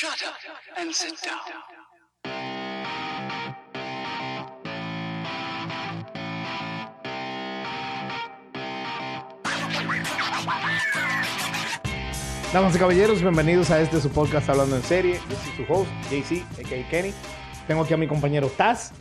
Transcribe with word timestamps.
Shut 0.00 0.22
up 0.22 0.36
and 0.76 0.92
sit 0.92 1.16
down. 1.24 1.40
Damas 12.52 12.76
y 12.76 12.78
caballeros, 12.78 13.20
bienvenidos 13.22 13.72
a 13.72 13.80
este 13.80 14.00
su 14.00 14.08
podcast 14.10 14.48
Hablando 14.48 14.76
en 14.76 14.82
Serie. 14.82 15.14
Yo 15.28 15.34
soy 15.34 15.66
su 15.66 15.72
host, 15.72 15.90
JC, 16.12 16.44
a.k.a. 16.60 16.88
Kenny. 16.90 17.12
Tengo 17.66 17.82
aquí 17.82 17.92
a 17.92 17.96
mi 17.96 18.06
compañero 18.06 18.48
Taz. 18.56 18.92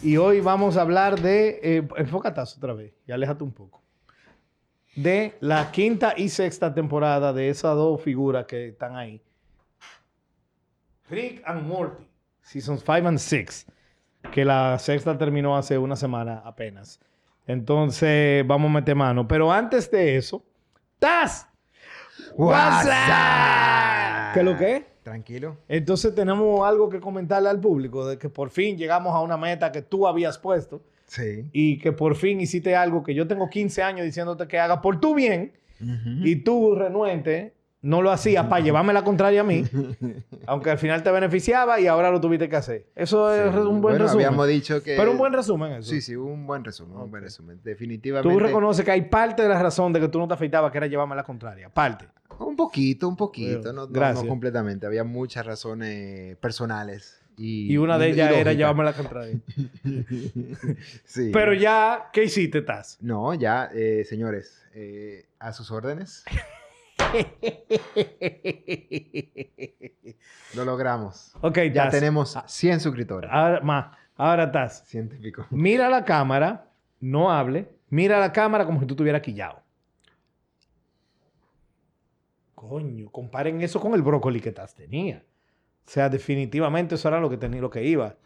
Y 0.00 0.16
hoy 0.16 0.40
vamos 0.40 0.76
a 0.76 0.82
hablar 0.82 1.20
de... 1.20 1.58
Eh, 1.60 1.88
enfoca 1.96 2.32
Taz 2.32 2.56
otra 2.56 2.72
vez 2.72 2.94
y 3.04 3.10
aléjate 3.10 3.42
un 3.42 3.52
poco. 3.52 3.82
De 4.94 5.34
la 5.40 5.72
quinta 5.72 6.14
y 6.16 6.28
sexta 6.28 6.72
temporada 6.72 7.32
de 7.32 7.48
esas 7.48 7.74
dos 7.74 8.00
figuras 8.00 8.46
que 8.46 8.68
están 8.68 8.94
ahí. 8.94 9.25
Rick 11.10 11.42
and 11.46 11.66
Morty, 11.66 12.04
Seasons 12.42 12.82
5 12.84 13.08
and 13.08 13.18
6. 13.18 13.66
Que 14.32 14.44
la 14.44 14.78
sexta 14.78 15.16
terminó 15.16 15.56
hace 15.56 15.78
una 15.78 15.96
semana 15.96 16.42
apenas. 16.44 17.00
Entonces, 17.46 18.44
vamos 18.46 18.70
a 18.70 18.74
meter 18.74 18.96
mano. 18.96 19.26
Pero 19.28 19.52
antes 19.52 19.90
de 19.90 20.16
eso, 20.16 20.42
Taz. 20.98 21.48
WhatsApp. 22.34 24.34
¿Qué 24.34 24.40
es 24.40 24.44
lo 24.44 24.56
que 24.56 24.76
es? 24.76 24.84
Tranquilo. 25.02 25.58
Entonces 25.68 26.14
tenemos 26.14 26.66
algo 26.66 26.88
que 26.88 27.00
comentarle 27.00 27.48
al 27.48 27.60
público 27.60 28.06
de 28.06 28.18
que 28.18 28.28
por 28.28 28.50
fin 28.50 28.76
llegamos 28.76 29.14
a 29.14 29.20
una 29.20 29.36
meta 29.36 29.70
que 29.70 29.82
tú 29.82 30.06
habías 30.06 30.38
puesto 30.38 30.82
Sí. 31.06 31.48
y 31.52 31.78
que 31.78 31.92
por 31.92 32.16
fin 32.16 32.40
hiciste 32.40 32.74
algo 32.74 33.04
que 33.04 33.14
yo 33.14 33.28
tengo 33.28 33.48
15 33.48 33.82
años 33.82 34.04
diciéndote 34.04 34.48
que 34.48 34.58
haga 34.58 34.82
por 34.82 34.98
tu 34.98 35.14
bien 35.14 35.52
y 36.24 36.36
tú, 36.36 36.74
renuente, 36.74 37.52
no 37.86 38.02
lo 38.02 38.10
hacías 38.10 38.46
para 38.46 38.64
llevarme 38.64 38.92
la 38.92 39.04
contraria 39.04 39.42
a 39.42 39.44
mí, 39.44 39.64
aunque 40.46 40.70
al 40.70 40.78
final 40.78 41.04
te 41.04 41.10
beneficiaba 41.12 41.78
y 41.78 41.86
ahora 41.86 42.10
lo 42.10 42.20
tuviste 42.20 42.48
que 42.48 42.56
hacer. 42.56 42.86
Eso 42.96 43.32
es 43.32 43.54
un 43.54 43.80
buen 43.80 43.92
Bueno, 43.94 44.04
resumen. 44.06 44.26
habíamos 44.26 44.48
dicho 44.48 44.82
que... 44.82 44.96
Pero 44.96 45.12
un 45.12 45.18
buen 45.18 45.32
resumen 45.32 45.72
eso. 45.72 45.90
Sí, 45.90 46.00
sí, 46.00 46.16
un 46.16 46.46
buen 46.48 46.64
resumen, 46.64 46.96
un 46.96 47.10
buen 47.10 47.22
resumen. 47.22 47.58
Tú 47.58 47.62
Definitivamente... 47.64 48.42
reconoces 48.42 48.84
que 48.84 48.90
hay 48.90 49.02
parte 49.02 49.44
de 49.44 49.48
la 49.48 49.62
razón 49.62 49.92
de 49.92 50.00
que 50.00 50.08
tú 50.08 50.18
no 50.18 50.26
te 50.26 50.34
afeitabas 50.34 50.72
que 50.72 50.78
era 50.78 50.88
llevarme 50.88 51.14
la 51.14 51.22
contraria. 51.22 51.68
Parte. 51.68 52.06
Un 52.40 52.56
poquito, 52.56 53.08
un 53.08 53.16
poquito. 53.16 53.72
No, 53.72 53.86
no- 53.86 54.26
completamente. 54.26 54.84
Había 54.84 55.04
muchas 55.04 55.46
razones 55.46 56.36
personales. 56.38 57.20
Y, 57.38 57.72
Y 57.72 57.76
una 57.76 57.98
de 57.98 58.08
ellas 58.08 58.32
era 58.32 58.52
llevarme 58.52 58.82
la 58.82 58.94
contraria. 58.94 59.38
sí. 61.04 61.30
Pero 61.32 61.54
ya, 61.54 62.08
¿qué 62.12 62.24
hiciste, 62.24 62.62
Taz? 62.62 62.98
No, 63.00 63.32
ya, 63.34 63.70
eh, 63.72 64.04
señores, 64.08 64.64
eh, 64.74 65.26
a 65.38 65.52
sus 65.52 65.70
órdenes. 65.70 66.24
Lo 70.54 70.64
logramos. 70.64 71.32
ok, 71.40 71.58
Ya 71.72 71.84
Taz. 71.84 71.92
tenemos 71.92 72.38
100 72.46 72.80
suscriptores. 72.80 73.30
Ahora, 73.32 73.60
más. 73.60 73.96
Ahora, 74.16 74.50
Taz. 74.50 74.84
Científico. 74.86 75.46
Mira 75.50 75.88
la 75.90 76.04
cámara, 76.04 76.70
no 77.00 77.30
hable. 77.30 77.68
Mira 77.90 78.18
la 78.18 78.32
cámara 78.32 78.64
como 78.64 78.80
si 78.80 78.86
tú 78.86 78.94
estuvieras 78.94 79.22
quillado. 79.22 79.60
Coño, 82.54 83.10
comparen 83.10 83.60
eso 83.60 83.80
con 83.80 83.94
el 83.94 84.02
brócoli 84.02 84.40
que 84.40 84.52
Taz 84.52 84.74
tenía. 84.74 85.22
O 85.86 85.90
sea, 85.90 86.08
definitivamente 86.08 86.94
eso 86.96 87.08
era 87.08 87.20
lo 87.20 87.28
que 87.30 87.36
tenía, 87.36 87.60
lo 87.60 87.70
que 87.70 87.84
iba. 87.84 88.16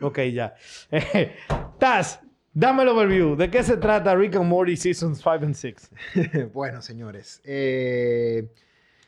Ok, 0.00 0.20
ya. 0.32 0.54
Taz, 1.78 2.20
dame 2.56 2.84
el 2.84 2.88
overview. 2.88 3.36
¿De 3.36 3.50
qué 3.50 3.62
se 3.62 3.76
trata 3.76 4.16
Rick 4.16 4.36
and 4.36 4.46
Morty 4.46 4.76
Seasons 4.76 5.18
5 5.18 5.44
and 5.44 5.54
6? 5.54 5.90
bueno, 6.54 6.80
señores, 6.80 7.42
eh, 7.44 8.48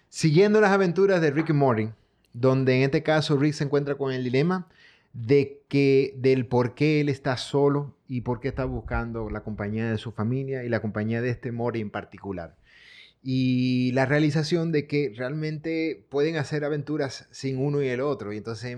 siguiendo 0.08 0.60
las 0.60 0.70
aventuras 0.70 1.20
de 1.22 1.30
Rick 1.30 1.48
y 1.50 1.52
Morty, 1.54 1.88
donde 2.34 2.76
en 2.76 2.82
este 2.82 3.02
caso 3.02 3.38
Rick 3.38 3.54
se 3.54 3.64
encuentra 3.64 3.94
con 3.96 4.12
el 4.12 4.22
dilema 4.22 4.68
de 5.14 5.62
que 5.68 6.14
del 6.18 6.46
por 6.46 6.74
qué 6.74 7.00
él 7.00 7.08
está 7.08 7.38
solo 7.38 7.96
y 8.06 8.20
por 8.20 8.40
qué 8.40 8.48
está 8.48 8.66
buscando 8.66 9.30
la 9.30 9.42
compañía 9.42 9.90
de 9.90 9.96
su 9.96 10.12
familia 10.12 10.62
y 10.64 10.68
la 10.68 10.80
compañía 10.80 11.22
de 11.22 11.30
este 11.30 11.50
Morty 11.50 11.80
en 11.80 11.90
particular. 11.90 12.54
Y 13.22 13.90
la 13.92 14.06
realización 14.06 14.72
de 14.72 14.86
que 14.86 15.12
realmente 15.16 16.06
pueden 16.10 16.36
hacer 16.36 16.64
aventuras 16.64 17.26
sin 17.32 17.58
uno 17.58 17.82
y 17.82 17.88
el 17.88 18.00
otro. 18.00 18.32
Y 18.32 18.36
entonces 18.36 18.76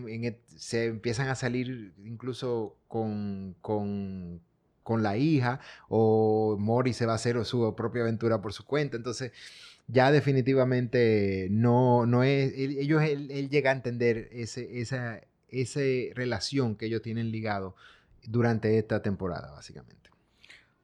se 0.56 0.87
empiezan 0.87 1.28
a 1.28 1.34
salir 1.34 1.92
incluso 2.04 2.76
con, 2.88 3.54
con, 3.60 4.41
con 4.90 5.02
la 5.04 5.16
hija 5.16 5.60
o 5.88 6.56
Mori 6.58 6.92
se 6.92 7.06
va 7.06 7.12
a 7.12 7.14
hacer 7.14 7.44
su 7.44 7.74
propia 7.76 8.02
aventura 8.02 8.42
por 8.42 8.52
su 8.52 8.64
cuenta. 8.66 8.96
Entonces, 8.96 9.30
ya 9.86 10.10
definitivamente 10.10 11.46
no, 11.50 12.06
no 12.06 12.24
es. 12.24 12.52
él- 12.56 12.76
ellos, 12.78 13.02
él, 13.02 13.30
él 13.30 13.48
llega 13.48 13.70
a 13.70 13.74
entender 13.74 14.28
ese, 14.32 14.80
esa, 14.80 15.20
esa 15.48 15.80
relación 16.14 16.74
que 16.76 16.86
ellos 16.86 17.02
tienen 17.02 17.30
ligado 17.30 17.76
durante 18.26 18.76
esta 18.78 19.00
temporada, 19.02 19.52
básicamente. 19.52 20.10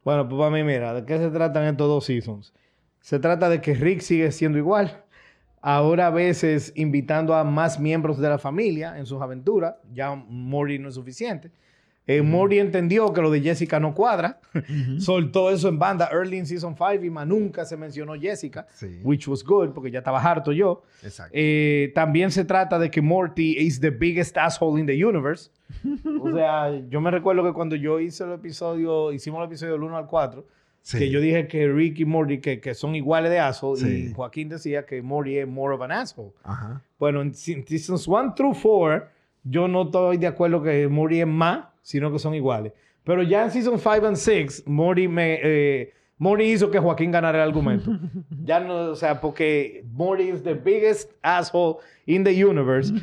Bueno, 0.05 0.29
pues 0.29 0.39
para 0.39 0.51
mí, 0.51 0.63
mira, 0.63 0.95
¿de 0.95 1.05
qué 1.05 1.19
se 1.19 1.31
tratan 1.31 1.65
estos 1.65 1.89
dos 1.89 2.05
seasons? 2.05 2.53
Se 3.01 3.19
trata 3.19 3.49
de 3.49 3.61
que 3.61 3.75
Rick 3.75 4.01
sigue 4.01 4.31
siendo 4.31 4.59
igual. 4.59 5.03
Ahora 5.61 6.07
a 6.07 6.11
veces 6.11 6.73
invitando 6.77 7.35
a 7.35 7.43
más 7.43 7.81
miembros 7.81 8.19
de 8.19 8.29
la 8.29 8.39
familia 8.39 8.99
en 8.99 9.07
sus 9.07 9.21
aventuras. 9.21 9.75
Ya 9.93 10.15
Morty 10.15 10.79
no 10.79 10.89
es 10.91 10.95
suficiente. 10.95 11.51
Eh, 12.09 12.23
Morty 12.23 12.59
entendió 12.61 13.13
que 13.13 13.21
lo 13.21 13.31
de 13.31 13.41
Jessica 13.41 13.81
no 13.81 13.93
cuadra. 13.95 14.39
Soltó 14.99 15.51
eso 15.51 15.69
en 15.69 15.79
banda 15.79 16.09
early 16.13 16.39
in 16.39 16.47
season 16.47 16.75
5 16.77 17.05
y 17.05 17.11
más 17.11 17.27
nunca 17.27 17.65
se 17.65 17.77
mencionó 17.77 18.15
Jessica. 18.15 18.67
Sí. 18.75 19.01
Which 19.03 19.27
was 19.29 19.43
good 19.45 19.71
porque 19.71 19.91
ya 19.91 19.99
estaba 19.99 20.21
harto 20.23 20.53
yo. 20.53 20.83
Exacto. 21.03 21.33
Eh, 21.35 21.91
también 21.95 22.31
se 22.31 22.45
trata 22.45 22.79
de 22.79 22.91
que 22.91 23.03
Morty 23.03 23.57
is 23.59 23.81
the 23.81 23.91
biggest 23.91 24.37
asshole 24.37 24.81
in 24.81 24.87
the 24.87 25.05
universe. 25.05 25.51
O 26.21 26.33
sea, 26.33 26.71
yo 26.89 27.01
me 27.01 27.11
recuerdo 27.11 27.43
que 27.45 27.53
cuando 27.53 27.75
yo 27.77 27.99
hice 28.01 28.25
el 28.25 28.33
episodio, 28.33 29.13
hicimos 29.13 29.41
el 29.41 29.47
episodio 29.47 29.73
del 29.75 29.83
1 29.83 29.97
al 29.97 30.07
4, 30.07 30.47
Sí. 30.83 30.99
que 30.99 31.11
yo 31.11 31.21
dije 31.21 31.49
que 31.49 31.67
Rick 31.69 31.99
y 31.99 32.05
Morty 32.05 32.39
que, 32.39 32.61
que 32.61 32.73
son 32.75 32.95
iguales 32.95 33.29
de 33.33 33.41
asshole 33.41 33.81
Sí. 33.81 34.07
y 34.11 34.15
Joaquín 34.15 34.49
decía 34.49 34.87
que 34.87 35.03
Morty 35.03 35.39
es 35.39 35.49
more 35.49 35.75
of 35.75 35.83
an 35.83 35.91
asshole. 35.91 36.31
Ajá. 36.45 36.81
Bueno, 37.01 37.23
en 37.23 37.35
se- 37.35 37.65
seasons 37.67 38.07
1 38.07 38.35
through 38.37 38.57
4, 38.63 39.05
yo 39.43 39.67
no 39.67 39.83
estoy 39.83 40.19
de 40.19 40.29
acuerdo 40.29 40.63
que 40.63 40.87
Morty 40.87 41.21
es 41.23 41.27
más, 41.27 41.67
sino 41.87 42.11
que 42.13 42.19
son 42.19 42.35
iguales. 42.35 42.73
Pero 43.05 43.23
ya 43.23 43.45
en 43.45 43.53
season 43.53 43.79
5 43.79 44.07
and 44.09 44.17
6, 44.17 44.65
Morty 44.67 45.07
me... 45.07 45.39
eh, 45.41 45.93
hizo 46.41 46.69
que 46.69 46.81
Joaquín 46.81 47.13
ganara 47.13 47.39
el 47.39 47.49
argumento. 47.49 47.97
ya 48.43 48.59
no, 48.59 48.91
o 48.91 48.97
sea, 48.97 49.21
porque 49.21 49.85
Morty 49.93 50.25
is 50.25 50.43
the 50.43 50.55
biggest 50.55 51.13
asshole 51.23 51.77
in 52.07 52.25
the 52.25 52.45
universe. 52.45 52.93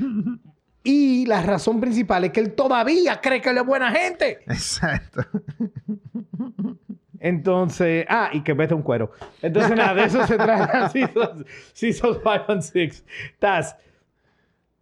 Y 0.85 1.25
la 1.27 1.41
razón 1.41 1.79
principal 1.79 2.25
es 2.25 2.33
que 2.33 2.41
él 2.41 2.55
todavía 2.55 3.21
cree 3.21 3.39
que 3.39 3.51
él 3.51 3.57
es 3.57 3.65
buena 3.65 3.89
gente. 3.89 4.39
Exacto. 4.47 5.21
Entonces, 7.21 8.05
ah, 8.09 8.31
y 8.33 8.41
que 8.41 8.51
vete 8.51 8.73
un 8.73 8.81
cuero. 8.81 9.11
Entonces, 9.41 9.77
nada, 9.77 9.93
de 9.93 10.03
eso 10.03 10.27
se 10.27 10.35
trata 10.35 10.89
Seasons, 10.89 11.45
seasons 11.71 12.17
5 12.17 12.45
and 12.49 12.61
6. 12.61 13.05
Taz, 13.39 13.77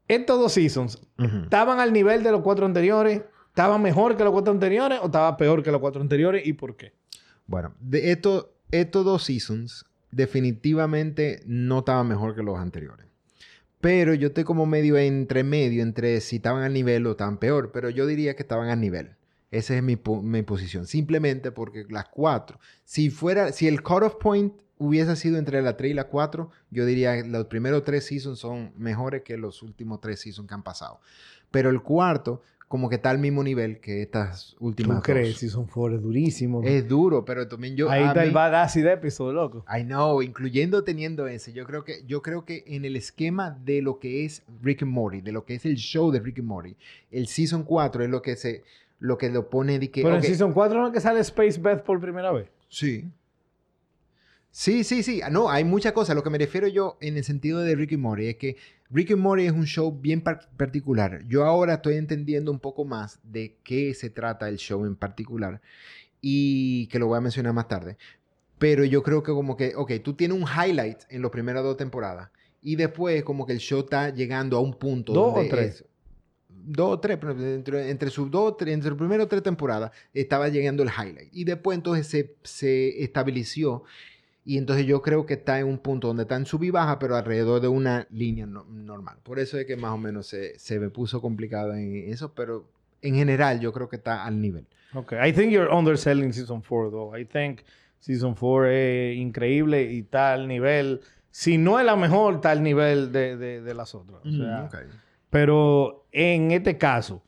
estos 0.08 0.40
dos 0.40 0.52
seasons, 0.54 1.08
Ujú. 1.20 1.44
¿estaban 1.44 1.80
al 1.80 1.94
nivel 1.94 2.24
de 2.24 2.32
los 2.32 2.42
cuatro 2.42 2.66
anteriores? 2.66 3.22
¿Estaban 3.52 3.82
mejor 3.82 4.16
que 4.16 4.24
los 4.24 4.32
cuatro 4.32 4.54
anteriores 4.54 5.00
o 5.02 5.08
estaban 5.08 5.36
peor 5.36 5.62
que 5.62 5.72
los 5.72 5.82
cuatro 5.82 6.02
anteriores? 6.02 6.48
¿Y 6.48 6.54
por 6.54 6.78
qué? 6.78 6.94
Bueno, 7.48 7.74
de 7.82 8.12
esto, 8.12 8.54
estos 8.72 9.04
dos 9.04 9.26
seasons 9.26 9.86
definitivamente 10.10 11.44
no 11.46 11.80
estaban 11.80 12.08
mejor 12.08 12.34
que 12.34 12.44
los 12.44 12.58
anteriores. 12.58 13.08
Pero 13.82 14.14
yo 14.14 14.30
estoy 14.30 14.46
como 14.46 14.66
medio 14.66 14.98
entre 14.98 15.44
medio, 15.44 15.84
entre 15.84 16.22
si 16.22 16.38
estaban 16.38 16.64
al 16.64 16.72
nivel 16.72 17.06
o 17.08 17.12
estaban 17.12 17.40
peor, 17.40 17.72
pero 17.74 17.90
yo 17.90 18.06
diría 18.06 18.38
que 18.38 18.44
estaban 18.44 18.70
al 18.70 18.80
nivel. 18.80 19.16
Esa 19.52 19.76
es 19.76 19.84
mi, 19.84 20.00
mi 20.24 20.44
posición. 20.44 20.88
Simplemente 20.88 21.52
porque 21.52 21.86
las 21.90 22.08
cuatro, 22.08 22.58
si 22.86 23.10
fuera, 23.10 23.52
si 23.52 23.68
el 23.68 23.84
cutoff 23.84 24.16
point 24.16 24.54
hubiese 24.78 25.16
sido 25.18 25.38
entre 25.38 25.62
la 25.62 25.76
3 25.76 25.92
y 25.92 25.94
la 25.94 26.06
4, 26.06 26.50
yo 26.70 26.86
diría 26.86 27.22
que 27.22 27.28
los 27.28 27.48
primeros 27.48 27.84
tres 27.84 28.06
seasons 28.06 28.40
son 28.40 28.72
mejores 28.78 29.24
que 29.24 29.38
los 29.38 29.62
últimos 29.62 30.00
tres 30.00 30.22
seasons 30.22 30.48
que 30.48 30.54
han 30.54 30.64
pasado. 30.64 31.02
Pero 31.52 31.70
el 31.70 31.82
cuarto, 31.82 32.42
como 32.72 32.88
que 32.88 32.96
está 32.96 33.10
al 33.10 33.20
mismo 33.20 33.44
nivel 33.44 33.82
que 33.82 34.02
estas 34.02 34.56
últimas 34.62 35.00
¿Tú 35.00 35.04
crees? 35.12 35.38
Season 35.38 35.68
4 35.68 35.98
es 35.98 36.02
durísimo. 36.02 36.62
Es 36.64 36.88
duro, 36.88 37.26
pero 37.26 37.46
también 37.46 37.76
yo... 37.76 37.90
Ahí 37.92 38.06
está 38.06 38.24
el 38.24 38.30
mí- 38.30 38.34
bad 38.34 38.56
acid 38.56 38.86
episode, 38.86 39.34
loco. 39.34 39.66
I 39.70 39.84
know, 39.84 40.22
incluyendo 40.22 40.86
teniendo 40.86 41.28
ese, 41.28 41.52
yo 41.52 41.66
creo 41.66 41.84
que 41.84 42.06
yo 42.08 42.22
creo 42.22 42.46
que 42.46 42.64
en 42.68 42.86
el 42.86 42.96
esquema 42.96 43.52
de 43.66 43.82
lo 43.82 44.00
que 44.00 44.24
es 44.24 44.44
Rick 44.62 44.84
and 44.84 44.92
Morty, 44.94 45.20
de 45.20 45.34
lo 45.34 45.44
que 45.44 45.56
es 45.56 45.66
el 45.66 45.76
show 45.76 46.12
de 46.12 46.22
Rick 46.22 46.40
and 46.40 46.48
Morty, 46.48 46.78
el 47.12 47.28
season 47.28 47.64
4 47.64 48.06
es 48.06 48.10
lo 48.10 48.22
que 48.22 48.38
se 48.38 48.64
lo 49.00 49.18
que 49.18 49.30
lo 49.30 49.50
pone 49.50 49.78
de 49.78 49.92
que 49.92 50.04
Pero 50.04 50.16
ok, 50.16 50.24
en 50.24 50.28
Season 50.30 50.54
4 50.54 50.80
no 50.80 50.88
es 50.88 50.94
que 50.94 51.02
sale 51.02 51.20
Space 51.20 51.60
Beth 51.60 51.84
por 51.84 52.00
primera 52.00 52.32
vez. 52.32 52.48
sí. 52.70 53.04
Sí, 54.54 54.84
sí, 54.84 55.02
sí. 55.02 55.22
No, 55.32 55.50
hay 55.50 55.64
muchas 55.64 55.94
cosas. 55.94 56.14
Lo 56.14 56.24
que 56.24 56.30
me 56.30 56.38
refiero 56.38 56.68
yo 56.68 56.98
en 57.00 57.16
el 57.16 57.24
sentido 57.24 57.60
de 57.60 57.74
Rick 57.74 57.94
y 57.94 57.98
Morty 57.98 58.28
es 58.28 58.36
que 58.36 58.58
Rick 58.92 59.12
and 59.12 59.22
Morty 59.22 59.46
es 59.46 59.52
un 59.54 59.66
show 59.66 59.92
bien 59.92 60.22
par- 60.22 60.50
particular. 60.58 61.24
Yo 61.28 61.46
ahora 61.46 61.76
estoy 61.76 61.96
entendiendo 61.96 62.52
un 62.52 62.60
poco 62.60 62.84
más 62.86 63.20
de 63.24 63.58
qué 63.64 63.94
se 63.94 64.10
trata 64.10 64.50
el 64.50 64.58
show 64.58 64.86
en 64.86 64.96
particular 64.96 65.62
y 66.20 66.88
que 66.88 67.00
lo 67.00 67.08
voy 67.08 67.18
a 67.18 67.22
mencionar 67.22 67.54
más 67.54 67.68
tarde. 67.68 67.98
Pero 68.60 68.84
yo 68.86 69.02
creo 69.02 69.24
que 69.24 69.32
como 69.32 69.58
que, 69.58 69.74
ok, 69.76 69.94
tú 70.04 70.14
tienes 70.14 70.38
un 70.38 70.44
highlight 70.48 71.00
en 71.10 71.22
las 71.22 71.32
primeras 71.32 71.64
dos 71.64 71.78
temporadas 71.78 72.30
Y 72.62 72.76
después 72.76 73.24
como 73.24 73.46
que 73.48 73.54
el 73.54 73.60
show 73.60 73.80
está 73.80 74.10
llegando 74.14 74.58
a 74.58 74.60
un 74.60 74.74
punto. 74.76 75.14
¿Dos 75.14 75.34
donde 75.34 75.48
o 75.48 75.50
tres? 75.50 75.76
es- 75.76 75.86
dos 76.64 76.94
o 76.94 77.00
tres, 77.00 77.18
pero 77.20 77.32
entre, 77.32 77.90
entre 77.90 78.10
sus 78.12 78.30
dos, 78.30 78.56
tres, 78.58 78.74
entre 78.76 78.92
el 78.92 78.96
primero 78.98 79.24
o 79.24 79.28
tres 79.28 79.42
temporadas 79.42 79.90
estaba 80.14 80.48
llegando 80.50 80.84
el 80.84 80.90
highlight. 80.90 81.30
Y 81.32 81.44
después 81.44 81.76
entonces 81.76 82.06
se, 82.06 82.36
se 82.44 83.04
estabilizó. 83.04 83.84
Y 84.44 84.58
entonces 84.58 84.86
yo 84.88 85.02
creo 85.04 85.26
que 85.26 85.36
está 85.36 85.60
en 85.60 85.68
un 85.68 85.78
punto 85.78 86.08
donde 86.08 86.24
está 86.24 86.36
en 86.36 86.46
sub 86.48 86.64
y 86.64 86.72
baja, 86.72 86.98
pero 86.98 87.16
alrededor 87.16 87.62
de 87.62 87.68
una 87.68 88.08
línea 88.10 88.46
no- 88.48 88.64
normal. 88.66 89.18
Por 89.24 89.38
eso 89.40 89.58
es 89.60 89.66
que 89.68 89.76
más 89.78 89.92
o 89.92 89.98
menos 89.98 90.26
se, 90.28 90.58
se 90.58 90.80
me 90.80 90.90
puso 90.90 91.22
complicado 91.22 91.74
en 91.76 91.96
eso, 92.12 92.34
pero 92.34 92.66
en 93.04 93.16
general 93.16 93.60
yo 93.60 93.72
creo 93.72 93.88
que 93.88 93.98
está 93.98 94.26
al 94.26 94.42
nivel. 94.42 94.66
Okay. 94.96 95.30
I 95.30 95.32
think 95.32 95.52
you're 95.52 95.72
underselling 95.72 96.34
season 96.34 96.62
4, 96.68 96.90
though. 96.90 97.16
I 97.18 97.24
think 97.26 97.60
season 98.00 98.34
4 98.34 98.68
es 98.68 99.18
increíble 99.18 99.84
y 99.92 100.00
está 100.00 100.34
al 100.34 100.48
nivel. 100.48 101.02
Si 101.30 101.58
no 101.60 101.80
es 101.80 101.86
la 101.86 101.96
mejor, 101.96 102.36
está 102.36 102.50
al 102.52 102.64
nivel 102.64 103.12
de, 103.12 103.38
de- 103.38 103.62
de 103.62 103.74
las 103.76 103.94
otras. 103.96 104.22
O 104.26 104.32
sea, 104.32 104.64
Ok. 104.66 104.76
Pero 105.30 106.06
en 106.12 106.52
este 106.52 106.78
caso, 106.78 107.24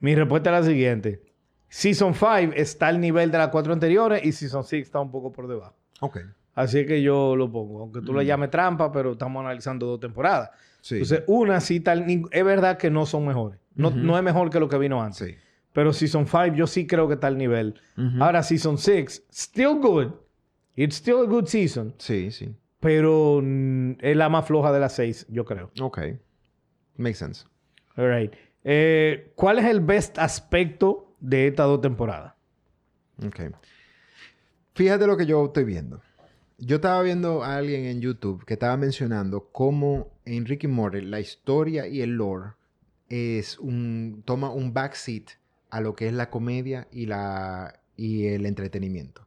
mi 0.00 0.14
respuesta 0.14 0.56
es 0.56 0.64
la 0.64 0.70
siguiente. 0.72 1.20
Season 1.68 2.14
5 2.14 2.52
está 2.54 2.86
al 2.88 3.00
nivel 3.00 3.30
de 3.30 3.38
las 3.38 3.48
cuatro 3.48 3.72
anteriores 3.72 4.24
y 4.24 4.32
Season 4.32 4.64
6 4.64 4.86
está 4.86 5.00
un 5.00 5.10
poco 5.10 5.32
por 5.32 5.48
debajo. 5.48 5.74
Ok. 6.00 6.18
Así 6.54 6.84
que 6.86 7.02
yo 7.02 7.34
lo 7.36 7.50
pongo. 7.50 7.80
Aunque 7.80 8.00
tú 8.02 8.12
le 8.12 8.24
Mm. 8.24 8.26
llames 8.26 8.50
trampa, 8.50 8.92
pero 8.92 9.12
estamos 9.12 9.40
analizando 9.40 9.86
dos 9.86 10.00
temporadas. 10.00 10.50
Sí. 10.80 10.96
Entonces, 10.96 11.24
una 11.26 11.60
sí 11.60 11.80
tal... 11.80 12.04
Es 12.30 12.44
verdad 12.44 12.76
que 12.76 12.90
no 12.90 13.06
son 13.06 13.26
mejores. 13.26 13.58
No, 13.74 13.90
no 13.90 14.16
es 14.18 14.22
mejor 14.22 14.50
que 14.50 14.60
lo 14.60 14.68
que 14.68 14.78
vino 14.78 15.02
antes. 15.02 15.16
sí. 15.18 15.34
Pero 15.72 15.94
Season 15.94 16.26
5 16.26 16.54
yo 16.54 16.66
sí 16.66 16.86
creo 16.86 17.08
que 17.08 17.14
está 17.14 17.28
al 17.28 17.38
nivel. 17.38 17.80
Ahora 18.20 18.42
Season 18.42 18.76
6, 18.76 19.24
still 19.32 19.76
good. 19.80 20.08
It's 20.76 20.96
still 20.96 21.20
a 21.20 21.24
good 21.24 21.46
season. 21.46 21.94
Sí, 21.96 22.30
sí. 22.30 22.54
Pero 22.80 23.40
mm, 23.42 23.92
es 24.00 24.14
la 24.16 24.28
más 24.28 24.46
floja 24.46 24.70
de 24.72 24.80
las 24.80 24.92
seis, 24.94 25.24
yo 25.30 25.46
creo. 25.46 25.70
Ok. 25.80 25.98
Makes 26.98 27.14
sense. 27.16 27.46
All 27.96 28.10
right. 28.14 28.34
Eh, 28.64 29.32
¿Cuál 29.34 29.60
es 29.60 29.64
el 29.64 29.80
best 29.80 30.18
aspecto 30.18 31.14
de 31.20 31.46
estas 31.46 31.66
dos 31.66 31.80
temporadas? 31.80 32.34
Ok. 33.26 33.40
Fíjate 34.74 35.06
lo 35.06 35.16
que 35.16 35.26
yo 35.26 35.44
estoy 35.46 35.64
viendo. 35.64 36.00
Yo 36.64 36.76
estaba 36.76 37.02
viendo 37.02 37.42
a 37.42 37.56
alguien 37.56 37.86
en 37.86 38.00
YouTube 38.00 38.44
que 38.44 38.54
estaba 38.54 38.76
mencionando 38.76 39.48
cómo 39.50 40.12
en 40.24 40.46
Ricky 40.46 40.68
Morty 40.68 41.00
la 41.00 41.18
historia 41.18 41.88
y 41.88 42.02
el 42.02 42.10
lore 42.10 42.52
es 43.08 43.58
un 43.58 44.22
toma 44.24 44.50
un 44.50 44.72
backseat 44.72 45.24
a 45.70 45.80
lo 45.80 45.96
que 45.96 46.06
es 46.06 46.12
la 46.12 46.30
comedia 46.30 46.86
y 46.92 47.06
la 47.06 47.80
y 47.96 48.26
el 48.26 48.46
entretenimiento. 48.46 49.26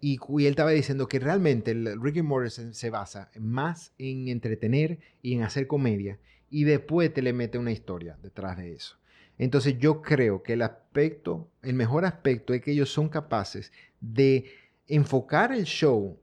Y, 0.00 0.20
él 0.38 0.46
estaba 0.46 0.70
diciendo 0.70 1.08
que 1.08 1.18
realmente 1.18 1.74
Ricky 2.00 2.22
Morty 2.22 2.50
se, 2.50 2.72
se 2.72 2.88
basa 2.88 3.32
más 3.36 3.92
en 3.98 4.28
entretener 4.28 5.00
y 5.22 5.34
en 5.34 5.42
hacer 5.42 5.66
comedia 5.66 6.20
y 6.50 6.62
después 6.62 7.12
te 7.12 7.20
le 7.20 7.32
mete 7.32 7.58
una 7.58 7.72
historia 7.72 8.16
detrás 8.22 8.56
de 8.56 8.74
eso. 8.74 8.96
Entonces 9.38 9.76
yo 9.80 10.02
creo 10.02 10.44
que 10.44 10.52
el 10.52 10.62
aspecto, 10.62 11.50
el 11.62 11.74
mejor 11.74 12.04
aspecto 12.04 12.54
es 12.54 12.62
que 12.62 12.70
ellos 12.70 12.92
son 12.92 13.08
capaces 13.08 13.72
de 14.00 14.44
enfocar 14.86 15.50
el 15.50 15.64
show 15.64 16.16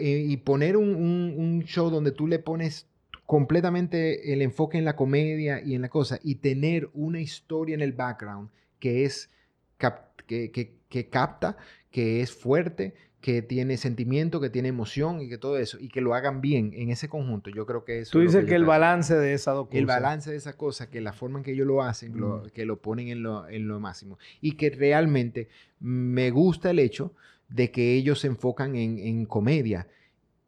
y 0.00 0.36
poner 0.38 0.76
un, 0.76 0.94
un- 0.94 1.34
un 1.36 1.62
show 1.64 1.90
donde 1.90 2.12
tú 2.12 2.26
le 2.26 2.38
pones 2.38 2.86
completamente 3.26 4.32
el 4.32 4.42
enfoque 4.42 4.78
en 4.78 4.84
la 4.84 4.96
comedia 4.96 5.60
y 5.62 5.74
en 5.74 5.82
la 5.82 5.88
cosa 5.88 6.18
y 6.22 6.36
tener 6.36 6.88
una 6.94 7.20
historia 7.20 7.74
en 7.74 7.82
el 7.82 7.92
background 7.92 8.48
que 8.78 9.04
es 9.04 9.30
cap- 9.76 10.16
que, 10.26 10.50
que- 10.50 10.78
que 10.88 11.08
capta, 11.08 11.56
que 11.90 12.22
es 12.22 12.32
fuerte, 12.32 12.94
que 13.20 13.42
tiene 13.42 13.76
sentimiento, 13.76 14.40
que 14.40 14.48
tiene 14.48 14.68
emoción 14.68 15.20
y 15.20 15.28
que 15.28 15.36
todo 15.38 15.58
eso 15.58 15.76
y 15.80 15.88
que 15.88 16.00
lo 16.00 16.14
hagan 16.14 16.40
bien 16.40 16.72
en 16.74 16.88
ese 16.90 17.08
conjunto. 17.08 17.50
Yo 17.50 17.66
creo 17.66 17.84
que 17.84 17.98
eso 17.98 18.12
Tú 18.12 18.20
es 18.20 18.24
lo 18.26 18.30
dices 18.30 18.42
yo 18.42 18.48
que 18.48 18.54
el 18.54 18.62
creo. 18.62 18.68
balance 18.68 19.14
de 19.14 19.34
esas 19.34 19.54
dos 19.54 19.66
cosas. 19.66 19.78
El 19.78 19.86
balance 19.86 20.30
de 20.30 20.36
esa 20.36 20.56
cosa, 20.56 20.88
que 20.88 21.00
la 21.00 21.12
forma 21.12 21.38
en 21.40 21.44
que 21.44 21.52
ellos 21.52 21.66
lo 21.66 21.82
hacen, 21.82 22.18
lo- 22.18 22.44
Mm. 22.46 22.50
que 22.50 22.64
lo 22.64 22.80
ponen 22.80 23.08
en 23.08 23.22
lo, 23.22 23.48
en 23.48 23.68
lo 23.68 23.78
máximo. 23.80 24.18
Y 24.40 24.52
que 24.52 24.70
realmente 24.70 25.48
me 25.80 26.30
gusta 26.30 26.70
el 26.70 26.78
hecho 26.78 27.12
de 27.48 27.70
que 27.70 27.94
ellos 27.94 28.20
se 28.20 28.26
enfocan 28.26 28.76
en, 28.76 28.98
en 28.98 29.26
comedia 29.26 29.86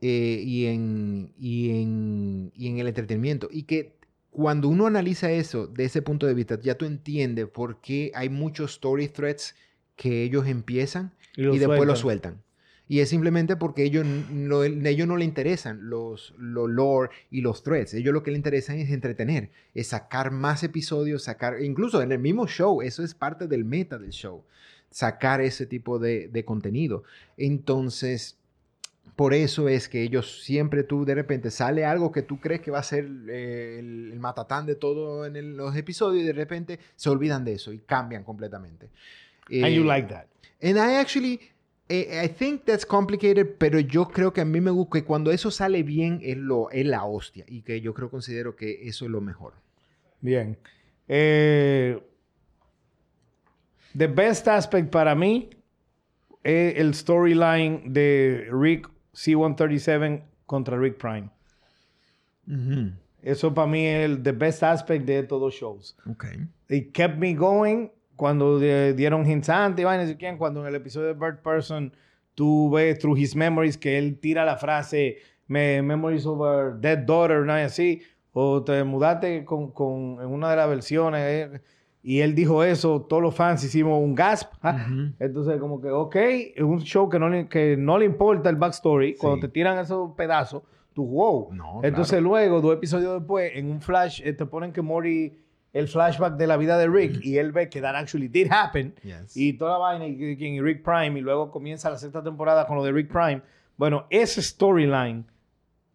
eh, 0.01 0.43
y, 0.45 0.67
en, 0.67 1.33
y, 1.39 1.83
en, 1.83 2.53
y 2.55 2.69
en 2.69 2.79
el 2.79 2.89
entretenimiento. 2.89 3.49
Y 3.51 3.65
que 3.65 3.97
cuando 4.31 4.69
uno 4.69 4.87
analiza 4.87 5.31
eso 5.31 5.67
de 5.67 5.85
ese 5.85 6.03
punto 6.03 6.27
de 6.27 6.35
vista, 6.35 6.59
ya 6.61 6.77
tú 6.77 6.85
entiendes 6.85 7.49
por 7.49 7.81
qué 7.81 8.13
hay 8.15 8.29
muchos 8.29 8.73
story 8.73 9.09
threads 9.09 9.55
que 9.97 10.23
ellos 10.23 10.47
empiezan 10.47 11.13
y 11.37 11.59
después 11.59 11.87
lo 11.87 11.97
sueltan. 11.97 11.97
sueltan. 11.97 12.43
Y 12.89 12.99
es 12.99 13.09
simplemente 13.09 13.55
porque 13.55 13.85
ellos 13.85 14.05
no, 14.05 14.65
ellos 14.65 15.07
no 15.07 15.17
le 15.17 15.25
interesan 15.25 15.89
los, 15.89 16.35
los 16.39 16.69
lore 16.69 17.11
y 17.31 17.41
los 17.41 17.63
threads. 17.63 17.95
Ellos 17.95 18.13
lo 18.13 18.25
que 18.25 18.33
le 18.33 18.37
interesan 18.37 18.79
es 18.79 18.91
entretener, 18.91 19.51
es 19.75 19.87
sacar 19.89 20.33
más 20.33 20.65
episodios, 20.65 21.23
sacar, 21.23 21.63
incluso 21.63 22.03
en 22.03 22.11
el 22.11 22.19
mismo 22.19 22.49
show, 22.49 22.83
eso 22.83 23.05
es 23.05 23.15
parte 23.15 23.47
del 23.47 23.65
meta 23.65 23.97
del 23.97 24.11
show, 24.11 24.43
sacar 24.91 25.41
ese 25.41 25.67
tipo 25.67 25.99
de, 25.99 26.29
de 26.29 26.45
contenido. 26.45 27.05
Entonces, 27.37 28.37
por 29.17 29.35
eso 29.35 29.69
es 29.69 29.89
que 29.89 30.03
ellos 30.03 30.43
siempre 30.43 30.83
tú 30.83 31.05
de 31.05 31.15
repente 31.15 31.51
sale 31.51 31.85
algo 31.85 32.11
que 32.11 32.23
tú 32.23 32.41
crees 32.41 32.61
que 32.61 32.71
va 32.71 32.79
a 32.79 32.83
ser 32.83 33.07
eh, 33.29 33.77
el, 33.79 34.11
el 34.13 34.19
matatán 34.19 34.67
de 34.67 34.75
todo 34.77 35.27
en 35.27 35.37
el- 35.37 35.57
los 35.57 35.77
episodios 35.77 36.23
y 36.23 36.27
de 36.27 36.33
repente 36.33 36.79
se 36.97 37.11
olvidan 37.11 37.45
de 37.45 37.53
eso 37.55 37.73
y 37.73 37.79
cambian 37.79 38.25
completamente. 38.25 38.89
And 39.51 39.75
you 39.75 39.83
Eh, 39.83 39.85
like 39.85 40.09
that. 40.09 40.27
And 40.63 40.77
I 40.77 40.97
actually, 40.97 41.41
eh, 41.89 42.23
I 42.25 42.29
think 42.29 42.65
that's 42.65 42.87
complicated, 42.87 43.57
pero 43.59 43.79
yo 43.81 44.09
creo 44.09 44.33
que 44.33 44.41
a 44.41 44.45
mí 44.45 44.61
me 44.61 44.71
gusta 44.71 44.99
que 45.01 45.05
cuando 45.05 45.31
eso 45.33 45.51
sale 45.51 45.83
bien 45.83 46.21
es, 46.23 46.37
lo, 46.37 46.71
es 46.71 46.87
la 46.87 47.05
hostia 47.05 47.45
y 47.49 47.63
que 47.63 47.81
yo 47.81 47.93
creo, 47.95 48.11
considero 48.11 48.57
que 48.57 48.89
eso 48.89 49.05
es 49.05 49.11
lo 49.11 49.21
mejor. 49.21 49.55
Bien. 50.21 50.57
Eh, 51.09 51.99
the 53.97 54.07
best 54.07 54.47
aspect 54.49 54.91
para 54.91 55.15
mí 55.15 55.51
es 56.43 56.77
el 56.79 56.95
storyline 56.95 57.93
de 57.93 58.49
Rick 58.51 58.89
C-137 59.13 60.23
contra 60.47 60.79
Rick 60.79 60.97
Prime. 60.99 61.29
Eso 63.23 63.53
para 63.55 63.67
mí 63.67 63.87
es 63.87 64.05
el 64.07 64.23
the 64.23 64.33
best 64.33 64.63
aspect 64.63 65.05
de 65.07 65.23
todos 65.23 65.43
los 65.43 65.55
shows. 65.55 65.97
Ok. 66.11 66.25
It 66.69 66.93
kept 66.93 67.19
me 67.19 67.35
going 67.35 67.89
cuando 68.17 68.59
de- 68.59 68.95
dieron 68.95 69.25
hints 69.27 69.49
antes, 69.49 69.85
y 69.85 70.27
y 70.27 70.37
cuando 70.37 70.61
en 70.61 70.67
el 70.67 70.75
episodio 70.75 71.09
de 71.09 71.15
Bird 71.15 71.43
Person 71.43 71.93
tú 72.35 72.71
ves 72.71 72.99
through 72.99 73.17
his 73.19 73.35
memories 73.37 73.77
que 73.77 73.99
él 73.99 74.19
tira 74.19 74.45
la 74.45 74.57
frase 74.57 75.19
me, 75.49 75.83
memories 75.83 76.27
over 76.27 76.75
dead 76.81 76.99
daughter, 77.07 77.39
una 77.41 77.57
vez 77.57 77.67
así, 77.73 78.03
o 78.33 78.63
te 78.63 78.85
mudaste 78.85 79.45
con, 79.45 79.71
con- 79.73 80.19
en 80.21 80.27
una 80.29 80.51
de 80.51 80.57
las 80.57 80.69
versiones 80.69 81.21
eh, 81.23 81.61
y 82.03 82.21
él 82.21 82.35
dijo 82.35 82.65
eso, 82.65 83.03
todos 83.03 83.23
los 83.23 83.35
fans 83.35 83.63
hicimos 83.65 84.03
un 84.03 84.15
gasp. 84.15 84.53
¿ah? 84.63 84.87
Ujú. 84.87 85.13
Entonces 85.19 85.59
como 85.61 85.81
que, 85.81 85.91
ok, 85.91 86.17
es 86.17 86.63
un 86.63 86.81
show 86.81 87.09
que 87.09 87.19
no 87.19 87.29
le, 87.29 87.49
que 87.49 87.77
no 87.77 87.99
le 87.99 88.07
importa 88.07 88.49
el 88.51 88.57
backstory, 88.57 89.17
cuando 89.17 89.37
Sí. 89.37 89.41
te 89.43 89.49
tiran 89.49 89.79
esos 89.79 90.13
pedazos, 90.17 90.63
tú 90.95 91.07
wow. 91.07 91.53
No, 91.53 91.81
Entonces 91.83 92.23
luego, 92.23 92.61
dos 92.61 92.75
episodios 92.75 93.15
después, 93.21 93.53
en 93.55 93.71
un 93.71 93.81
flash, 93.81 94.21
eh, 94.25 94.33
te 94.33 94.47
ponen 94.47 94.73
que 94.73 94.83
Mori, 94.83 95.37
el 95.73 95.87
flashback 95.87 96.37
de 96.37 96.47
la 96.49 96.57
vida 96.57 96.77
de 96.79 96.89
Rick, 96.89 97.25
y 97.25 97.37
él 97.39 97.53
ve 97.53 97.69
que 97.69 97.81
that 97.81 97.95
actually 97.95 98.27
did 98.29 98.49
happen, 98.51 98.93
Yes. 99.05 99.37
y 99.37 99.53
toda 99.53 99.73
la 99.73 99.79
vaina, 99.79 100.07
y, 100.09 100.13
y- 100.21 100.45
y 100.45 100.61
Rick 100.61 100.83
Prime, 100.83 101.19
y 101.19 101.23
luego 101.23 101.51
comienza 101.53 101.89
la 101.91 101.97
sexta 101.99 102.23
temporada 102.25 102.67
con 102.67 102.77
lo 102.77 102.83
de 102.83 102.91
Rick 102.93 103.09
Prime. 103.13 103.41
Bueno, 103.77 104.07
ese 104.11 104.43
storyline 104.43 105.27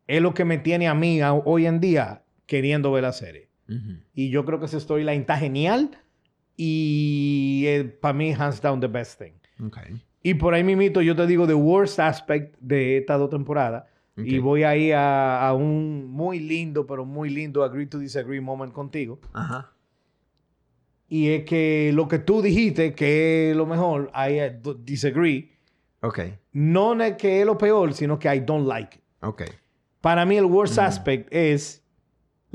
es 0.07 0.21
lo 0.21 0.33
que 0.33 0.45
me 0.45 0.59
tiene 0.59 0.87
a 0.87 0.93
mí 0.93 1.19
a- 1.21 1.33
hoy 1.33 1.65
en 1.65 1.79
día 1.81 2.21
queriendo 2.45 2.91
ver 2.91 3.03
la 3.03 3.11
serie. 3.11 3.49
Y 4.13 4.29
yo 4.29 4.45
creo 4.45 4.59
que 4.59 4.65
ese 4.65 4.79
storyline 4.79 5.21
está 5.21 5.37
genial, 5.37 5.91
y 6.57 7.83
para 8.01 8.13
mí, 8.13 8.31
hands 8.33 8.61
down, 8.61 8.79
the 8.79 8.87
best 8.87 9.19
thing. 9.21 9.33
Ok. 9.65 9.77
Y 10.23 10.33
por 10.35 10.53
ahí 10.53 10.63
mismito 10.63 11.01
yo 11.01 11.15
te 11.15 11.27
digo 11.27 11.45
the 11.45 11.53
worst 11.53 11.99
aspect 11.99 12.55
de 12.59 12.97
estas 12.97 13.19
dos 13.19 13.29
temporadas. 13.29 13.85
Y 14.17 14.37
Ok. 14.39 14.43
voy 14.43 14.63
ahí 14.63 14.91
a, 14.91 15.45
a 15.47 15.53
un 15.53 16.09
muy 16.09 16.39
lindo, 16.39 16.87
pero 16.87 17.05
muy 17.05 17.29
lindo 17.29 17.63
agree 17.63 17.85
to 17.85 17.99
disagree 17.99 18.39
moment 18.39 18.71
contigo. 18.73 19.19
Ajá. 19.33 19.71
Y 21.09 21.29
es 21.29 21.43
que 21.45 21.91
lo 21.93 22.07
que 22.07 22.17
tú 22.19 22.41
dijiste 22.41 22.95
que 22.95 23.51
es 23.51 23.57
lo 23.57 23.65
mejor, 23.65 24.11
I 24.15 24.39
d- 24.63 24.75
disagree. 24.83 25.51
Ok. 26.01 26.19
No 26.53 26.99
es 27.03 27.15
que 27.17 27.41
es 27.41 27.45
lo 27.45 27.57
peor, 27.57 27.93
sino 27.93 28.17
que 28.17 28.33
I 28.33 28.39
don't 28.39 28.67
like 28.67 28.97
it. 28.97 29.03
Ok. 29.21 29.43
Para 30.01 30.25
mí 30.25 30.37
el 30.37 30.45
worst 30.45 30.79
aspect 30.79 31.27
es 31.31 31.84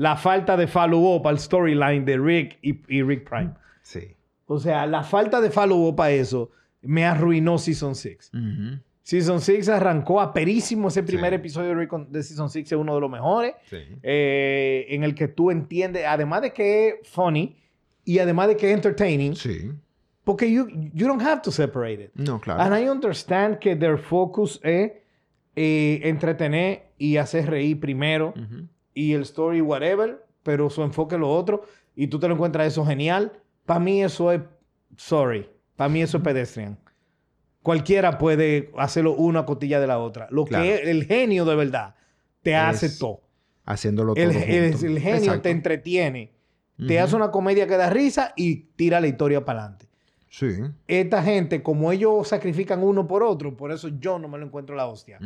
la 0.01 0.15
falta 0.15 0.57
de 0.57 0.65
follow-up 0.65 1.27
al 1.27 1.37
storyline 1.37 2.03
de 2.05 2.17
Rick 2.17 2.57
y, 2.63 2.79
y 2.87 3.03
Rick 3.03 3.29
Prime. 3.29 3.51
Sí. 3.83 4.15
O 4.47 4.57
sea, 4.59 4.87
la 4.87 5.03
falta 5.03 5.39
de 5.39 5.51
follow-up 5.51 6.01
a 6.01 6.09
eso 6.09 6.49
me 6.81 7.05
arruinó 7.05 7.57
Season 7.59 7.93
6. 7.93 8.31
Ujú. 8.33 8.79
Season 9.03 9.39
6 9.39 9.69
arrancó 9.69 10.19
aperísimo. 10.19 10.87
Ese 10.87 11.03
primer 11.03 11.29
Sí. 11.31 11.35
episodio 11.35 11.69
de, 11.69 11.75
Rick 11.75 11.93
on- 11.93 12.11
de 12.11 12.23
Season 12.23 12.49
6 12.49 12.65
es 12.71 12.77
uno 12.77 12.95
de 12.95 13.01
los 13.01 13.09
mejores. 13.11 13.53
Sí. 13.69 13.77
eh, 14.01 14.87
en 14.89 15.03
el 15.03 15.13
que 15.13 15.27
tú 15.27 15.51
entiendes, 15.51 16.03
además 16.07 16.41
de 16.41 16.51
que 16.53 16.87
es 17.01 17.07
funny 17.07 17.55
y 18.03 18.17
además 18.19 18.47
de 18.47 18.57
que 18.57 18.69
es 18.71 18.75
entertaining, 18.75 19.35
Sí. 19.35 19.71
porque 20.23 20.51
you, 20.51 20.67
you 20.93 21.07
don't 21.07 21.21
have 21.21 21.41
to 21.43 21.51
separate 21.51 22.03
it. 22.05 22.09
No, 22.15 22.39
claro. 22.41 22.59
And 22.61 22.75
I 22.75 22.89
understand 22.89 23.59
que 23.59 23.75
their 23.75 23.97
focus 23.99 24.59
es 24.63 24.93
eh, 25.55 25.99
entretener 26.03 26.87
y 26.97 27.17
hacer 27.17 27.47
reír 27.49 27.79
primero. 27.79 28.33
Y 28.93 29.13
el 29.13 29.21
story 29.23 29.61
whatever, 29.61 30.25
pero 30.43 30.69
su 30.69 30.81
enfoque 30.83 31.15
es 31.15 31.21
lo 31.21 31.29
otro 31.31 31.63
y 31.95 32.07
tú 32.07 32.19
te 32.19 32.27
lo 32.27 32.33
encuentras 32.35 32.67
eso 32.67 32.85
genial. 32.85 33.31
Para 33.65 33.79
mí 33.79 34.03
eso 34.03 34.31
es, 34.31 34.41
sorry, 34.97 35.49
para 35.75 35.89
mí 35.89 36.01
eso 36.01 36.17
es 36.17 36.23
pedestrian. 36.23 36.77
Cualquiera 37.61 38.17
puede 38.17 38.71
hacerlo 38.77 39.13
una 39.13 39.45
cotilla 39.45 39.79
de 39.79 39.87
la 39.87 39.99
otra. 39.99 40.27
Lo 40.31 40.45
Claro. 40.45 40.63
que 40.63 40.75
es 40.75 40.87
el 40.87 41.05
genio 41.05 41.45
de 41.45 41.55
verdad 41.55 41.95
te 42.41 42.55
hace 42.55 42.89
todo. 42.89 43.21
Haciéndolo 43.65 44.15
todo 44.15 44.23
El, 44.23 44.31
junto. 44.33 44.47
el- 44.47 44.63
el 44.63 44.99
genio 44.99 45.15
Exacto. 45.17 45.41
te 45.43 45.49
entretiene, 45.51 46.33
te 46.87 46.99
hace 46.99 47.15
una 47.15 47.29
comedia 47.29 47.67
que 47.67 47.77
da 47.77 47.91
risa 47.91 48.33
y 48.35 48.55
tira 48.75 48.99
la 48.99 49.07
historia 49.07 49.45
para 49.45 49.59
adelante. 49.61 49.87
Sí. 50.29 50.47
Esta 50.87 51.21
gente, 51.21 51.61
como 51.61 51.91
ellos 51.91 52.27
sacrifican 52.29 52.81
uno 52.81 53.05
por 53.05 53.21
otro, 53.21 53.55
por 53.55 53.71
eso 53.71 53.89
yo 53.99 54.17
no 54.17 54.27
me 54.27 54.39
lo 54.39 54.45
encuentro 54.47 54.75
la 54.75 54.87
hostia. 54.87 55.19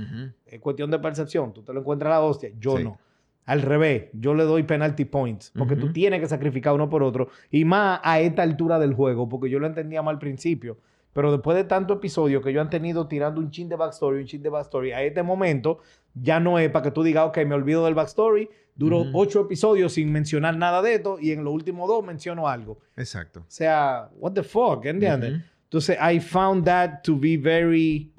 Es 0.45 0.59
cuestión 0.59 0.91
de 0.91 0.99
percepción. 0.99 1.53
Tú 1.53 1.61
te 1.63 1.71
lo 1.71 1.79
encuentras 1.79 2.09
la 2.09 2.19
hostia, 2.21 2.49
yo 2.59 2.75
Sí. 2.77 2.83
no. 2.83 2.99
Al 3.45 3.61
revés, 3.61 4.05
yo 4.13 4.33
le 4.33 4.43
doy 4.43 4.63
penalty 4.63 5.05
points 5.05 5.51
porque 5.55 5.75
tú 5.75 5.85
Ujú. 5.85 5.93
tienes 5.93 6.19
que 6.19 6.27
sacrificar 6.27 6.73
uno 6.73 6.89
por 6.89 7.03
otro 7.03 7.29
y 7.51 7.63
más 7.63 7.99
a 8.03 8.19
esta 8.19 8.41
altura 8.41 8.79
del 8.79 8.93
juego, 8.93 9.29
porque 9.29 9.49
yo 9.49 9.59
lo 9.59 9.67
entendía 9.67 10.01
mal 10.01 10.15
al 10.15 10.19
principio. 10.19 10.77
Pero 11.13 11.31
después 11.31 11.55
de 11.55 11.63
tanto 11.63 11.93
episodio 11.93 12.41
que 12.41 12.51
yo 12.51 12.59
han 12.59 12.69
tenido 12.69 13.07
tirando 13.07 13.39
un 13.39 13.49
chin 13.51 13.69
de 13.69 13.75
backstory, 13.77 14.19
un 14.21 14.25
chin 14.25 14.41
de 14.41 14.49
backstory, 14.49 14.91
a 14.91 15.01
este 15.03 15.23
momento 15.23 15.79
ya 16.13 16.39
no 16.39 16.59
es 16.59 16.69
para 16.71 16.83
que 16.83 16.91
tú 16.91 17.03
digas, 17.03 17.25
ok, 17.27 17.37
me 17.45 17.55
olvido 17.55 17.85
del 17.85 17.93
backstory. 17.93 18.49
Duró 18.75 19.01
Ujú. 19.01 19.11
ocho 19.13 19.41
episodios 19.41 19.93
sin 19.93 20.11
mencionar 20.11 20.57
nada 20.57 20.81
de 20.81 20.95
esto 20.95 21.17
y 21.21 21.31
en 21.31 21.43
los 21.45 21.53
últimos 21.53 21.87
dos 21.87 22.03
menciono 22.03 22.47
algo. 22.49 22.79
Exacto. 22.97 23.39
O 23.41 23.45
sea, 23.47 24.09
what 24.19 24.33
the 24.33 24.43
fuck, 24.43 24.83
¿entiendes? 24.85 25.33
Ujú. 25.35 25.41
Entonces, 25.65 25.97
I 26.01 26.19
found 26.19 26.65
that 26.65 27.01
to 27.03 27.15
be 27.17 27.37
very, 27.37 28.11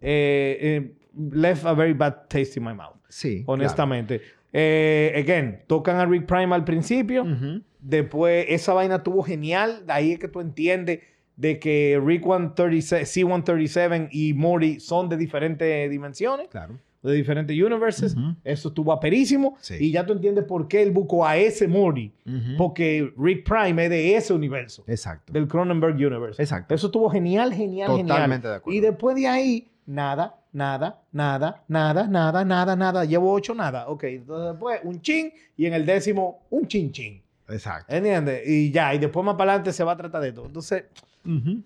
eh, 0.00 0.56
eh, 0.60 0.92
left 1.32 1.64
a 1.64 1.72
very 1.74 1.94
bad 1.94 2.28
taste 2.28 2.56
in 2.58 2.64
my 2.64 2.74
mouth, 2.74 2.94
Sí. 3.08 3.42
honestamente. 3.46 4.20
Eh, 4.58 5.12
again, 5.22 5.60
tocan 5.66 5.96
a 5.96 6.06
Rick 6.06 6.24
Prime 6.26 6.54
al 6.54 6.64
principio, 6.64 7.24
claro. 7.24 7.36
Ujú. 7.36 7.62
después 7.78 8.46
esa 8.48 8.72
vaina 8.72 8.96
estuvo 8.96 9.22
genial, 9.22 9.84
de 9.86 9.92
ahí 9.92 10.12
es 10.12 10.18
que 10.18 10.28
tú 10.28 10.40
entiendes 10.40 11.00
de 11.36 11.58
que 11.58 12.00
Rick 12.02 12.22
137, 12.24 13.04
C-137 13.04 14.08
y 14.10 14.32
Morty 14.32 14.80
son 14.80 15.10
de 15.10 15.18
diferentes 15.18 15.90
dimensiones, 15.90 16.48
Claro. 16.48 16.78
de 17.02 17.12
diferentes 17.12 17.54
universes. 17.62 18.16
Ujú. 18.16 18.34
Eso 18.42 18.68
estuvo 18.68 18.90
aperísimo. 18.92 19.56
Sí. 19.60 19.74
Y 19.78 19.90
ya 19.92 20.06
tú 20.06 20.14
entiendes 20.14 20.44
por 20.44 20.66
qué 20.68 20.80
él 20.82 20.90
buscó 20.90 21.26
a 21.26 21.36
ese 21.36 21.68
Morty. 21.68 22.10
Ujú. 22.26 22.56
Porque 22.56 23.12
Rick 23.18 23.46
Prime 23.46 23.84
es 23.84 23.90
de 23.90 24.16
ese 24.16 24.32
universo 24.32 24.82
Exacto. 24.86 25.32
del 25.34 25.46
Cronenberg 25.46 25.94
Universe. 25.96 26.42
Exacto. 26.42 26.74
Eso 26.74 26.86
estuvo 26.86 27.10
genial, 27.10 27.52
genial, 27.52 27.90
genial. 27.90 28.06
Totalmente 28.08 28.48
de 28.48 28.54
acuerdo. 28.54 28.76
Y 28.78 28.80
después 28.80 29.14
de 29.14 29.26
ahí, 29.28 29.68
nada, 29.84 30.34
nada, 30.56 31.02
nada, 31.12 31.62
nada, 31.68 32.06
nada, 32.08 32.44
nada, 32.44 32.74
nada. 32.76 33.04
Llevo 33.04 33.32
ocho, 33.32 33.54
nada. 33.54 33.88
Ok, 33.88 34.04
entonces 34.04 34.52
después 34.52 34.80
un 34.84 35.00
chin 35.02 35.30
y 35.56 35.66
en 35.66 35.74
el 35.74 35.84
décimo 35.84 36.46
un 36.50 36.66
chin 36.66 36.90
chin. 36.92 37.22
Exacto. 37.48 37.94
¿Entiendes? 37.94 38.42
Y 38.48 38.70
ya, 38.72 38.94
y 38.94 38.98
después 38.98 39.24
más 39.24 39.36
para 39.36 39.52
adelante 39.52 39.72
se 39.72 39.84
va 39.84 39.92
a 39.92 39.96
tratar 39.96 40.20
de 40.22 40.28
esto. 40.28 40.44
Entonces, 40.46 40.84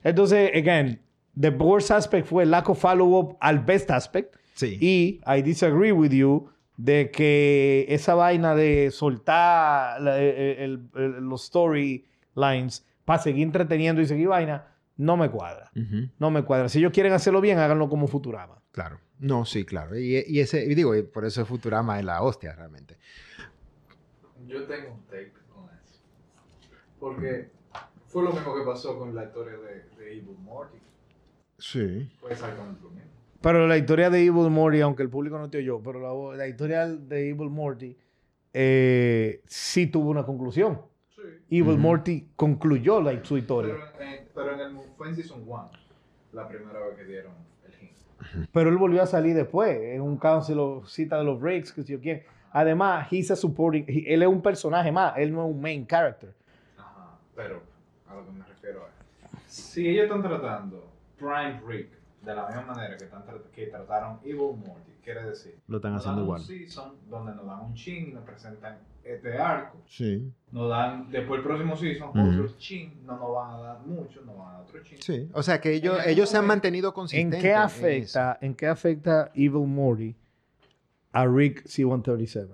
entonces, 0.02 0.50
again, 0.54 1.00
the 1.38 1.50
worst 1.50 1.90
aspect 1.90 2.26
fue 2.26 2.42
el 2.42 2.50
lack 2.50 2.68
of 2.68 2.78
follow-up 2.80 3.37
al 3.40 3.61
best 3.61 3.90
aspect. 3.90 4.35
Sí. 4.54 4.76
Y 4.80 5.20
I 5.26 5.42
disagree 5.42 5.92
with 5.92 6.11
you 6.12 6.49
de 6.76 7.11
que 7.11 7.87
esa 7.88 8.14
vaina 8.14 8.54
de 8.54 8.90
soltar 8.90 10.00
la- 10.00 10.18
el- 10.18 10.35
el- 10.59 10.80
el- 10.97 11.12
los 11.28 11.44
storylines 11.47 12.85
para 13.04 13.23
seguir 13.23 13.42
entreteniendo 13.44 14.00
y 14.02 14.06
seguir 14.06 14.28
vaina, 14.28 14.66
no 14.97 15.16
me 15.16 15.30
cuadra. 15.30 15.70
No 16.18 16.30
me 16.30 16.42
cuadra. 16.42 16.68
Si 16.68 16.78
ellos 16.78 16.92
quieren 16.92 17.12
hacerlo 17.12 17.40
bien, 17.40 17.59
háganlo 17.59 17.88
como 17.88 18.06
Futurama. 18.06 18.60
Claro. 18.72 19.00
No, 19.18 19.44
sí, 19.44 19.64
claro. 19.64 19.98
Y, 19.98 20.24
y 20.26 20.40
ese, 20.40 20.64
y 20.64 20.74
digo, 20.74 20.94
y 20.94 21.02
por 21.02 21.24
eso 21.24 21.44
Futurama 21.44 21.98
es 21.98 22.04
la 22.04 22.22
hostia 22.22 22.54
realmente. 22.54 22.96
Yo 24.46 24.64
tengo 24.66 24.92
un 24.94 25.02
take 25.04 25.32
con 25.52 25.64
eso. 25.64 26.00
Porque 26.98 27.50
fue 28.06 28.22
lo 28.22 28.32
mismo 28.32 28.54
que 28.54 28.62
pasó 28.62 28.98
con 28.98 29.14
la 29.14 29.24
historia 29.24 29.58
de, 29.58 29.84
de 29.96 30.12
Evil 30.12 30.36
Morty. 30.38 30.78
Sí. 31.58 32.10
Fue 32.20 32.32
exactamente 32.32 32.82
lo 32.82 32.90
mismo. 32.90 33.10
Pero 33.42 33.66
la 33.66 33.76
historia 33.76 34.10
de 34.10 34.24
Evil 34.24 34.50
Morty, 34.50 34.80
aunque 34.80 35.02
el 35.02 35.10
público 35.10 35.38
no 35.38 35.48
te 35.48 35.58
oyó, 35.58 35.80
pero 35.82 36.00
la, 36.00 36.36
la 36.36 36.48
historia 36.48 36.86
de 36.86 37.30
Evil 37.30 37.50
Morty 37.50 37.96
eh, 38.52 39.42
sí 39.46 39.86
tuvo 39.86 40.10
una 40.10 40.24
conclusión. 40.24 40.80
Sí. 41.14 41.22
Evil. 41.50 41.78
Morty 41.78 42.28
concluyó 42.36 43.00
la, 43.00 43.22
su 43.24 43.38
historia. 43.38 43.74
Pero 43.96 44.10
en, 44.10 44.28
pero 44.34 44.54
en 44.54 44.60
el, 44.60 44.82
fue 44.96 45.08
en 45.08 45.16
Season 45.16 45.42
1, 45.46 45.70
la 46.32 46.48
primera 46.48 46.80
vez 46.86 46.96
que 46.96 47.04
dieron. 47.04 47.32
Pero 48.52 48.70
él 48.70 48.76
volvió 48.76 49.02
a 49.02 49.06
salir 49.06 49.34
después, 49.34 49.76
en 49.80 50.00
un 50.02 50.16
council 50.18 50.58
cita 50.86 51.18
de 51.18 51.24
los 51.24 51.40
breaks, 51.40 51.72
que 51.72 51.82
si 51.82 51.92
yo 51.92 52.00
quién. 52.00 52.22
Además, 52.52 53.06
he's 53.12 53.30
a 53.30 53.36
supporting, 53.36 53.84
he- 53.86 54.12
él 54.12 54.22
es 54.22 54.28
un 54.28 54.42
personaje 54.42 54.90
más, 54.90 55.14
él 55.16 55.32
no 55.32 55.46
es 55.46 55.54
un 55.54 55.60
main 55.60 55.86
character. 55.86 56.32
Ajá. 56.78 57.16
Pero 57.36 57.62
a 58.08 58.14
lo 58.16 58.24
que 58.26 58.32
me 58.32 58.44
refiero 58.44 58.80
es, 58.86 59.52
si 59.52 59.88
ellos 59.88 60.04
están 60.04 60.22
tratando 60.22 60.90
Prime 61.18 61.60
Rick 61.66 61.88
de 62.22 62.34
la 62.34 62.46
misma 62.46 62.62
manera 62.62 62.96
que, 62.96 63.04
están 63.04 63.24
tra- 63.24 63.42
que 63.52 63.66
trataron 63.68 64.18
Evil 64.24 64.56
Morty, 64.56 64.92
quiere 65.02 65.24
decir, 65.24 65.58
Lo 65.68 65.76
están 65.78 65.94
haciendo 65.94 66.22
igual. 66.22 66.40
un 66.40 66.46
season 66.46 66.94
donde 67.08 67.34
nos 67.34 67.46
dan 67.46 67.60
un 67.60 67.74
chin 67.74 68.08
y 68.08 68.12
nos 68.12 68.24
presentan 68.24 68.78
este 69.02 69.38
arco. 69.38 69.78
Sí. 69.86 70.30
Nos 70.52 70.68
dan, 70.68 71.10
después 71.10 71.38
el 71.38 71.44
próximo 71.44 71.74
season, 71.76 72.10
Ujú. 72.10 72.42
otro 72.42 72.56
chin, 72.58 73.00
no 73.06 73.16
nos 73.18 73.34
van 73.34 73.50
a 73.54 73.58
dar 73.58 73.80
mucho, 73.80 74.20
nos 74.22 74.36
van 74.36 74.48
a 74.48 74.52
dar 74.52 74.60
otro 74.62 74.82
chin. 74.82 74.98
Sí. 75.00 75.28
O 75.32 75.42
sea 75.42 75.60
que 75.60 75.72
ellos, 75.72 75.98
En 76.04 76.10
ellos 76.10 76.28
se 76.28 76.36
han 76.36 76.46
mantenido 76.46 76.90
¿En 76.90 76.94
consistentes. 76.94 77.40
qué 77.40 77.50
eso. 77.52 77.58
afecta, 77.60 78.38
en 78.42 78.54
qué 78.54 78.66
afecta 78.66 79.30
Evil 79.34 79.66
Morty 79.66 80.14
a 81.12 81.26
Rick 81.26 81.64
C-137? 81.66 82.50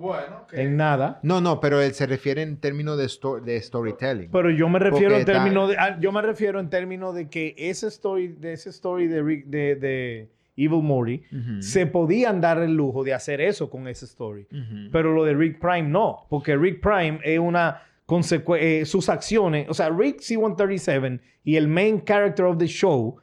Bueno, 0.00 0.46
En 0.52 0.76
nada. 0.76 1.20
No, 1.22 1.40
no, 1.40 1.60
pero 1.60 1.80
él 1.82 1.92
se 1.92 2.06
refiere 2.06 2.40
en 2.42 2.56
términos 2.56 2.96
de, 2.96 3.04
sto- 3.04 3.38
de 3.40 3.60
storytelling. 3.60 4.30
Pero 4.30 4.50
yo 4.50 4.68
me 4.68 4.78
refiero 4.78 5.14
Porque 5.14 5.20
en 5.20 5.26
términos 5.26 5.68
de, 5.68 5.76
ah, 5.78 5.98
yo 6.00 6.10
me 6.10 6.22
refiero 6.22 6.58
en 6.58 6.70
términos 6.70 7.14
de 7.14 7.28
que 7.28 7.54
ese 7.58 7.88
story, 7.88 8.28
de 8.28 8.54
ese 8.54 8.70
story 8.70 9.06
de 9.08 9.22
Rick, 9.22 9.44
de, 9.46 9.74
de 9.76 10.28
Evil 10.56 10.82
Morty, 10.82 11.22
Ujú. 11.30 11.62
se 11.62 11.86
podían 11.86 12.40
dar 12.40 12.58
el 12.62 12.74
lujo 12.74 13.04
de 13.04 13.12
hacer 13.14 13.40
eso 13.42 13.68
con 13.68 13.86
ese 13.88 14.06
story. 14.06 14.46
Pero 14.90 15.12
lo 15.12 15.24
de 15.24 15.34
Rick 15.34 15.58
Prime 15.60 15.82
no, 15.88 16.26
porque 16.30 16.56
Rick 16.56 16.80
Prime 16.80 17.20
es 17.22 17.38
una 17.38 17.82
consecuencia, 18.06 18.84
sus 18.86 19.08
acciones, 19.08 19.68
o 19.68 19.74
sea, 19.74 19.88
Rick 19.90 20.20
C-137 20.20 21.20
y 21.44 21.56
el 21.56 21.68
main 21.68 22.02
character 22.04 22.44
of 22.46 22.58
the 22.58 22.66
show 22.66 23.16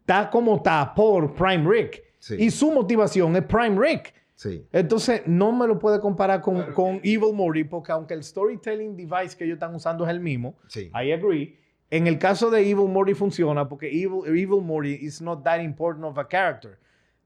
está 0.00 0.28
como 0.30 0.56
está 0.56 0.92
por 0.94 1.34
Prime 1.34 1.68
Rick. 1.70 2.02
Sí. 2.18 2.36
Y 2.38 2.50
su 2.50 2.72
motivación 2.72 3.36
es 3.36 3.42
Prime 3.44 3.78
Rick. 3.78 4.12
Sí. 4.34 4.66
Entonces, 4.72 5.22
no 5.26 5.52
me 5.52 5.66
lo 5.66 5.78
puede 5.78 6.00
comparar 6.00 6.40
con, 6.40 6.56
Claro 6.56 6.74
con 6.74 7.00
que- 7.00 7.12
Evil 7.14 7.32
Morty, 7.34 7.64
porque 7.64 7.92
aunque 7.92 8.14
el 8.14 8.24
storytelling 8.24 8.96
device 8.96 9.36
que 9.36 9.44
ellos 9.44 9.54
están 9.54 9.74
usando 9.74 10.04
es 10.04 10.10
el 10.10 10.20
mismo, 10.20 10.56
Sí. 10.68 10.90
I 10.94 11.12
agree. 11.12 11.56
En 11.90 12.06
el 12.08 12.18
caso 12.18 12.50
de 12.50 12.60
Evil 12.68 12.88
Morty 12.88 13.14
funciona 13.14 13.68
porque 13.68 13.86
Evil, 13.88 14.22
Evil 14.26 14.60
Morty 14.62 14.94
is 15.00 15.22
not 15.22 15.44
that 15.44 15.60
important 15.60 16.04
of 16.04 16.18
a 16.18 16.26
character. 16.26 16.78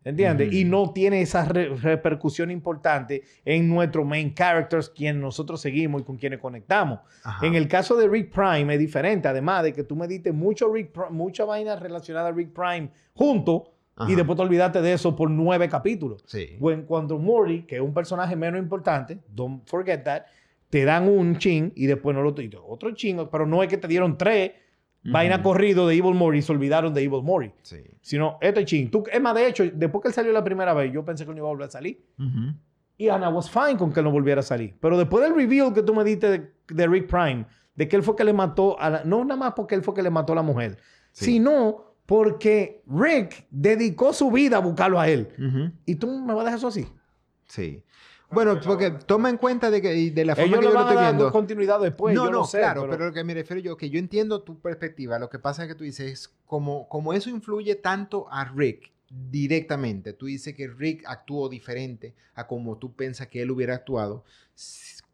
¿Entiendes? 0.04 0.48
Ujú. 0.48 0.56
Y 0.56 0.64
no 0.64 0.92
tiene 0.92 1.20
esa 1.20 1.44
re- 1.44 1.70
repercusión 1.70 2.50
importante 2.50 3.22
en 3.44 3.68
nuestros 3.68 4.06
main 4.06 4.32
characters, 4.32 4.88
quien 4.88 5.20
nosotros 5.20 5.60
seguimos 5.60 6.02
y 6.02 6.04
con 6.04 6.16
quienes 6.16 6.38
conectamos. 6.38 7.00
Ajá. 7.24 7.44
En 7.46 7.54
el 7.56 7.66
caso 7.68 7.96
de 7.96 8.06
Rick 8.08 8.32
Prime 8.32 8.72
es 8.72 8.78
diferente, 8.78 9.26
además 9.28 9.64
de 9.64 9.72
que 9.72 9.82
tú 9.84 9.96
me 9.96 10.06
diste 10.06 10.32
mucho 10.32 10.72
Rick, 10.72 10.96
mucha 11.10 11.44
vaina 11.44 11.74
relacionada 11.76 12.28
a 12.28 12.32
Rick 12.32 12.50
Prime 12.52 12.90
junto 13.14 13.72
Ajá. 13.98 14.10
y 14.10 14.14
después 14.14 14.36
te 14.36 14.42
olvidaste 14.42 14.80
de 14.82 14.92
eso 14.92 15.14
por 15.16 15.30
nueve 15.30 15.68
capítulos. 15.68 16.22
Sí. 16.26 16.56
O 16.60 16.70
en 16.70 16.82
cuanto 16.82 17.18
Morty, 17.18 17.62
que 17.62 17.76
es 17.76 17.80
un 17.82 17.92
personaje 17.92 18.36
menos 18.36 18.60
importante, 18.60 19.18
don't 19.28 19.66
forget 19.68 20.02
that, 20.04 20.22
te 20.70 20.84
dan 20.84 21.08
un 21.08 21.38
chin 21.38 21.72
y 21.74 21.86
después 21.86 22.14
no 22.14 22.22
lo 22.22 22.34
te 22.34 22.48
otro 22.66 22.90
chin, 22.92 23.18
pero 23.30 23.46
no 23.46 23.62
es 23.62 23.68
que 23.68 23.76
te 23.78 23.88
dieron 23.88 24.16
tres 24.18 24.52
vainas 25.04 25.38
corrido 25.40 25.86
de 25.86 25.94
Evil 25.96 26.14
Morty 26.14 26.38
y 26.38 26.42
se 26.42 26.52
olvidaron 26.52 26.92
de 26.92 27.02
Evil 27.02 27.22
Morty, 27.22 27.50
Sí. 27.62 27.78
sino 28.02 28.36
este 28.40 28.64
chin. 28.64 28.90
Tú, 28.90 29.04
es 29.10 29.20
más, 29.20 29.34
de 29.34 29.46
hecho, 29.48 29.64
después 29.72 30.02
que 30.02 30.08
él 30.08 30.14
salió 30.14 30.32
la 30.32 30.44
primera 30.44 30.74
vez, 30.74 30.92
yo 30.92 31.04
pensé 31.04 31.24
que 31.24 31.30
no 31.30 31.38
iba 31.38 31.46
a 31.46 31.50
volver 31.50 31.68
a 31.68 31.70
salir. 31.70 32.04
Y 32.98 33.08
Ana 33.08 33.28
was 33.28 33.48
fine 33.50 33.76
con 33.78 33.92
que 33.92 34.00
él 34.00 34.04
no 34.04 34.10
volviera 34.10 34.40
a 34.40 34.42
salir. 34.42 34.74
Pero 34.80 34.98
después 34.98 35.22
del 35.24 35.34
reveal 35.34 35.72
que 35.72 35.82
tú 35.82 35.94
me 35.94 36.02
diste 36.04 36.28
de, 36.30 36.52
de 36.68 36.86
Rick 36.86 37.06
Prime, 37.08 37.46
de 37.74 37.86
que 37.88 37.94
él 37.96 38.02
fue 38.02 38.16
que 38.16 38.24
le 38.24 38.32
mató 38.32 38.78
a 38.80 38.90
la, 38.90 39.04
no 39.04 39.24
nada 39.24 39.36
más 39.38 39.52
porque 39.54 39.74
él 39.76 39.82
fue 39.82 39.94
que 39.94 40.02
le 40.02 40.10
mató 40.10 40.32
a 40.32 40.36
la 40.36 40.42
mujer, 40.42 40.76
Sí. 41.12 41.26
sino 41.26 41.87
porque 42.08 42.80
Rick 42.86 43.44
dedicó 43.50 44.14
su 44.14 44.30
vida 44.30 44.56
a 44.56 44.60
buscarlo 44.60 44.98
a 44.98 45.10
él. 45.10 45.28
Ujú. 45.38 45.70
Y 45.84 45.96
tú 45.96 46.06
me 46.20 46.32
vas 46.32 46.40
a 46.40 46.44
dejar 46.44 46.56
eso 46.58 46.68
así. 46.68 46.88
Sí. 47.46 47.82
Bueno, 48.30 48.58
porque 48.64 48.90
toma 48.92 49.28
en 49.28 49.36
cuenta 49.36 49.70
de 49.70 49.82
que 49.82 50.10
de 50.10 50.24
la 50.24 50.34
forma 50.34 50.48
Ellos 50.56 50.58
que 50.60 50.64
le 50.64 50.70
yo 50.70 50.72
lo 50.72 50.78
van 50.78 50.86
a 50.86 50.90
estoy 50.90 51.04
dar 51.04 51.14
viendo. 51.14 51.30
continuidad 51.30 51.80
después. 51.80 52.14
no, 52.14 52.24
yo 52.24 52.30
no, 52.30 52.38
no 52.38 52.44
sé. 52.46 52.60
claro, 52.60 52.80
pero- 52.82 52.92
pero... 52.92 53.06
lo 53.08 53.12
que 53.12 53.24
me 53.24 53.34
refiero 53.34 53.60
yo, 53.60 53.76
que 53.76 53.90
yo 53.90 53.98
entiendo 53.98 54.40
tu 54.40 54.58
perspectiva. 54.58 55.18
Lo 55.18 55.28
que 55.28 55.38
pasa 55.38 55.64
es 55.64 55.68
que 55.68 55.74
tú 55.74 55.84
dices, 55.84 56.10
es 56.10 56.34
como, 56.46 56.88
como 56.88 57.12
eso 57.12 57.28
influye 57.28 57.74
tanto 57.74 58.26
a 58.30 58.46
Rick 58.46 58.90
directamente. 59.10 60.14
Tú 60.14 60.26
dices 60.26 60.54
que 60.54 60.66
Rick 60.66 61.04
actuó 61.06 61.50
diferente 61.50 62.14
a 62.34 62.46
como 62.46 62.78
tú 62.78 62.94
piensas 62.96 63.26
que 63.26 63.42
él 63.42 63.50
hubiera 63.50 63.74
actuado 63.74 64.24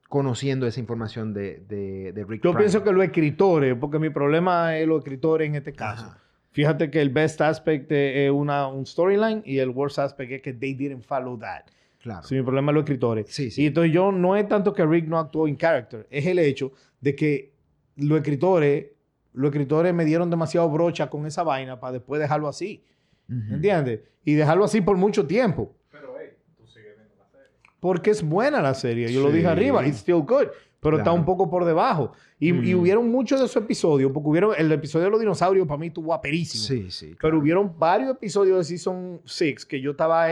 conociendo 0.09 0.65
esa 0.69 0.79
información 0.79 1.35
de, 1.35 1.59
de, 1.69 2.13
de 2.13 2.25
Rick 2.25 2.45
Yo 2.45 2.51
Prime. 2.53 2.59
pienso 2.59 2.85
que 2.85 2.93
los 2.93 3.03
escritores, 3.05 3.77
porque 3.81 3.99
mi 3.99 4.11
problema 4.11 4.79
es 4.79 4.87
los 4.87 4.99
escritores 4.99 5.49
en 5.49 5.57
este 5.57 5.73
caso, 5.73 6.05
Ajá. 6.07 6.21
Fíjate 6.55 6.89
que 6.91 7.01
el 7.03 7.11
best 7.11 7.41
aspect 7.41 7.91
es 7.93 8.31
una, 8.31 8.69
un 8.69 8.87
storyline 8.87 9.43
y 9.45 9.59
el 9.59 9.71
worst 9.71 9.99
aspect 9.99 10.31
es 10.33 10.41
que 10.41 10.53
they 10.53 10.73
didn't 10.73 11.03
follow 11.03 11.37
that. 11.39 11.65
Claro. 12.01 12.23
Sí, 12.23 12.37
mi 12.37 12.43
problema 12.43 12.71
es 12.71 12.75
los 12.75 12.85
escritores. 12.85 13.27
Sí, 13.29 13.51
sí. 13.51 13.63
Y 13.63 13.67
entonces 13.67 13.93
yo 13.93 14.13
no 14.13 14.37
es 14.37 14.47
tanto 14.49 14.73
que 14.73 14.87
Rick 14.87 15.07
no 15.09 15.19
actuó 15.19 15.49
en 15.49 15.57
character, 15.57 16.07
es 16.11 16.25
el 16.27 16.39
hecho 16.39 16.71
de 17.01 17.17
que 17.17 17.53
los 17.97 18.19
escritores, 18.19 18.87
los 19.33 19.51
escritores 19.51 19.93
me 19.93 20.05
dieron 20.05 20.31
demasiado 20.31 20.69
brocha 20.71 21.11
con 21.11 21.27
esa 21.27 21.43
vaina 21.43 21.81
para 21.81 21.95
después 21.95 22.21
dejarlo 22.21 22.47
así. 22.47 22.85
Ujú. 23.29 23.55
¿Entiendes? 23.55 24.01
Y 24.25 24.35
dejarlo 24.35 24.65
así 24.65 24.81
por 24.81 24.97
mucho 24.97 25.27
tiempo. 25.27 25.75
Pero, 25.91 26.15
hey, 26.21 26.29
tú 26.57 26.67
sigues 26.69 26.95
viendo 26.97 27.15
la 27.19 27.27
serie. 27.31 27.49
Porque 27.81 28.11
es 28.11 28.23
buena 28.23 28.63
la 28.63 28.75
serie. 28.75 29.13
Yo 29.13 29.21
lo 29.23 29.31
Sí. 29.31 29.37
dije 29.39 29.49
arriba. 29.49 29.85
It's 29.87 29.99
still 29.99 30.23
good. 30.27 30.47
Pero 30.85 30.99
está 30.99 31.11
un 31.13 31.25
poco 31.25 31.51
por 31.51 31.65
debajo. 31.65 32.13
Y, 32.39 32.51
y 32.51 32.75
Mm. 32.75 32.81
hubieron 32.81 33.11
muchos 33.11 33.41
de 33.41 33.47
esos 33.47 33.63
episodios. 33.63 34.13
Porque 34.13 34.29
hubieron... 34.29 34.53
El 34.57 34.71
episodio 34.71 35.07
de 35.07 35.11
los 35.11 35.19
dinosaurios 35.19 35.67
para 35.67 35.79
mí 35.79 35.89
estuvo 35.89 36.15
aperísimo. 36.15 36.63
Sí, 36.63 36.91
sí. 36.91 37.07
Pero 37.09 37.19
claro. 37.19 37.39
hubieron 37.39 37.79
varios 37.79 38.11
episodios 38.11 38.59
de 38.59 38.65
Season 38.65 39.21
6 39.25 39.65
que 39.67 39.81
yo 39.81 39.93
estaba 39.93 40.29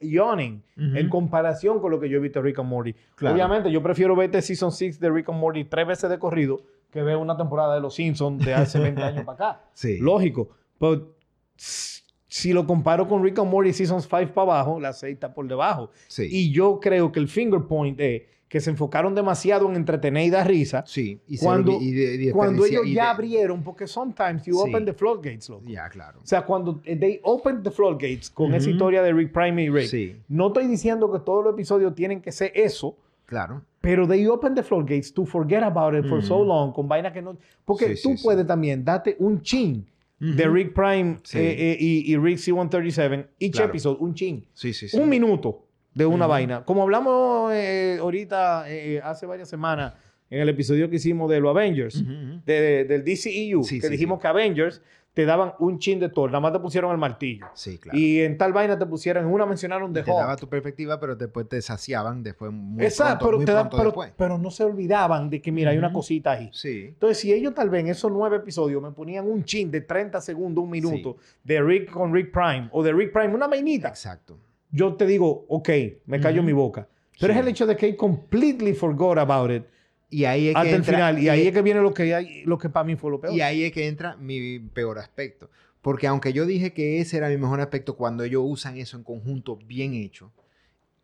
yawning 0.00 0.62
Ujú. 0.76 0.96
en 0.96 1.08
comparación 1.08 1.80
con 1.80 1.90
lo 1.90 2.00
que 2.00 2.08
yo 2.08 2.18
he 2.18 2.20
visto 2.20 2.38
de 2.40 2.44
Rick 2.46 2.58
and 2.60 2.68
Morty. 2.68 2.94
Claro. 3.16 3.34
Obviamente, 3.34 3.70
yo 3.70 3.82
prefiero 3.82 4.16
ver 4.16 4.26
este 4.26 4.40
Season 4.42 4.72
6 4.72 4.98
de 5.00 5.10
Rick 5.10 5.28
and 5.28 5.38
Morty 5.38 5.64
tres 5.64 5.86
veces 5.86 6.08
de 6.08 6.18
corrido 6.18 6.62
que 6.90 7.02
ver 7.02 7.16
una 7.16 7.36
temporada 7.36 7.74
de 7.74 7.80
Los 7.80 7.94
Simpsons 7.94 8.44
de 8.44 8.54
hace 8.54 8.78
20 8.78 9.02
años 9.02 9.24
para 9.24 9.50
acá. 9.50 9.60
Sí. 9.72 9.98
Lógico. 9.98 10.50
Pero 10.78 11.14
si 11.56 12.52
lo 12.52 12.66
comparo 12.66 13.06
con 13.08 13.22
Rick 13.22 13.38
and 13.38 13.50
Morty 13.50 13.72
Seasons 13.72 14.04
5 14.10 14.32
para 14.34 14.42
abajo, 14.52 14.80
la 14.80 14.92
6 14.92 15.14
está 15.14 15.32
por 15.34 15.46
debajo. 15.46 15.90
Sí. 16.08 16.28
Y 16.30 16.52
yo 16.52 16.80
creo 16.80 17.12
que 17.12 17.20
el 17.20 17.28
finger 17.28 17.62
point 17.62 17.98
es 18.00 18.22
que 18.52 18.60
se 18.60 18.68
enfocaron 18.68 19.14
demasiado 19.14 19.66
en 19.70 19.76
entretener 19.76 20.26
y 20.26 20.28
dar 20.28 20.46
risa. 20.46 20.84
Sí. 20.86 21.18
Y 21.26 21.38
Cuando, 21.38 21.72
olvi- 21.72 21.84
y 21.84 21.90
de- 21.92 22.24
y 22.24 22.30
cuando 22.32 22.66
ellos 22.66 22.84
y 22.84 22.92
ya 22.92 23.04
de- 23.04 23.08
abrieron, 23.12 23.62
porque 23.62 23.86
sometimes 23.86 24.44
you 24.44 24.52
Sí. 24.62 24.68
open 24.68 24.84
the 24.84 24.92
floodgates, 24.92 25.48
loco. 25.48 25.64
Ya, 25.66 25.88
claro. 25.88 26.20
O 26.22 26.26
sea, 26.26 26.42
cuando 26.44 26.82
eh, 26.84 26.94
they 26.94 27.18
opened 27.22 27.62
the 27.62 27.70
floodgates 27.70 28.28
con 28.28 28.52
esa 28.54 28.66
Ujú. 28.66 28.72
historia 28.74 29.02
de 29.02 29.10
Rick 29.14 29.32
Prime 29.32 29.62
y 29.62 29.70
Rick, 29.70 29.86
Sí. 29.88 30.16
no 30.28 30.48
estoy 30.48 30.66
diciendo 30.66 31.10
que 31.10 31.20
todos 31.20 31.42
los 31.42 31.54
episodios 31.54 31.94
tienen 31.94 32.20
que 32.20 32.30
ser 32.30 32.52
eso, 32.54 32.94
Claro. 33.24 33.62
pero 33.80 34.06
they 34.06 34.26
open 34.26 34.54
the 34.54 34.62
floodgates 34.62 35.14
to 35.14 35.24
forget 35.24 35.62
about 35.62 35.94
it 35.94 36.04
for 36.06 36.22
so 36.22 36.44
long, 36.44 36.74
con 36.74 36.86
vaina 36.86 37.10
que 37.10 37.22
no... 37.22 37.38
Porque 37.64 37.96
Sí, 37.96 38.02
tú 38.02 38.08
sí, 38.10 38.16
sí. 38.18 38.22
puedes 38.22 38.46
también 38.46 38.84
darte 38.84 39.16
un 39.18 39.40
chin 39.40 39.86
de. 40.20 40.46
Rick 40.46 40.74
Prime 40.74 41.16
Sí. 41.22 41.38
eh, 41.38 41.72
eh, 41.72 41.76
y, 41.80 42.12
y 42.12 42.16
Rick 42.18 42.36
C-137, 42.36 43.28
each 43.40 43.52
Claro. 43.54 43.70
episode, 43.70 43.96
un 44.00 44.12
chin. 44.12 44.44
Sí, 44.52 44.74
sí, 44.74 44.88
sí. 44.88 44.98
Un 44.98 45.08
minuto 45.08 45.64
de 45.94 46.06
una 46.06 46.26
vaina. 46.26 46.64
Como 46.64 46.82
hablamos 46.82 47.52
eh, 47.54 47.98
ahorita, 48.00 48.64
eh, 48.70 49.00
hace 49.02 49.26
varias 49.26 49.48
semanas, 49.48 49.94
en 50.30 50.40
el 50.40 50.48
episodio 50.48 50.88
que 50.88 50.96
hicimos 50.96 51.30
de 51.30 51.40
los 51.40 51.50
Avengers, 51.50 52.02
de- 52.46 52.84
del 52.84 53.04
DCEU, 53.04 53.62
Sí, 53.64 53.80
que 53.80 53.86
sí, 53.88 53.92
dijimos 53.92 54.18
sí. 54.18 54.22
que 54.22 54.28
Avengers 54.28 54.80
te 55.12 55.26
daban 55.26 55.52
un 55.58 55.78
chin 55.78 56.00
de 56.00 56.08
Thor, 56.08 56.30
nada 56.30 56.40
más 56.40 56.54
te 56.54 56.58
pusieron 56.58 56.90
el 56.90 56.96
martillo. 56.96 57.44
Sí, 57.52 57.76
claro. 57.76 57.98
Y 57.98 58.20
en 58.20 58.38
tal 58.38 58.54
vaina 58.54 58.78
te 58.78 58.86
pusieron, 58.86 59.26
en 59.26 59.30
una 59.30 59.44
mencionaron 59.44 59.92
de 59.92 60.02
te 60.02 60.10
daba 60.10 60.30
Hulk. 60.30 60.40
tu 60.40 60.48
perspectiva, 60.48 60.98
pero 60.98 61.14
después 61.16 61.46
te 61.50 61.60
saciaban 61.60 62.22
después 62.22 62.50
muy 62.50 62.82
Exacto, 62.82 63.26
pronto, 63.28 63.28
pero, 63.28 63.36
muy 63.36 63.44
te 63.44 63.52
da- 63.52 63.68
pero, 63.68 63.84
después. 63.90 64.12
pero 64.16 64.38
no 64.38 64.50
se 64.50 64.64
olvidaban 64.64 65.28
de 65.28 65.42
que, 65.42 65.52
mira, 65.52 65.70
hay 65.72 65.76
una 65.76 65.92
cosita 65.92 66.30
ahí. 66.30 66.48
Sí. 66.54 66.86
Entonces, 66.88 67.18
si 67.18 67.30
ellos 67.30 67.52
tal 67.54 67.68
vez 67.68 67.82
en 67.82 67.88
esos 67.88 68.10
nueve 68.10 68.38
episodios 68.38 68.82
me 68.82 68.90
ponían 68.92 69.28
un 69.28 69.44
chin 69.44 69.70
de 69.70 69.82
30 69.82 70.18
segundos, 70.22 70.64
un 70.64 70.70
minuto, 70.70 71.18
de 71.44 71.60
Rick 71.60 71.90
con 71.90 72.10
Rick 72.14 72.32
Prime, 72.32 72.70
o 72.72 72.82
de 72.82 72.94
Rick 72.94 73.12
Prime, 73.12 73.34
una 73.34 73.48
vainita, 73.48 73.88
Exacto. 73.88 74.38
Yo 74.72 74.94
te 74.94 75.06
digo, 75.06 75.44
ok, 75.48 75.68
me 76.06 76.18
callo 76.20 76.42
mi 76.42 76.52
boca. 76.52 76.88
Pero 77.20 77.32
Sí. 77.32 77.38
es 77.38 77.44
el 77.44 77.48
hecho 77.50 77.66
de 77.66 77.76
que 77.76 77.86
I 77.88 77.94
completely 77.96 78.72
forgot 78.74 79.18
about 79.18 79.50
it 79.52 79.62
Y 80.10 80.24
ahí 80.24 80.48
es 80.48 80.56
hasta 80.56 80.64
que 80.64 80.70
el 80.70 80.74
entra, 80.76 80.94
final. 80.94 81.22
Y 81.22 81.28
ahí 81.28 81.46
es 81.46 81.52
que 81.54 81.62
viene 81.62 81.80
lo 81.80 81.94
que, 81.94 82.42
lo 82.44 82.58
que 82.58 82.68
para 82.68 82.84
mí 82.84 82.96
fue 82.96 83.10
lo 83.10 83.20
peor. 83.20 83.32
y 83.34 83.40
ahí 83.42 83.62
es 83.64 83.72
que 83.72 83.86
entra 83.86 84.16
mi 84.16 84.58
peor 84.58 84.98
aspecto. 84.98 85.48
Porque 85.82 86.06
aunque 86.06 86.32
yo 86.32 86.44
dije 86.46 86.72
que 86.72 87.00
ese 87.00 87.16
era 87.18 87.28
mi 87.28 87.36
mejor 87.36 87.60
aspecto 87.60 87.96
cuando 87.96 88.22
ellos 88.24 88.42
usan 88.44 88.76
eso 88.78 88.96
en 88.96 89.04
conjunto 89.04 89.56
bien 89.56 89.94
hecho, 89.94 90.32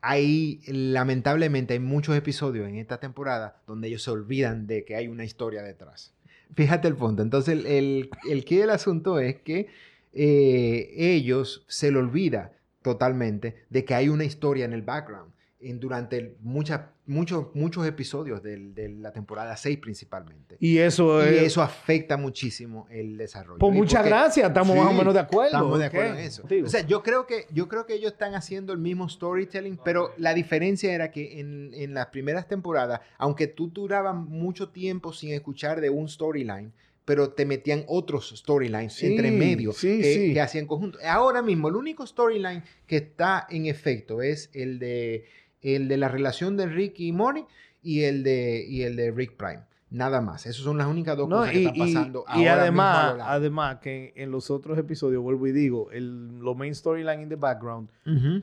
ahí 0.01 0.61
lamentablemente 0.67 1.75
hay 1.75 1.81
muchos 1.81 2.17
episodios 2.17 2.69
en 2.69 2.77
esta 2.77 2.99
temporada 3.01 3.61
donde 3.67 3.89
ellos 3.89 4.03
se 4.03 4.11
olvidan 4.11 4.67
de 4.67 4.85
que 4.85 4.95
hay 4.97 5.09
una 5.09 5.25
historia 5.25 5.63
detrás. 5.63 6.15
Fíjate 6.55 6.89
el 6.89 6.95
punto. 6.95 7.23
Entonces 7.23 7.59
el, 7.59 7.67
el, 7.67 8.11
el 8.31 8.45
quid 8.45 8.61
del 8.61 8.71
asunto 8.71 9.19
es 9.19 9.37
que 9.37 9.67
eh, 10.13 10.91
ellos 10.97 11.65
se 11.69 11.91
le 11.91 11.99
olvida 11.99 12.53
totalmente 12.83 13.65
de 13.71 13.85
que 13.85 13.95
hay 13.95 14.09
una 14.09 14.25
historia 14.25 14.65
en 14.65 14.73
el 14.73 14.83
background 14.83 15.33
en, 15.61 15.81
durante 15.81 16.37
muchas, 16.41 16.83
muchos, 17.05 17.47
muchos 17.53 17.85
episodios 17.85 18.41
del- 18.45 18.75
de 18.77 18.91
la 18.91 19.11
temporada 19.13 19.57
6 19.57 19.79
principalmente. 19.79 20.57
Y 20.61 20.79
eso 20.79 21.21
Y 21.25 21.35
es... 21.35 21.43
eso 21.43 21.63
afecta 21.63 22.17
muchísimo 22.17 22.87
el 22.91 23.17
desarrollo. 23.19 23.59
Pues 23.59 23.75
muchas 23.75 24.03
porque- 24.03 24.09
gracias, 24.11 24.47
estamos 24.47 24.77
más 24.77 24.87
o 24.87 24.91
Sí, 24.91 24.97
menos 24.99 25.15
de 25.15 25.21
acuerdo. 25.21 25.47
Estamos 25.57 25.79
de 25.81 25.85
acuerdo 25.87 26.13
en 26.15 26.19
eso. 26.21 26.43
Contigo. 26.43 26.67
O 26.69 26.71
sea, 26.71 26.83
yo 26.87 27.03
creo, 27.03 27.27
que, 27.27 27.47
yo 27.53 27.67
creo 27.67 27.87
que 27.87 27.95
ellos 27.95 28.13
están 28.13 28.37
haciendo 28.37 28.73
el 28.73 28.79
mismo 28.79 29.09
storytelling, 29.09 29.81
pero 29.85 30.13
la 30.17 30.33
diferencia 30.33 30.95
era 30.95 31.11
que 31.11 31.41
en, 31.41 31.73
en 31.75 31.93
las 31.93 32.07
primeras 32.07 32.47
temporadas, 32.47 33.01
aunque 33.19 33.49
tú 33.49 33.69
durabas 33.69 34.15
mucho 34.15 34.69
tiempo 34.69 35.13
sin 35.13 35.33
escuchar 35.33 35.81
de 35.81 35.91
un 35.91 36.09
storyline, 36.09 36.73
pero 37.09 37.31
te 37.31 37.47
metían 37.47 37.85
otros 37.89 38.35
storylines 38.37 38.93
Sí, 38.93 39.07
entre 39.07 39.31
medio 39.31 39.73
sí, 39.73 39.99
que, 40.03 40.15
sí. 40.15 40.35
que 40.35 40.41
hacían 40.43 40.67
conjunto. 40.67 40.99
Ahora 41.09 41.41
mismo, 41.41 41.69
el 41.69 41.77
único 41.77 42.07
storyline 42.07 42.63
que 42.87 42.99
está 42.99 43.47
en 43.49 43.65
efecto 43.65 44.21
es 44.21 44.51
el 44.53 44.79
de, 44.79 45.25
el 45.63 45.89
de 45.89 45.97
la 45.97 46.09
relación 46.09 46.59
de 46.59 46.67
Rick 46.67 47.01
y 47.01 47.13
Morty 47.13 47.45
y 47.83 48.03
el 48.03 48.23
de, 48.23 48.63
y 48.69 48.83
el 48.83 48.95
de 48.97 49.11
Rick 49.11 49.37
Prime. 49.39 49.61
Nada 49.91 50.21
más. 50.21 50.45
Esas 50.45 50.63
son 50.63 50.77
las 50.77 50.87
únicas 50.87 51.17
dos 51.17 51.27
No, 51.31 51.39
cosas 51.39 51.53
que 51.53 51.61
y, 51.61 51.65
están 51.65 51.77
y- 51.77 51.95
pasando 51.95 52.25
y 52.37 52.39
ahora 52.47 52.61
además, 52.61 53.15
mismo 53.15 53.25
a 53.25 53.33
además 53.33 53.77
que 53.81 54.13
en 54.17 54.31
los 54.31 54.51
otros 54.51 54.77
episodios, 54.79 55.23
vuelvo 55.23 55.47
y 55.47 55.53
digo, 55.53 55.91
el, 55.93 56.41
los 56.41 56.55
main 56.59 56.75
storyline 56.75 57.23
in 57.23 57.31
the 57.31 57.37
background 57.37 57.89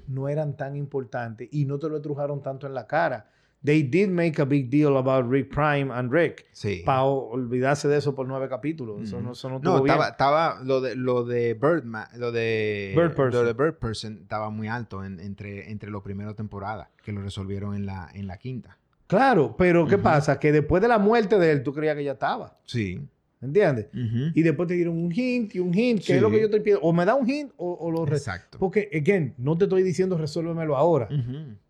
no 0.07 0.27
eran 0.27 0.57
tan 0.57 0.75
importantes 0.75 1.47
y 1.51 1.65
no 1.65 1.77
te 1.77 1.87
lo 1.87 2.01
trujaron 2.01 2.41
tanto 2.41 2.65
en 2.65 2.73
la 2.73 2.87
cara. 2.87 3.29
They 3.65 3.81
did 3.83 4.09
make 4.09 4.39
a 4.41 4.45
big 4.45 4.69
deal 4.69 4.95
about 4.97 5.29
Rick 5.29 5.49
Prime 5.49 5.91
and 5.91 6.11
Rick. 6.11 6.45
Sí. 6.51 6.83
Para 6.85 7.03
olvidarse 7.03 7.87
de 7.87 7.97
eso 7.97 8.13
por 8.13 8.27
nueve 8.27 8.47
capítulos. 8.47 9.01
Eso 9.01 9.19
no, 9.21 9.31
eso 9.31 9.49
no, 9.49 9.55
No, 9.55 9.57
estuvo 9.77 9.83
bien. 9.83 9.93
estaba, 9.95 10.09
estaba 10.09 10.63
lo 10.63 10.81
de 10.81 10.95
lo 10.95 11.23
de 11.23 11.53
Birdman, 11.55 12.07
lo 12.17 12.31
de 12.31 12.93
Bird 12.95 13.15
Person. 13.15 13.31
lo 13.31 13.43
de 13.43 13.53
Bird 13.53 13.75
Person 13.79 14.19
estaba 14.21 14.49
muy 14.51 14.67
alto 14.67 15.03
en- 15.03 15.19
entre 15.19 15.71
entre 15.71 15.89
los 15.89 16.03
primeros 16.03 16.35
temporadas 16.35 16.89
que 17.03 17.11
lo 17.11 17.21
resolvieron 17.21 17.75
en 17.75 17.85
la 17.85 18.09
en 18.13 18.27
la 18.27 18.37
quinta. 18.37 18.77
Claro, 19.07 19.55
pero 19.57 19.87
¿qué 19.87 19.97
pasa? 19.97 20.39
Que 20.39 20.51
después 20.51 20.81
de 20.81 20.87
la 20.87 20.97
muerte 20.97 21.37
de 21.37 21.51
él, 21.51 21.61
tú 21.63 21.73
creías 21.73 21.95
que 21.95 22.03
ya 22.03 22.13
estaba. 22.13 22.57
Sí. 22.65 23.07
¿Entiendes? 23.41 23.87
Y 24.33 24.41
después 24.41 24.67
te 24.67 24.73
dieron 24.73 24.97
un 24.97 25.11
hint 25.11 25.53
y 25.55 25.59
un 25.59 25.73
hint, 25.73 26.03
que 26.03 26.15
es 26.15 26.21
lo 26.21 26.31
que 26.31 26.39
yo 26.39 26.45
estoy 26.45 26.61
pidiendo. 26.61 26.81
O 26.85 26.93
me 26.93 27.05
da 27.05 27.15
un 27.15 27.29
hint 27.29 27.51
o, 27.57 27.73
o 27.73 27.91
lo... 27.91 28.07
Exacto. 28.07 28.57
Porque, 28.57 28.89
again, 28.93 29.35
no 29.37 29.57
te 29.57 29.65
estoy 29.65 29.83
diciendo 29.83 30.17
resuélvemelo 30.17 30.75
ahora. 30.75 31.07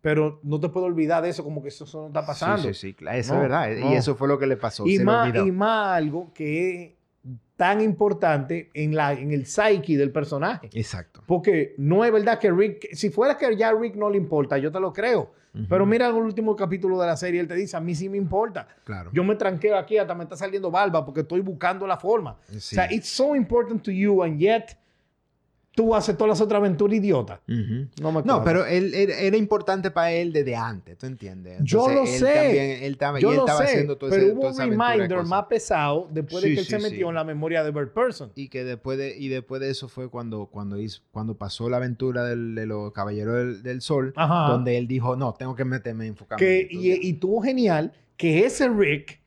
Pero 0.00 0.40
no 0.42 0.58
te 0.60 0.68
puedo 0.68 0.86
olvidar 0.86 1.22
de 1.22 1.28
eso 1.30 1.44
como 1.44 1.62
que 1.62 1.68
eso, 1.68 1.84
eso 1.84 2.02
no 2.02 2.06
está 2.08 2.24
pasando. 2.24 2.62
Sí, 2.62 2.74
sí, 2.74 2.88
sí, 2.88 2.94
claro, 2.94 3.18
eso 3.18 3.34
No, 3.34 3.42
es 3.42 3.48
verdad. 3.48 3.70
no. 3.78 3.92
Y 3.92 3.94
eso 3.96 4.14
fue 4.14 4.28
lo 4.28 4.38
que 4.38 4.46
le 4.46 4.56
pasó. 4.56 4.86
Y, 4.86 4.96
se 4.98 5.04
más, 5.04 5.34
y 5.34 5.50
más 5.50 5.96
algo 5.96 6.32
que 6.32 6.84
es 6.84 6.95
tan 7.56 7.80
importante 7.80 8.70
en, 8.74 8.94
la, 8.94 9.12
en 9.12 9.32
el 9.32 9.46
psyche 9.46 9.96
del 9.96 10.12
personaje. 10.12 10.68
Exacto. 10.74 11.22
Porque 11.26 11.74
no 11.78 12.04
es 12.04 12.12
verdad 12.12 12.38
que 12.38 12.52
Rick, 12.52 12.94
si 12.94 13.10
fuera 13.10 13.36
que 13.36 13.56
ya 13.56 13.70
a 13.70 13.74
Rick 13.74 13.96
no 13.96 14.10
le 14.10 14.18
importa, 14.18 14.58
yo 14.58 14.70
te 14.70 14.78
lo 14.80 14.92
creo. 14.92 15.32
Pero 15.70 15.86
mira 15.86 16.10
en 16.10 16.16
el 16.16 16.22
último 16.22 16.54
capítulo 16.54 17.00
de 17.00 17.06
la 17.06 17.16
serie, 17.16 17.40
él 17.40 17.48
te 17.48 17.54
dice, 17.54 17.78
a 17.78 17.80
mí 17.80 17.94
sí 17.94 18.10
me 18.10 18.18
importa. 18.18 18.68
Claro. 18.84 19.10
Yo 19.14 19.24
me 19.24 19.36
tranqueo 19.36 19.78
aquí, 19.78 19.96
hasta 19.96 20.14
me 20.14 20.24
está 20.24 20.36
saliendo 20.36 20.70
barba 20.70 21.02
porque 21.02 21.20
estoy 21.20 21.40
buscando 21.40 21.86
la 21.86 21.96
forma. 21.96 22.36
Sí. 22.50 22.56
O 22.56 22.60
sea, 22.60 22.92
it's 22.92 23.08
so 23.08 23.34
important 23.34 23.82
to 23.82 23.90
you 23.90 24.22
and 24.22 24.38
yet 24.38 24.76
tú 25.76 25.94
haces 25.94 26.16
todas 26.16 26.30
las 26.30 26.40
otras 26.40 26.58
aventuras 26.58 26.96
idiotas. 26.96 27.38
Ujú. 27.46 27.86
No 28.00 28.10
me 28.10 28.22
No, 28.22 28.42
pero 28.42 28.64
él, 28.66 28.94
él- 28.94 29.10
era 29.10 29.36
importante 29.36 29.90
para 29.90 30.10
él 30.10 30.32
desde 30.32 30.56
antes, 30.56 30.96
¿tú 30.98 31.06
entiendes? 31.06 31.58
Yo 31.62 31.86
lo 31.88 32.00
él 32.02 32.08
sé. 32.08 32.32
También, 32.34 32.82
él 32.82 32.92
estaba, 32.94 33.20
Yo 33.20 33.28
y 33.28 33.30
él 33.32 33.36
lo 33.36 33.42
estaba 33.46 33.58
sé, 33.60 33.64
haciendo 33.66 33.96
todo 33.98 34.08
pero 34.10 34.22
ese- 34.22 34.32
hubo 34.32 34.48
un 34.48 34.56
reminder 34.58 35.22
más 35.24 35.44
pesado 35.44 36.08
después 36.10 36.42
de 36.42 36.48
Sí, 36.48 36.54
que 36.54 36.60
él 36.60 36.66
sí, 36.66 36.72
se 36.72 36.78
metió 36.78 37.10
en 37.10 37.14
la 37.14 37.24
memoria 37.24 37.62
de 37.62 37.70
Bird 37.70 37.90
Person. 37.92 38.32
Y 38.34 38.48
que 38.48 38.64
después 38.64 38.96
de, 38.98 39.14
y 39.18 39.28
después 39.28 39.60
de 39.60 39.70
eso 39.70 39.86
fue 39.88 40.08
cuando, 40.08 40.46
cuando, 40.46 40.80
hizo, 40.80 41.02
cuando 41.12 41.36
pasó 41.36 41.68
la 41.68 41.76
aventura 41.76 42.24
del- 42.24 42.54
de 42.54 42.64
los 42.66 42.90
Caballeros 42.92 43.34
del, 43.36 43.62
del 43.62 43.80
Sol, 43.82 44.14
Ajá. 44.16 44.50
donde 44.52 44.78
él 44.78 44.88
dijo, 44.88 45.14
no, 45.14 45.34
tengo 45.34 45.54
que 45.54 45.66
meterme, 45.66 46.06
enfocarme. 46.06 46.44
Que, 46.44 46.60
en 46.62 46.66
esto". 46.68 46.78
y, 46.80 46.92
y 47.08 47.12
tuvo 47.12 47.42
genial 47.42 47.92
que 48.16 48.46
ese 48.46 48.66
Rick 48.70 49.20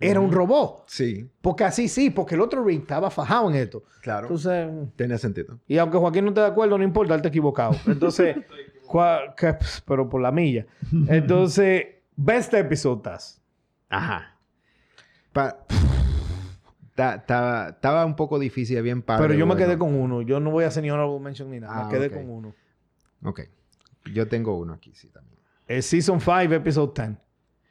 era 0.00 0.20
un 0.20 0.30
robot. 0.32 0.84
Sí, 0.86 1.30
Porque 1.40 1.64
así 1.64 1.88
sí, 1.88 2.10
porque 2.10 2.34
el 2.34 2.40
otro 2.40 2.62
Rick 2.64 2.82
estaba 2.82 3.10
fajado 3.10 3.48
en 3.50 3.56
esto. 3.56 3.84
claro. 4.02 4.26
Entonces, 4.26 4.68
Tenía 4.96 5.18
sentido. 5.18 5.58
y 5.66 5.78
aunque 5.78 5.96
Joaquín 5.98 6.24
no 6.24 6.30
esté 6.30 6.40
de 6.42 6.46
acuerdo, 6.48 6.76
no 6.78 6.84
importa, 6.84 7.14
él 7.14 7.18
está 7.18 7.28
equivocado. 7.28 7.74
Entonces, 7.86 8.36
cua- 8.86 9.34
que- 9.36 9.56
pero 9.86 10.08
por 10.08 10.20
la 10.20 10.30
milla. 10.32 10.66
Entonces, 11.08 11.86
best 12.16 12.52
episode 12.54 13.02
Taz. 13.02 13.40
Ajá. 13.88 14.36
Pa- 15.32 15.58
Ta- 16.94 17.24
ta- 17.26 17.70
Estaba 17.70 18.04
un 18.06 18.14
poco 18.14 18.38
difícil, 18.38 18.80
bien 18.82 19.02
padre. 19.02 19.26
Pero 19.26 19.34
yo 19.38 19.46
me 19.46 19.56
quedé 19.56 19.76
con 19.76 19.94
uno. 19.94 20.22
Yo 20.22 20.38
no 20.38 20.50
voy 20.52 20.62
a 20.64 20.68
hacer 20.68 20.82
ni 20.84 20.90
honorable 20.90 21.18
mention 21.18 21.50
ni 21.50 21.58
nada. 21.58 21.72
Ah, 21.80 21.84
me 21.86 21.90
quedé 21.92 22.06
ok. 22.06 22.12
con 22.14 22.30
uno. 22.30 22.54
Ok. 23.24 23.40
Yo 24.12 24.28
tengo 24.28 24.56
uno 24.56 24.74
aquí, 24.74 24.92
sí, 24.94 25.08
también. 25.08 25.36
El 25.66 25.82
Season 25.82 26.20
5, 26.20 26.52
Episode 26.54 26.92
10. 27.06 27.18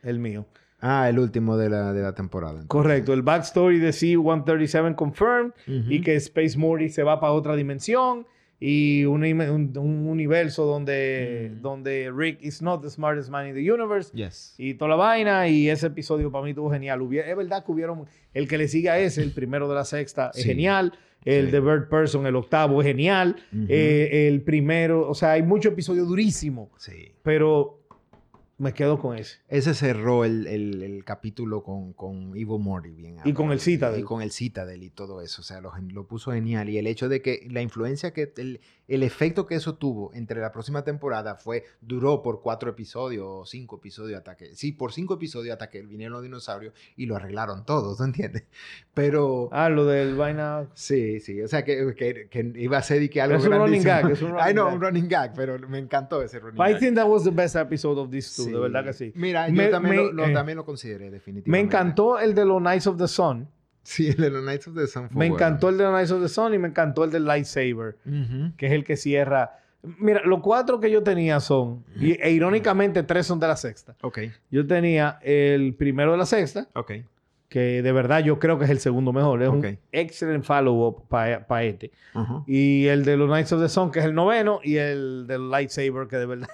El 0.02 0.20
mío. 0.20 0.46
Ah, 0.86 1.08
el 1.10 1.18
último 1.18 1.56
de 1.58 1.70
la, 1.70 1.94
de 1.94 2.02
la 2.02 2.14
temporada. 2.14 2.52
entonces. 2.62 2.68
Correcto, 2.70 3.14
el 3.14 3.22
backstory 3.22 3.80
de 3.80 3.94
C-137 3.94 4.96
confirmed 4.96 5.54
Ujú. 5.68 5.90
y 5.92 6.02
que 6.02 6.16
Space 6.16 6.58
Morty 6.58 6.90
se 6.90 7.04
va 7.04 7.20
para 7.22 7.32
otra 7.34 7.56
dimensión 7.56 8.28
y 8.60 9.04
un, 9.06 9.24
un- 9.24 9.78
un 9.78 10.08
universo 10.08 10.66
donde, 10.66 11.52
Mm. 11.56 11.62
donde 11.62 12.12
Rick 12.16 12.40
is 12.42 12.62
not 12.62 12.82
the 12.82 12.90
smartest 12.90 13.30
man 13.30 13.48
in 13.48 13.54
the 13.56 13.72
universe 13.72 14.12
Yes. 14.14 14.56
y 14.58 14.74
toda 14.76 14.90
la 14.90 14.96
vaina 14.96 15.48
y 15.48 15.70
ese 15.70 15.88
episodio 15.88 16.32
para 16.32 16.44
mí 16.44 16.52
estuvo 16.52 16.70
genial. 16.72 17.02
Es 17.14 17.36
verdad 17.38 17.64
que 17.66 17.72
hubieron, 17.72 18.06
el 18.34 18.48
que 18.48 18.58
le 18.58 18.68
sigue 18.68 18.90
a 18.90 19.00
ese, 19.00 19.22
el 19.24 19.32
primero 19.32 19.68
de 19.70 19.76
la 19.76 19.86
sexta, 19.86 20.32
es 20.36 20.44
genial. 20.46 20.94
El 21.26 21.46
Sí. 21.46 21.52
de 21.54 21.60
Bird 21.62 21.88
Person, 21.88 22.26
el 22.28 22.36
octavo, 22.36 22.82
es 22.82 22.88
genial. 22.88 23.38
Eh, 23.70 24.28
el 24.30 24.42
primero, 24.42 25.08
o 25.10 25.14
sea, 25.14 25.32
hay 25.32 25.44
muchos 25.44 25.72
episodios 25.72 26.06
durísimos, 26.10 26.68
Sí. 26.78 27.14
pero 27.24 27.83
me 28.58 28.74
quedo 28.74 29.00
con 29.00 29.18
ese. 29.18 29.38
Ese 29.50 29.74
cerró 29.74 30.26
el, 30.26 30.48
el- 30.48 30.84
el 30.84 31.04
capítulo 31.04 31.64
con, 31.64 31.94
con 31.94 32.30
Evil 32.36 32.60
Morty 32.60 32.92
bien. 32.92 33.18
Y 33.26 33.34
con 33.34 33.52
el 33.52 33.60
Citadel. 33.60 34.02
Y 34.02 34.04
con 34.04 34.22
el 34.22 34.32
Citadel 34.32 34.84
y 34.84 34.90
todo 34.90 35.22
eso. 35.22 35.42
O 35.42 35.44
sea, 35.44 35.60
lo, 35.62 35.72
gen- 35.72 35.94
lo 35.94 36.08
puso 36.08 36.32
genial. 36.32 36.70
Y 36.70 36.78
el 36.78 36.88
hecho 36.88 37.10
de 37.10 37.22
que 37.22 37.48
la 37.50 37.62
influencia 37.62 38.12
que... 38.14 38.32
El, 38.38 38.62
el 38.88 39.04
efecto 39.04 39.46
que 39.46 39.56
eso 39.56 39.76
tuvo 39.76 40.12
entre 40.14 40.42
la 40.42 40.52
próxima 40.52 40.84
temporada 40.84 41.36
fue... 41.36 41.64
Duró 41.82 42.22
por 42.22 42.42
cuatro 42.42 42.70
episodios 42.70 43.26
o 43.28 43.46
cinco 43.46 43.78
episodios 43.78 44.18
hasta 44.18 44.36
que... 44.36 44.56
Sí, 44.56 44.72
por 44.74 44.92
cinco 44.92 45.14
episodios 45.16 45.54
hasta 45.54 45.70
que 45.70 45.82
vinieron 45.82 46.14
los 46.14 46.24
dinosaurios 46.24 46.74
y 46.98 47.06
lo 47.06 47.16
arreglaron 47.16 47.66
todos, 47.66 47.98
¿tú 47.98 48.04
entiendes? 48.04 48.44
Pero... 48.94 49.50
Ah, 49.52 49.70
lo 49.70 49.86
del 49.86 50.16
vaina. 50.16 50.68
Sí, 50.74 51.20
sí. 51.20 51.42
O 51.42 51.48
sea, 51.48 51.64
que, 51.64 51.94
que, 51.96 52.28
que 52.30 52.52
iba 52.56 52.78
a 52.78 52.82
ser 52.82 53.02
y 53.04 53.10
que 53.10 53.22
algo 53.22 53.38
Es 53.38 53.46
un 53.46 53.54
running 53.54 53.84
gag, 53.84 54.12
es 54.12 54.22
un 54.22 54.32
running 54.34 54.56
no, 54.56 54.66
gag. 54.66 54.74
un 54.76 54.82
running 54.82 55.08
gag, 55.08 55.34
pero 55.36 55.58
me 55.68 55.80
encantó 55.80 56.22
ese 56.22 56.40
running 56.40 56.58
But 56.58 56.68
I 56.68 56.72
gag. 56.74 56.80
think 56.80 56.96
that 56.96 57.08
was 57.08 57.24
the 57.24 57.32
best 57.32 57.56
episode 57.56 58.00
of 58.00 58.10
these 58.12 58.36
two, 58.36 58.44
Sí. 58.46 58.52
de 58.52 58.60
verdad 58.60 58.84
que 58.84 58.94
sí. 58.94 59.12
Mira, 59.16 59.48
Me- 59.48 59.66
yo 59.66 59.70
también, 59.72 59.96
me- 59.96 60.02
lo, 60.04 60.12
lo- 60.12 60.26
eh, 60.28 60.34
también 60.34 60.58
lo 60.58 60.66
consideré, 60.66 61.10
definitivamente. 61.10 61.50
Me 61.52 61.60
encantó 61.60 62.20
el 62.20 62.36
de 62.36 62.46
los 62.46 62.60
Knights 62.60 62.88
of 62.88 62.98
the 62.98 63.08
Sun. 63.08 63.48
Sí, 63.84 64.08
el 64.08 64.16
de 64.18 64.30
los 64.30 64.42
Knights 64.44 64.68
of 64.70 64.76
the 64.76 64.88
Sun 64.88 65.10
fue 65.10 65.20
Me 65.20 65.30
bueno. 65.30 65.36
encantó 65.36 65.70
el 65.70 65.78
de 65.78 65.84
los 65.84 65.92
Knights 65.94 66.12
of 66.12 66.22
the 66.22 66.30
Sun 66.30 66.54
y 66.54 66.58
me 66.58 66.70
encantó 66.70 67.04
el 67.04 67.12
del 67.12 67.26
Lightsaber, 67.26 67.98
que 68.58 68.66
es 68.68 68.72
el 68.72 68.84
que 68.84 68.96
cierra. 68.98 69.60
Mira, 70.00 70.22
los 70.24 70.40
cuatro 70.40 70.80
que 70.80 70.90
yo 70.90 71.04
tenía 71.04 71.40
son, 71.42 71.84
y- 72.00 72.14
e 72.22 72.32
irónicamente 72.32 73.04
tres 73.04 73.26
son 73.28 73.40
de 73.42 73.48
la 73.48 73.58
sexta. 73.58 73.96
Ok, 74.02 74.20
Yo 74.50 74.66
tenía 74.66 75.20
el 75.22 75.74
primero 75.76 76.14
de 76.14 76.18
la 76.18 76.26
sexta, 76.26 76.70
ok. 76.74 76.92
que 77.50 77.82
de 77.82 77.92
verdad 77.92 78.24
yo 78.24 78.40
creo 78.40 78.58
que 78.58 78.64
es 78.66 78.72
el 78.72 78.80
segundo 78.80 79.12
mejor. 79.12 79.44
Es 79.44 79.50
un 79.50 79.78
excelente 79.92 80.48
follow-up 80.48 81.08
para 81.10 81.64
este. 81.66 81.92
Ujú. 82.16 82.44
Y 82.48 82.88
el 82.88 83.04
de 83.04 83.18
los 83.18 83.28
Knights 83.28 83.52
of 83.52 83.62
the 83.62 83.68
Sun, 83.70 83.92
que 83.92 84.00
es 84.00 84.06
el 84.06 84.16
noveno, 84.16 84.62
y 84.64 84.78
el 84.78 85.26
del 85.28 85.50
Lightsaber, 85.50 86.08
que 86.08 86.16
de 86.16 86.26
verdad 86.26 86.50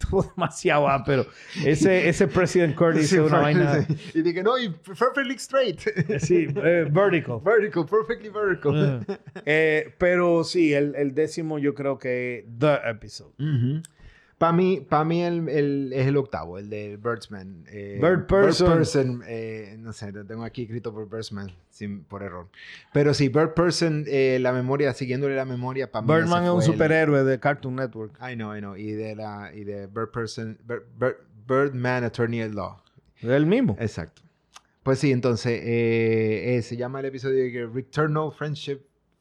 estuvo 0.00 0.22
demasiado 0.36 0.88
ápero. 0.88 1.26
Ese, 1.64 2.08
ese 2.08 2.28
President 2.28 2.74
Curtis 2.76 3.08
Sí, 3.08 3.16
es 3.16 3.22
una 3.22 3.40
vaina... 3.40 3.82
sí. 3.82 3.96
Y 4.14 4.22
dije, 4.22 4.42
no, 4.42 4.58
y 4.58 4.68
perfectly 4.70 5.34
straight. 5.34 5.80
Sí, 6.20 6.46
eh, 6.54 6.86
vertical. 6.90 7.40
vertical, 7.44 7.86
perfectly 7.86 8.28
vertical. 8.30 9.04
Eh, 9.44 9.94
pero 9.98 10.44
sí, 10.44 10.72
el, 10.74 10.94
el 10.94 11.14
décimo 11.14 11.58
yo 11.58 11.74
creo 11.74 11.98
que 11.98 12.46
The 12.58 12.78
Episode. 12.84 13.32
Para 14.38 14.52
mí, 14.52 14.80
pa' 14.88 15.04
mí 15.04 15.22
el, 15.24 15.48
el- 15.48 15.92
es 15.92 16.06
el 16.06 16.16
octavo, 16.16 16.58
el 16.58 16.70
de 16.70 16.96
Birdsman. 16.96 17.64
eh, 17.72 17.98
Bird 18.00 18.26
Person. 18.26 18.68
Person, 18.72 19.22
eh, 19.26 19.74
no 19.80 19.92
sé, 19.92 20.12
lo 20.12 20.24
tengo 20.24 20.44
aquí 20.44 20.62
escrito 20.62 20.92
por 20.94 21.10
Birdsman, 21.10 21.50
sin, 21.70 22.04
por 22.04 22.22
error. 22.22 22.46
Pero 22.92 23.12
sí, 23.14 23.28
Bird 23.28 23.54
Person, 23.54 24.04
eh, 24.06 24.38
la 24.40 24.52
memoria, 24.52 24.94
siguiéndole 24.94 25.34
la 25.34 25.44
memoria, 25.44 25.90
para 25.90 26.06
mí. 26.06 26.12
Birdman 26.14 26.44
es 26.44 26.50
un 26.50 26.56
fue 26.62 26.66
el- 26.66 26.72
superhéroe 26.72 27.24
de 27.24 27.40
Cartoon 27.40 27.74
Network. 27.74 28.12
I 28.22 28.34
know, 28.36 28.54
I 28.56 28.60
know. 28.60 28.76
Y 28.76 28.92
de 28.92 29.16
la 29.16 29.50
y 29.52 29.64
de 29.64 29.88
Bird 29.88 30.12
Person, 30.12 30.56
Bird, 30.64 30.84
Bird- 30.98 31.16
Birdman 31.48 32.04
Attorney 32.04 32.40
at 32.40 32.52
Law. 32.52 32.80
Es 33.16 33.24
el 33.30 33.44
mismo. 33.46 33.76
Exacto. 33.80 34.22
Pues 34.84 35.00
sí, 35.00 35.10
entonces 35.10 35.60
eh, 35.64 36.56
eh, 36.56 36.62
se 36.62 36.76
llama 36.76 37.00
el 37.00 37.06
episodio 37.06 37.42
de 37.42 37.66
Returnal 37.66 38.30
Friendship, 38.32 38.78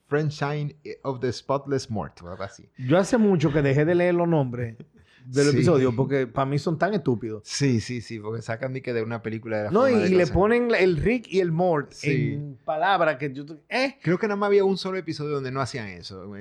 Friendshine 0.08 0.76
of 1.04 1.20
the 1.20 1.32
Spotless 1.34 1.90
Mort, 1.90 2.22
o 2.22 2.30
algo 2.30 2.44
así. 2.44 2.70
Yo 2.78 2.98
hace 3.00 3.18
mucho 3.18 3.52
que 3.52 3.62
dejé 3.64 3.84
de 3.84 3.96
leer 3.96 4.14
los 4.14 4.28
nombres 4.28 4.76
del 5.30 5.46
Sí. 5.52 5.58
episodio 5.58 5.96
porque 5.96 6.26
para 6.28 6.46
mí 6.46 6.58
son 6.58 6.78
tan 6.80 6.94
estúpidos. 6.94 7.42
Sí, 7.46 7.82
sí, 7.82 8.02
sí, 8.02 8.20
porque 8.20 8.42
sacan 8.42 8.74
ni 8.74 8.82
que 8.82 8.94
de 8.94 9.04
una 9.04 9.22
película 9.22 9.58
de 9.58 9.64
la 9.66 9.72
No, 9.72 9.90
y, 9.90 9.94
de 9.94 10.08
y 10.10 10.16
le 10.16 10.28
ponen 10.28 10.74
el 10.74 10.98
Rick 10.98 11.28
y 11.30 11.40
el 11.42 11.52
Mort 11.52 11.92
Sí. 11.92 12.34
en 12.34 12.58
palabras 12.64 13.18
que 13.18 13.34
yo... 13.34 13.44
¿Eh? 13.70 13.96
Creo 14.02 14.18
que 14.18 14.28
nada 14.28 14.38
más 14.38 14.48
había 14.48 14.64
un 14.64 14.78
solo 14.78 14.98
episodio 14.98 15.32
donde 15.36 15.52
no 15.52 15.60
hacían 15.62 15.88
eso. 15.90 16.32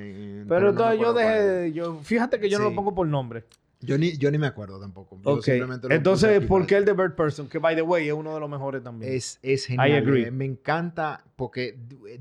Pero, 0.49 0.61
no 0.61 0.69
entonces 0.71 1.01
yo 1.01 1.13
dejé 1.13 1.43
de... 1.43 1.73
Yo, 1.73 2.01
fíjate 2.03 2.39
que 2.39 2.49
yo 2.49 2.59
no 2.59 2.65
lo 2.71 2.75
pongo 2.75 2.95
por 2.95 3.07
nombre. 3.07 3.45
Yo 3.81 3.99
ni, 3.99 4.17
yo 4.17 4.31
ni 4.31 4.39
me 4.39 4.47
acuerdo 4.47 4.81
tampoco. 4.81 5.21
Yo 5.23 5.33
Ok. 5.35 5.43
simplemente 5.45 5.83
lo 5.87 5.89
puse 5.91 5.97
Entonces, 5.97 6.47
¿por 6.47 6.67
qué 6.67 6.77
el 6.77 6.85
de 6.87 6.93
Bird 6.95 7.15
Person? 7.15 7.47
Que, 7.49 7.59
by 7.59 7.77
the 7.77 7.83
way, 7.83 8.09
es 8.09 8.15
uno 8.15 8.33
de 8.35 8.41
los 8.41 8.49
mejores 8.49 8.83
también. 8.83 9.13
Es, 9.13 9.39
es 9.43 9.67
genial. 9.67 9.93
agree. 9.93 10.29
eh, 10.29 10.31
Me 10.31 10.47
encanta 10.47 11.23
porque 11.37 11.77
du- 11.89 12.07
eh, 12.07 12.19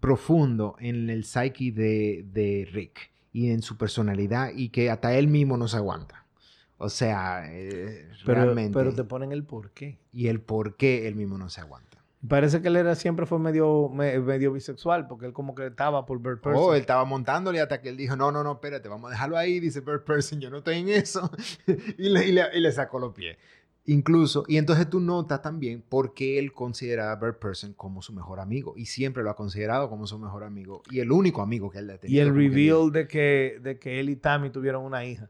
profundo 0.00 0.76
en 0.80 1.08
el 1.10 1.24
psyche 1.24 1.72
de, 1.72 2.24
de 2.32 2.68
Rick 2.72 3.10
y 3.32 3.50
en 3.50 3.62
su 3.62 3.76
personalidad 3.76 4.50
y 4.54 4.70
que 4.70 4.90
hasta 4.90 5.14
él 5.14 5.28
mismo 5.28 5.56
no 5.56 5.68
se 5.68 5.76
aguanta. 5.76 6.26
O 6.78 6.88
sea, 6.88 7.44
eh, 7.50 8.08
pero, 8.24 8.42
realmente. 8.44 8.72
pero 8.78 8.94
te 8.94 9.04
ponen 9.04 9.32
el 9.32 9.44
por 9.44 9.70
qué. 9.72 9.98
Y 10.12 10.28
el 10.28 10.40
por 10.40 10.76
qué 10.76 11.06
él 11.08 11.14
mismo 11.14 11.36
no 11.36 11.50
se 11.50 11.60
aguanta. 11.60 11.88
Parece 12.26 12.60
que 12.60 12.68
él 12.68 12.76
era, 12.76 12.94
siempre 12.96 13.24
fue 13.24 13.38
medio, 13.38 13.88
me- 13.88 14.18
medio 14.18 14.52
bisexual, 14.52 15.06
porque 15.06 15.24
él 15.26 15.32
como 15.32 15.54
que 15.54 15.66
estaba 15.68 16.04
por 16.04 16.20
Bird 16.20 16.40
Person. 16.40 16.62
Oh, 16.62 16.74
él 16.74 16.80
estaba 16.82 17.04
montándole 17.06 17.60
hasta 17.62 17.80
que 17.80 17.88
él 17.88 17.96
dijo, 17.96 18.14
no, 18.14 18.30
no, 18.30 18.42
no, 18.44 18.52
espérate, 18.52 18.88
vamos 18.90 19.08
a 19.08 19.12
dejarlo 19.12 19.38
ahí. 19.38 19.58
Dice 19.58 19.80
Bird 19.80 20.04
Person, 20.04 20.38
yo 20.40 20.50
no 20.50 20.58
estoy 20.58 20.78
en 20.80 20.88
eso. 20.90 21.30
y, 21.98 22.08
le, 22.10 22.26
y 22.28 22.32
le- 22.32 22.48
y 22.54 22.60
le 22.60 22.72
sacó 22.72 22.98
los 22.98 23.14
pies. 23.14 23.38
Incluso, 23.86 24.44
y 24.46 24.56
entonces 24.58 24.88
tú 24.88 25.00
notas 25.00 25.42
también 25.42 25.82
por 25.88 26.14
qué 26.14 26.38
él 26.38 26.52
considera 26.52 27.10
a 27.10 27.16
Bird 27.16 27.38
Person 27.38 27.72
como 27.72 28.02
su 28.02 28.12
mejor 28.12 28.38
amigo. 28.38 28.74
Y 28.76 28.86
siempre 28.86 29.22
lo 29.22 29.30
ha 29.30 29.36
considerado 29.36 29.88
como 29.88 30.06
su 30.06 30.18
mejor 30.18 30.44
amigo. 30.44 30.82
Y 30.90 31.00
el 31.00 31.10
único 31.10 31.42
amigo 31.42 31.70
que 31.70 31.78
él 31.78 31.90
ha 31.90 31.98
tenido. 31.98 32.16
y 32.16 32.20
el 32.20 32.28
como 32.28 32.38
que 32.40 32.48
reveal 32.48 32.92
de 32.92 33.08
que, 33.08 33.58
de 33.62 33.78
que 33.78 33.98
él 33.98 34.10
y 34.10 34.16
Tammy 34.16 34.50
tuvieron 34.50 34.84
una 34.84 35.04
hija. 35.04 35.28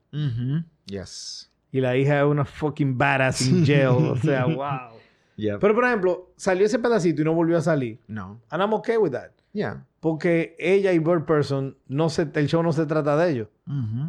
Yes. 0.86 1.50
Y 1.72 1.80
la 1.80 1.96
hija 1.96 2.20
es 2.20 2.26
una 2.26 2.44
fucking 2.44 2.98
badass 2.98 3.42
in 3.42 3.64
jail. 3.64 3.88
o 3.88 4.16
sea, 4.16 4.44
wow. 4.46 4.98
Yeah. 5.36 5.58
Pero, 5.58 5.74
por 5.74 5.84
ejemplo, 5.84 6.32
salió 6.36 6.66
ese 6.66 6.78
pedacito 6.78 7.22
y 7.22 7.24
no 7.24 7.32
volvió 7.32 7.56
a 7.56 7.62
salir. 7.62 7.98
no. 8.08 8.40
And 8.50 8.60
I'm 8.62 8.74
okay 8.74 8.96
with 8.98 9.12
that. 9.12 9.30
Yeah. 9.52 9.86
Porque 10.00 10.54
ella 10.58 10.92
y 10.92 10.98
Bird 10.98 11.24
Person, 11.24 11.76
no 11.88 12.08
se, 12.10 12.28
el 12.34 12.46
show 12.46 12.62
no 12.62 12.72
se 12.72 12.84
trata 12.86 13.16
de 13.16 13.32
ellos. 13.32 13.48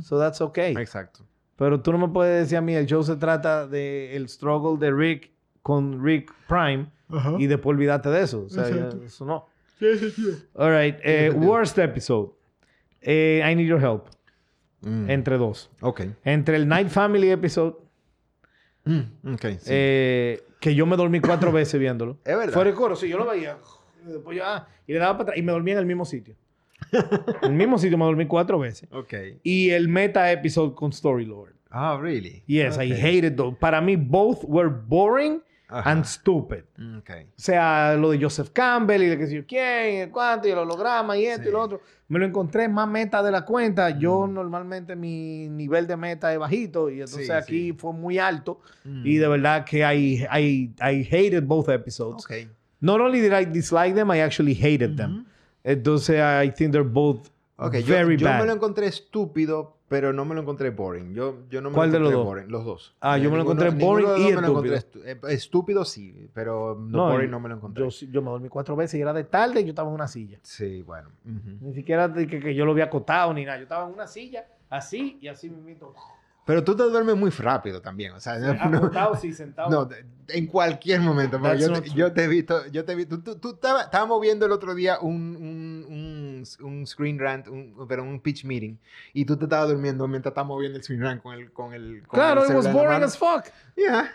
So 0.02 0.18
that's 0.20 0.42
okay. 0.42 0.74
Exacto. 0.76 1.26
Pero 1.62 1.80
tú 1.82 1.92
no 1.92 2.00
me 2.00 2.08
puedes 2.12 2.42
decir 2.46 2.58
a 2.58 2.62
mí, 2.62 2.74
el 2.74 2.88
show 2.88 3.04
se 3.04 3.18
trata 3.18 3.68
de 3.68 4.16
el 4.16 4.28
struggle 4.30 4.80
de 4.84 4.92
Rick 4.92 5.30
con 5.62 6.04
Rick 6.04 6.34
Prime 6.48 6.88
y 7.38 7.46
después 7.46 7.76
olvídate 7.76 8.10
de 8.10 8.24
eso. 8.24 8.46
O 8.46 8.50
sea, 8.50 8.68
ya- 8.68 8.90
eso 9.06 9.26
no. 9.26 9.46
All 10.56 10.76
right. 10.76 10.96
eh, 11.04 11.30
worst 11.30 11.78
episode. 11.78 12.32
Eh, 13.00 13.44
I 13.48 13.54
Need 13.56 13.68
Your 13.68 13.80
Help. 13.84 14.06
Mm. 14.82 15.08
Entre 15.12 15.38
dos. 15.38 15.70
Ok. 15.82 16.02
Entre 16.24 16.56
el 16.56 16.68
Night 16.68 16.88
Family 16.90 17.30
episode, 17.30 17.76
Mm, 18.86 19.34
ok. 19.36 19.46
sí. 19.60 19.68
eh, 19.68 20.42
que 20.60 20.74
yo 20.74 20.88
me 20.88 20.98
dormí 20.98 21.20
cuatro 21.20 21.52
veces 21.52 21.80
viéndolo. 21.80 22.18
Es 22.26 22.36
verdad. 22.36 22.54
Fuera 22.54 22.72
de 22.72 22.76
coro, 22.76 22.96
sí, 22.96 23.08
yo 23.08 23.20
lo 23.20 23.28
veía. 23.30 23.58
Y 24.04 24.14
después 24.14 24.36
yo, 24.36 24.44
ah, 24.44 24.68
y 24.88 24.94
le 24.94 24.98
daba 25.00 25.12
para 25.14 25.24
atrás. 25.26 25.38
Y 25.38 25.44
me 25.44 25.52
dormí 25.52 25.70
en 25.74 25.78
el 25.78 25.86
mismo 25.86 26.06
sitio. 26.06 26.36
el 27.42 27.54
mismo 27.54 27.78
sitio 27.78 27.98
me 27.98 28.06
dormí 28.06 28.26
cuatro 28.28 28.60
veces. 28.60 28.90
ok. 28.92 29.14
Y 29.44 29.70
el 29.70 29.88
meta 29.88 30.32
episode 30.32 30.74
con 30.76 30.92
Story 30.92 31.26
Lord. 31.26 31.54
Ah, 31.70 31.98
really? 32.02 32.44
Yes, 32.48 32.78
I 32.78 32.92
Ok. 32.92 32.98
hated 33.00 33.36
those. 33.36 33.56
Para 33.60 33.80
mí, 33.82 33.96
both 33.96 34.40
were 34.44 34.70
boring 34.70 35.42
Ajá. 35.70 35.90
and 35.92 36.04
stupid. 36.04 36.64
Mm, 36.78 36.98
Ok. 36.98 37.10
O 37.30 37.32
sea, 37.38 37.96
lo 37.96 38.12
de 38.12 38.22
Joseph 38.22 38.50
Campbell 38.52 39.04
y 39.04 39.06
de 39.08 39.18
que 39.18 39.26
sé 39.28 39.36
yo 39.36 39.46
quién, 39.48 40.02
el 40.02 40.10
cuánto, 40.12 40.50
y 40.50 40.52
el 40.52 40.58
holograma 40.58 41.16
y 41.18 41.26
esto 41.28 41.44
Sí. 41.44 41.50
y 41.50 41.52
lo 41.54 41.62
otro. 41.62 41.82
Me 42.10 42.20
lo 42.20 42.26
encontré 42.26 42.68
más 42.68 42.90
meta 42.90 43.24
de 43.24 43.32
la 43.32 43.46
cuenta. 43.46 43.98
Yo 43.98 44.28
Mm. 44.28 44.34
normalmente 44.34 44.98
mi 44.98 45.48
nivel 45.48 45.88
de 45.88 45.96
meta 45.96 46.34
es 46.34 46.40
bajito 46.40 46.90
y 46.90 46.96
entonces 46.96 47.28
Sí, 47.28 47.32
aquí 47.32 47.68
sí. 47.72 47.74
fue 47.74 47.94
muy 47.94 48.20
alto. 48.20 48.60
Mm. 48.84 49.06
Y 49.08 49.16
de 49.16 49.28
verdad 49.30 49.64
que 49.64 49.78
I, 49.80 50.26
I, 50.30 50.74
I 50.82 51.04
hated 51.10 51.44
both 51.44 51.70
episodes. 51.70 52.26
Ok. 52.26 52.50
Not 52.82 53.00
only 53.00 53.22
did 53.22 53.32
I 53.32 53.46
dislike 53.46 53.96
them, 53.96 54.12
I 54.12 54.20
actually 54.20 54.56
hated 54.56 54.98
them. 54.98 55.26
Entonces 55.64 56.18
I 56.20 56.52
think 56.52 56.72
they're 56.72 56.88
both 56.88 57.28
Ok, 57.58 57.76
yo, 57.78 57.94
very 57.94 58.18
yo 58.18 58.28
bad. 58.28 58.40
me 58.40 58.46
lo 58.48 58.54
encontré 58.54 58.88
estúpido, 58.88 59.78
pero 59.88 60.12
no 60.14 60.26
me 60.26 60.34
lo 60.34 60.42
encontré 60.42 60.72
boring. 60.72 61.14
Yo, 61.14 61.44
yo 61.50 61.62
no 61.62 61.70
me 61.70 61.76
¿Cuál 61.76 61.92
de 61.92 62.00
lo 62.00 62.06
los 62.06 62.14
encontré 62.14 62.18
dos? 62.18 62.26
boring. 62.26 62.52
Los 62.52 62.66
dos. 62.66 62.96
Ah, 63.02 63.18
yo 63.20 63.30
me 63.30 63.38
lo 63.38 63.44
Ninguno- 63.44 63.62
encontré 63.62 63.72
ninguno 63.72 63.88
boring 63.92 64.08
de 64.08 64.12
los 64.14 64.20
y 64.20 64.32
dos 64.34 64.42
me 64.42 64.48
encontré 64.48 64.76
estúpido. 64.78 65.06
eh, 65.06 65.34
estúpido 65.36 65.86
sí, 65.86 66.30
pero 66.34 66.76
no, 66.80 67.10
boring 67.12 67.30
no 67.30 67.40
me 67.40 67.50
lo 67.50 67.56
encontré. 67.56 67.84
Yo, 67.88 67.90
yo 68.12 68.22
me 68.24 68.32
dormí 68.32 68.50
cuatro 68.50 68.76
veces 68.76 68.98
y 68.98 69.02
era 69.02 69.14
de 69.14 69.26
tarde 69.26 69.62
y 69.62 69.66
yo 69.66 69.70
estaba 69.70 69.90
en 69.90 69.94
una 69.96 70.08
silla. 70.08 70.40
Sí, 70.42 70.82
bueno. 70.82 71.10
ujú. 71.24 71.58
Ni 71.68 71.74
siquiera 71.76 72.08
de 72.08 72.26
que, 72.26 72.40
que 72.40 72.56
yo 72.56 72.66
lo 72.66 72.72
había 72.72 72.86
acotado 72.86 73.32
ni 73.34 73.46
nada. 73.46 73.58
Yo 73.58 73.64
estaba 73.64 73.88
en 73.88 73.94
una 73.94 74.08
silla, 74.08 74.48
así 74.70 75.20
y 75.22 75.28
así 75.28 75.48
mismito. 75.50 75.94
Pero 76.44 76.64
tú 76.64 76.76
te 76.76 76.84
duermes 76.84 77.16
muy 77.16 77.30
rápido 77.30 77.82
también. 77.82 78.14
O 78.14 78.20
sea, 78.20 78.38
no- 78.40 79.16
sí, 79.16 79.32
sentado. 79.32 79.70
No, 79.70 79.90
en 80.28 80.48
cualquier 80.48 81.00
momento. 81.00 81.40
porque 81.40 81.60
Yo, 81.60 81.84
yo 81.96 82.12
te 82.14 82.24
he 82.24 82.28
visto, 82.28 82.66
yo 82.72 82.84
te 82.84 82.94
he 82.94 82.96
visto. 82.96 83.20
Tú, 83.20 83.36
tú 83.36 83.52
estaba- 83.52 83.84
estábamos 83.84 84.20
viendo 84.20 84.46
el 84.48 84.52
otro 84.52 84.74
día 84.74 84.98
un, 85.00 85.36
un, 85.36 85.86
un, 85.88 86.66
un 86.66 86.88
screen 86.88 87.20
rant, 87.20 87.48
un, 87.48 87.76
pero 87.88 88.04
un 88.04 88.20
pitch 88.20 88.44
meeting, 88.46 88.76
y 89.14 89.24
tú 89.26 89.38
te 89.38 89.46
estabas 89.46 89.70
durmiendo 89.70 90.08
mientras 90.08 90.32
estábamos 90.32 90.60
viendo 90.60 90.78
el 90.80 90.84
screen 90.84 91.02
rant 91.04 91.22
con 91.22 91.34
el, 91.36 91.52
con 91.52 91.74
el, 91.74 92.02
con 92.08 92.18
claro, 92.20 92.44
el 92.44 92.50
it 92.50 92.56
was 92.56 92.72
boring 92.74 93.04
as 93.04 93.16
fuck. 93.18 93.46
Yeah. 93.76 94.12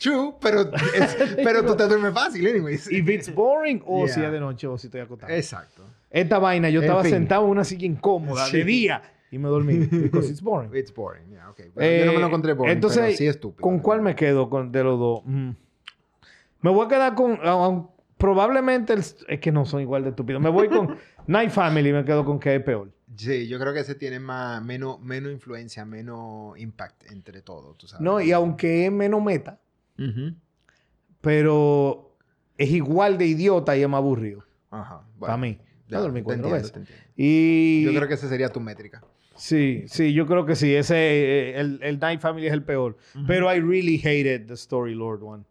True, 0.00 0.34
pero, 0.40 0.62
es- 0.94 1.16
pero 1.44 1.64
tú 1.64 1.76
te 1.76 1.86
duermes 1.86 2.12
fácil, 2.14 2.46
anyways. 2.48 2.90
If 2.90 3.08
it's 3.08 3.32
boring, 3.34 3.82
o 3.86 4.08
si 4.08 4.14
Yeah. 4.20 4.26
es 4.28 4.32
de 4.32 4.40
noche 4.40 4.66
o 4.66 4.78
si 4.78 4.86
estoy 4.86 5.02
acostado. 5.02 5.32
Exacto. 5.32 5.82
Esta 6.10 6.38
vaina, 6.38 6.70
yo 6.70 6.80
En 6.80 6.84
estaba 6.84 7.02
fin. 7.02 7.12
sentado 7.12 7.44
en 7.44 7.50
una 7.50 7.64
silla 7.64 7.84
incómoda 7.86 8.46
Sí. 8.46 8.56
de 8.58 8.64
día 8.64 9.02
y 9.30 9.38
me 9.38 9.48
dormí. 9.48 9.74
Because 9.78 10.30
it's 10.30 10.40
boring. 10.42 10.70
It's 10.74 10.92
boring. 10.94 11.28
Yeah, 11.30 11.50
okay. 11.50 11.70
Bueno, 11.74 11.98
yo 11.98 12.04
no 12.06 12.12
me 12.12 12.18
lo 12.18 12.24
Eh, 12.24 12.28
encontré 12.28 12.52
boring, 12.54 12.74
Entonces, 12.74 13.00
pero 13.02 13.16
sí 13.16 13.26
estúpido. 13.26 13.62
¿con 13.62 13.78
cuál 13.80 14.02
me 14.02 14.14
quedo 14.14 14.48
con, 14.50 14.70
de 14.72 14.84
los 14.84 14.98
dos? 14.98 15.20
Mm. 15.24 15.50
Me 16.62 16.70
voy 16.70 16.86
a 16.86 16.88
quedar 16.88 17.14
con... 17.14 17.36
aun- 17.42 17.90
probablemente... 18.18 18.92
el- 18.92 19.00
es 19.00 19.40
que 19.40 19.52
no 19.52 19.64
son 19.66 19.80
igual 19.82 20.02
de 20.04 20.10
estúpidos. 20.10 20.40
Me 20.42 20.48
voy 20.50 20.68
con 20.68 20.96
Night 21.26 21.50
Family 21.50 21.90
y 21.90 21.92
me 21.92 22.04
quedo 22.04 22.24
con 22.24 22.38
que 22.40 22.54
es 22.56 22.62
peor. 22.62 22.92
Sí, 23.16 23.46
yo 23.48 23.58
creo 23.58 23.72
que 23.72 23.80
ese 23.80 23.94
tiene 23.94 24.20
más, 24.20 24.62
menos, 24.62 25.00
menos 25.00 25.32
influencia, 25.32 25.84
menos 25.86 26.58
impact 26.58 27.10
entre 27.10 27.40
todos, 27.40 27.76
tú 27.78 27.86
sabes. 27.86 28.02
No, 28.02 28.20
y 28.20 28.32
aunque 28.32 28.86
es 28.86 28.92
menos 28.92 29.22
meta, 29.22 29.58
Ujú. 29.98 30.34
pero 31.20 32.14
es 32.58 32.70
igual 32.70 33.18
de 33.18 33.26
idiota 33.26 33.76
y 33.76 33.82
es 33.82 33.88
más 33.88 33.98
aburrido. 33.98 34.44
Ajá. 34.70 35.02
Para 35.18 35.36
mí. 35.36 35.58
ya, 35.88 35.98
Yo 35.98 36.02
dormí 36.02 36.22
cuatro 36.22 36.44
entiendo, 36.48 36.78
veces. 36.80 36.94
Y... 37.16 37.84
Yo 37.84 37.94
creo 37.94 38.08
que 38.08 38.14
esa 38.14 38.28
sería 38.28 38.48
tu 38.50 38.60
métrica. 38.60 39.02
Sí, 39.36 39.84
sí, 39.86 40.12
yo 40.12 40.26
creo 40.26 40.44
que 40.46 40.54
sí. 40.56 40.74
Ese, 40.74 40.96
eh, 40.96 41.60
el, 41.60 41.78
el 41.82 41.98
Night 41.98 42.20
Family 42.20 42.46
es 42.46 42.52
el 42.52 42.62
peor. 42.64 42.96
Pero 43.26 43.52
I 43.54 43.60
really 43.60 43.98
hated 43.98 44.46
the 44.46 44.54
Story 44.54 44.94
Lord 44.94 45.22
one. 45.22 45.44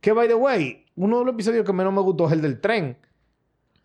Que, 0.00 0.12
by 0.12 0.28
the 0.28 0.34
way, 0.34 0.84
uno 0.96 1.18
de 1.20 1.24
los 1.24 1.34
episodios 1.34 1.64
que 1.64 1.72
menos 1.72 1.92
me 1.92 2.00
gustó 2.00 2.26
es 2.26 2.32
el 2.32 2.42
del 2.42 2.60
tren. 2.60 2.96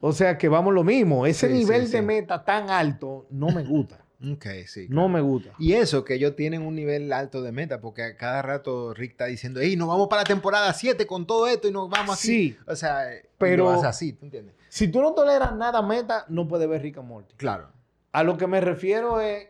O 0.02 0.12
sea, 0.14 0.38
que 0.38 0.48
vamos 0.50 0.74
lo 0.74 0.84
mismo. 0.84 1.26
Ese 1.26 1.48
Sí, 1.48 1.54
nivel 1.54 1.86
sí, 1.88 1.92
de 1.94 2.00
sí. 2.00 2.06
meta 2.06 2.44
tan 2.46 2.70
alto 2.70 3.28
no 3.32 3.48
me 3.50 3.64
gusta. 3.64 4.04
Ok, 4.34 4.46
sí. 4.68 4.86
no 4.90 5.08
me 5.08 5.22
gusta. 5.22 5.52
Y 5.60 5.72
eso, 5.72 6.04
que 6.04 6.16
ellos 6.16 6.36
tienen 6.36 6.62
un 6.64 6.76
nivel 6.76 7.14
alto 7.14 7.42
de 7.42 7.54
meta, 7.54 7.80
porque 7.80 8.04
a 8.04 8.18
cada 8.18 8.42
rato 8.42 8.94
Rick 8.94 9.12
está 9.12 9.28
diciendo, 9.28 9.62
hey, 9.64 9.78
nos 9.78 9.88
vamos 9.88 10.10
para 10.10 10.24
la 10.24 10.28
temporada 10.28 10.74
7 10.74 11.08
con 11.08 11.26
todo 11.26 11.48
esto 11.48 11.70
y 11.70 11.72
nos 11.72 11.90
vamos 11.90 12.16
así. 12.16 12.50
Sí. 12.50 12.58
O 12.68 12.76
sea, 12.76 13.06
Pero- 13.38 13.64
lo 13.64 13.70
hace 13.72 13.88
así, 13.88 14.12
¿tú 14.12 14.26
entiendes? 14.26 14.56
Si 14.68 14.90
tú 14.90 15.00
no 15.02 15.14
toleras 15.14 15.56
nada 15.56 15.82
meta, 15.82 16.26
no 16.28 16.50
puedes 16.50 16.68
ver 16.68 16.82
Rick 16.82 16.98
and 16.98 17.08
Morty. 17.08 17.34
Claro. 17.38 17.70
A 18.12 18.24
lo 18.24 18.38
que 18.38 18.48
me 18.48 18.62
refiero 18.62 19.22
es 19.22 19.48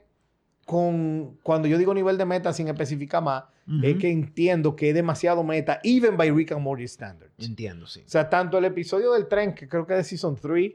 con... 0.65 1.37
Cuando 1.43 1.67
yo 1.67 1.77
digo 1.77 1.93
nivel 1.93 2.17
de 2.17 2.25
meta 2.25 2.53
sin 2.53 2.67
especificar 2.67 3.23
más, 3.23 3.43
es 3.83 3.97
que 3.97 4.09
entiendo 4.09 4.75
que 4.75 4.89
es 4.89 4.95
demasiado 4.95 5.43
meta, 5.43 5.79
even 5.83 6.17
by 6.17 6.31
Rick 6.31 6.51
and 6.53 6.61
Morty 6.61 6.87
standards. 6.87 7.33
Entiendo, 7.37 7.85
sí. 7.85 8.01
O 8.05 8.09
sea, 8.09 8.27
tanto 8.29 8.57
el 8.57 8.65
episodio 8.65 9.13
del 9.13 9.27
tren, 9.27 9.53
que 9.53 9.67
creo 9.67 9.85
que 9.85 9.93
es 9.93 9.99
de 9.99 10.03
Season 10.03 10.35
3 10.35 10.73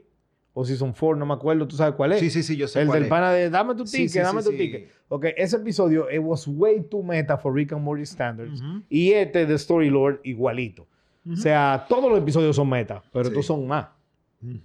o 0.53 0.63
Season 0.63 0.93
4, 0.97 1.17
no 1.17 1.25
me 1.25 1.33
acuerdo, 1.33 1.67
tú 1.67 1.75
sabes 1.75 1.95
cuál 1.95 2.13
es. 2.13 2.21
Sí, 2.21 2.29
sí, 2.29 2.41
sí, 2.41 2.55
yo 2.55 2.69
sé 2.69 2.79
el 2.79 2.87
cuál 2.87 2.99
del 2.99 3.03
es. 3.03 3.09
pana 3.09 3.31
de 3.33 3.49
dame 3.49 3.75
tu 3.75 3.83
ticket, 3.83 4.09
sí, 4.09 4.19
dame 4.19 4.41
sí, 4.41 4.49
tu 4.49 4.55
ticket. 4.55 4.89
Ok, 5.09 5.25
ese 5.35 5.57
episodio, 5.57 6.09
it 6.09 6.21
was 6.21 6.47
way 6.47 6.81
too 6.81 7.03
meta 7.03 7.37
for 7.37 7.53
Rick 7.53 7.73
and 7.73 7.81
Morty 7.81 8.05
standards. 8.05 8.61
Ujú. 8.61 8.81
Y 8.87 9.11
este 9.11 9.45
de 9.45 9.55
Story 9.55 9.89
Lord, 9.89 10.21
igualito. 10.23 10.87
O 11.29 11.35
sea, 11.35 11.85
todos 11.89 12.09
los 12.09 12.19
episodios 12.19 12.55
son 12.55 12.69
meta, 12.69 13.03
pero 13.11 13.27
estos 13.27 13.45
son 13.45 13.67
más. 13.67 13.87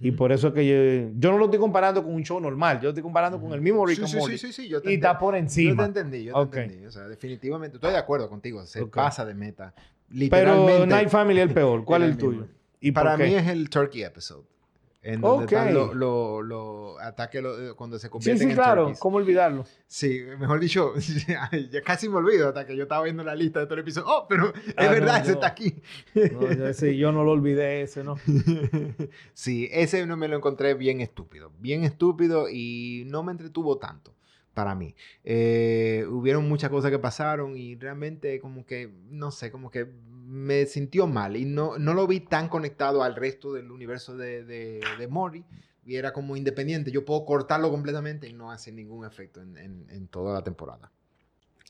Y 0.00 0.10
por 0.12 0.32
eso 0.32 0.48
es 0.48 0.54
que 0.54 0.66
yo, 0.66 1.12
yo 1.18 1.30
no 1.32 1.38
lo 1.38 1.44
estoy 1.46 1.60
comparando 1.60 2.02
con 2.02 2.14
un 2.14 2.22
show 2.24 2.40
normal, 2.40 2.78
yo 2.78 2.84
lo 2.84 2.88
estoy 2.90 3.02
comparando 3.02 3.40
con 3.40 3.52
el 3.52 3.60
mismo 3.60 3.84
Rick 3.86 3.96
Sí, 3.96 4.02
and 4.02 4.10
sí, 4.10 4.16
Morty. 4.18 4.38
sí, 4.38 4.46
sí, 4.48 4.62
sí, 4.62 4.68
yo 4.68 4.80
te 4.82 4.90
y 4.90 4.94
está 4.94 5.18
por 5.18 5.34
Yo 5.34 5.38
encima. 5.40 5.82
te 5.82 5.88
entendí, 6.00 6.24
yo 6.24 6.32
te 6.34 6.38
Ok. 6.40 6.56
entendí. 6.56 6.86
O 6.86 6.90
sea, 6.90 7.08
definitivamente, 7.08 7.76
estoy 7.76 7.92
de 7.92 7.98
acuerdo 7.98 8.28
contigo. 8.28 8.64
Se 8.66 8.82
Ok. 8.82 8.94
pasa 8.96 9.24
de 9.24 9.34
meta. 9.34 9.72
Pero 9.76 10.18
Literalmente. 10.18 10.86
Night 10.86 11.08
Family 11.08 11.40
es 11.40 11.48
el 11.48 11.54
peor. 11.54 11.84
¿Cuál 11.84 12.02
es 12.02 12.06
el 12.08 12.12
el 12.12 12.18
tuyo? 12.18 12.46
¿Y 12.80 12.92
para 12.92 13.16
mí 13.16 13.32
es 13.34 13.46
el 13.46 13.68
Turkey 13.70 14.02
episode. 14.02 14.44
En 15.02 15.22
donde 15.22 15.44
Ok. 15.46 15.52
están 15.52 15.72
los 15.74 15.94
lo, 15.96 16.42
lo 16.42 16.98
ataques 17.00 17.42
lo- 17.42 17.74
cuando 17.74 17.98
se 17.98 18.08
Sí, 18.08 18.10
convierten 18.10 18.38
sí, 18.48 18.50
en 18.50 18.54
claro. 18.54 18.82
turkeys. 18.82 18.98
¿Cómo 19.00 19.16
olvidarlo? 19.16 19.64
Sí, 19.86 20.20
mejor 20.38 20.60
dicho, 20.60 20.92
ya 21.70 21.82
casi 21.82 22.08
me 22.10 22.16
olvido 22.16 22.48
hasta 22.48 22.66
que 22.66 22.76
yo 22.76 22.82
estaba 22.82 23.04
viendo 23.04 23.24
la 23.24 23.34
lista 23.34 23.60
de 23.60 23.66
todo 23.66 23.74
el 23.76 23.80
episodio. 23.80 24.06
Oh, 24.08 24.26
pero 24.28 24.52
es 24.54 24.74
Ah, 24.76 24.84
no, 24.84 24.90
verdad, 24.90 25.16
ese 25.22 25.28
no. 25.28 25.34
está 25.34 25.46
aquí. 25.46 25.74
No, 26.32 26.52
yo, 26.52 26.72
sí, 26.74 26.96
yo 26.98 27.12
no 27.12 27.24
lo 27.24 27.30
olvidé 27.30 27.80
ese, 27.82 28.04
¿no? 28.04 28.16
sí, 29.32 29.68
ese 29.72 30.06
no 30.06 30.16
me 30.16 30.28
lo 30.28 30.36
encontré 30.36 30.74
bien 30.74 31.00
estúpido. 31.00 31.50
Bien 31.58 31.84
estúpido 31.84 32.48
y 32.50 33.04
no 33.06 33.22
me 33.22 33.32
entretuvo 33.32 33.78
tanto 33.78 34.14
para 34.54 34.74
mí. 34.74 34.94
Eh, 35.24 36.04
hubieron 36.08 36.48
muchas 36.48 36.70
cosas 36.70 36.90
que 36.90 36.98
pasaron 36.98 37.56
y 37.56 37.76
realmente 37.76 38.40
como 38.40 38.64
que, 38.66 38.90
no 39.08 39.30
sé, 39.30 39.50
como 39.50 39.70
que 39.70 39.84
me 39.84 40.66
sintió 40.66 41.06
mal 41.06 41.36
y 41.36 41.44
no, 41.44 41.78
no 41.78 41.94
lo 41.94 42.06
vi 42.06 42.20
tan 42.20 42.48
conectado 42.48 43.02
al 43.02 43.16
resto 43.16 43.52
del 43.52 43.70
universo 43.70 44.16
de, 44.16 44.44
de, 44.44 45.08
Mori. 45.08 45.44
Y 45.84 45.96
era 45.96 46.12
como 46.12 46.36
independiente. 46.36 46.90
Yo 46.92 47.04
puedo 47.04 47.24
cortarlo 47.24 47.70
completamente 47.70 48.28
y 48.28 48.32
no 48.32 48.50
hace 48.52 48.70
ningún 48.70 49.04
efecto 49.06 49.40
en- 49.40 49.56
en 49.88 50.08
toda 50.08 50.34
la 50.34 50.44
temporada. 50.44 50.92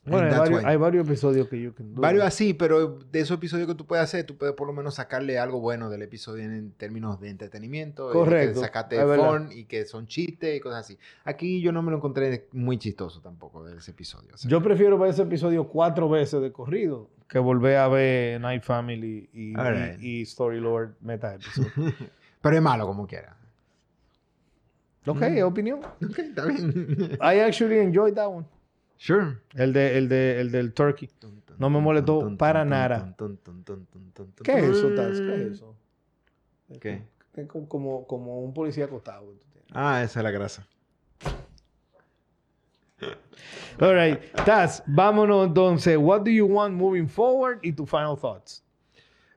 Bueno, 0.07 0.29
hay 0.29 0.39
varios, 0.39 0.65
hay 0.65 0.77
varios 0.77 1.07
episodios 1.07 1.47
que 1.49 1.61
yo... 1.61 1.75
can 1.75 1.95
do. 1.95 2.01
Varios 2.01 2.25
así, 2.25 2.55
pero 2.55 2.99
de 3.13 3.21
esos 3.21 3.37
episodios 3.37 3.69
que 3.69 3.75
tú 3.75 3.87
puedes 3.87 4.03
hacer, 4.03 4.25
tú 4.25 4.37
puedes 4.39 4.55
por 4.55 4.67
lo 4.67 4.73
menos 4.73 4.95
sacarle 4.95 5.39
algo 5.39 5.61
bueno 5.61 5.91
del 5.91 6.01
episodio 6.03 6.43
en, 6.45 6.73
términos 6.73 7.21
de 7.21 7.29
entretenimiento. 7.29 8.11
Correcto, 8.11 8.61
Que 8.61 8.67
sacate 8.67 8.99
fun 9.17 9.51
y 9.53 9.65
que 9.65 9.85
son 9.85 10.07
chistes 10.07 10.57
y 10.57 10.61
cosas 10.61 10.81
así. 10.87 10.99
Aquí 11.25 11.61
yo 11.61 11.71
no 11.71 11.83
me 11.83 11.91
lo 11.91 11.99
encontré 11.99 12.49
muy 12.53 12.79
chistoso 12.79 13.21
tampoco 13.21 13.63
de 13.65 13.77
ese 13.77 13.91
episodio. 13.91 14.31
o 14.35 14.37
sea, 14.39 14.51
Yo 14.51 14.63
prefiero 14.63 14.99
ver 14.99 15.11
ese 15.11 15.23
episodio 15.23 15.69
cuatro 15.69 16.09
veces 16.09 16.41
de 16.41 16.51
corrido 16.51 17.11
que 17.29 17.39
volver 17.39 17.77
a 17.77 17.87
ver 17.89 18.41
Night 18.41 18.63
Family 18.65 19.29
y, 19.33 19.55
Alright. 19.57 20.01
y, 20.01 20.21
y 20.21 20.23
Story 20.23 20.61
Lord 20.61 20.95
meta 21.01 21.35
episodio. 21.35 21.71
pero 22.41 22.57
es 22.57 22.63
malo 22.63 22.87
como 22.87 23.07
quiera. 23.07 23.37
ok, 25.07 25.21
Mm. 25.21 25.43
opinión. 25.45 25.81
Ok, 26.03 26.19
está 26.19 26.47
bien. 26.47 27.19
I 27.21 27.41
actually 27.41 27.79
enjoyed 27.79 28.15
that 28.15 28.29
one. 28.29 28.47
Sure. 29.01 29.39
El, 29.55 29.73
de, 29.73 29.97
el, 29.97 30.09
de, 30.09 30.41
el 30.41 30.51
del 30.53 30.73
turkey. 30.75 31.09
No 31.59 31.71
me 31.71 31.81
molestó 31.81 32.37
para 32.37 32.65
nada. 32.65 33.17
¿Qué 34.45 34.59
es 34.59 34.65
eso, 34.65 34.89
Taz? 34.95 35.21
¿Qué 35.21 35.35
es 35.35 35.53
eso? 35.53 35.75
¿Qué? 36.81 37.03
Como, 37.49 37.69
como, 37.69 38.07
como 38.07 38.41
un 38.41 38.53
policía 38.53 38.85
acostado. 38.85 39.35
Ah, 39.73 40.03
esa 40.03 40.21
es 40.21 40.25
la 40.25 40.31
grasa. 40.31 40.67
All 43.81 43.95
right. 43.95 44.21
Taz, 44.45 44.83
vámonos 44.87 45.47
entonces. 45.47 45.97
What 45.97 46.21
do 46.21 46.31
you 46.31 46.47
want 46.47 46.75
moving 46.75 47.09
forward 47.09 47.61
y 47.63 47.73
tu 47.73 47.87
final 47.87 48.17
thoughts? 48.17 48.63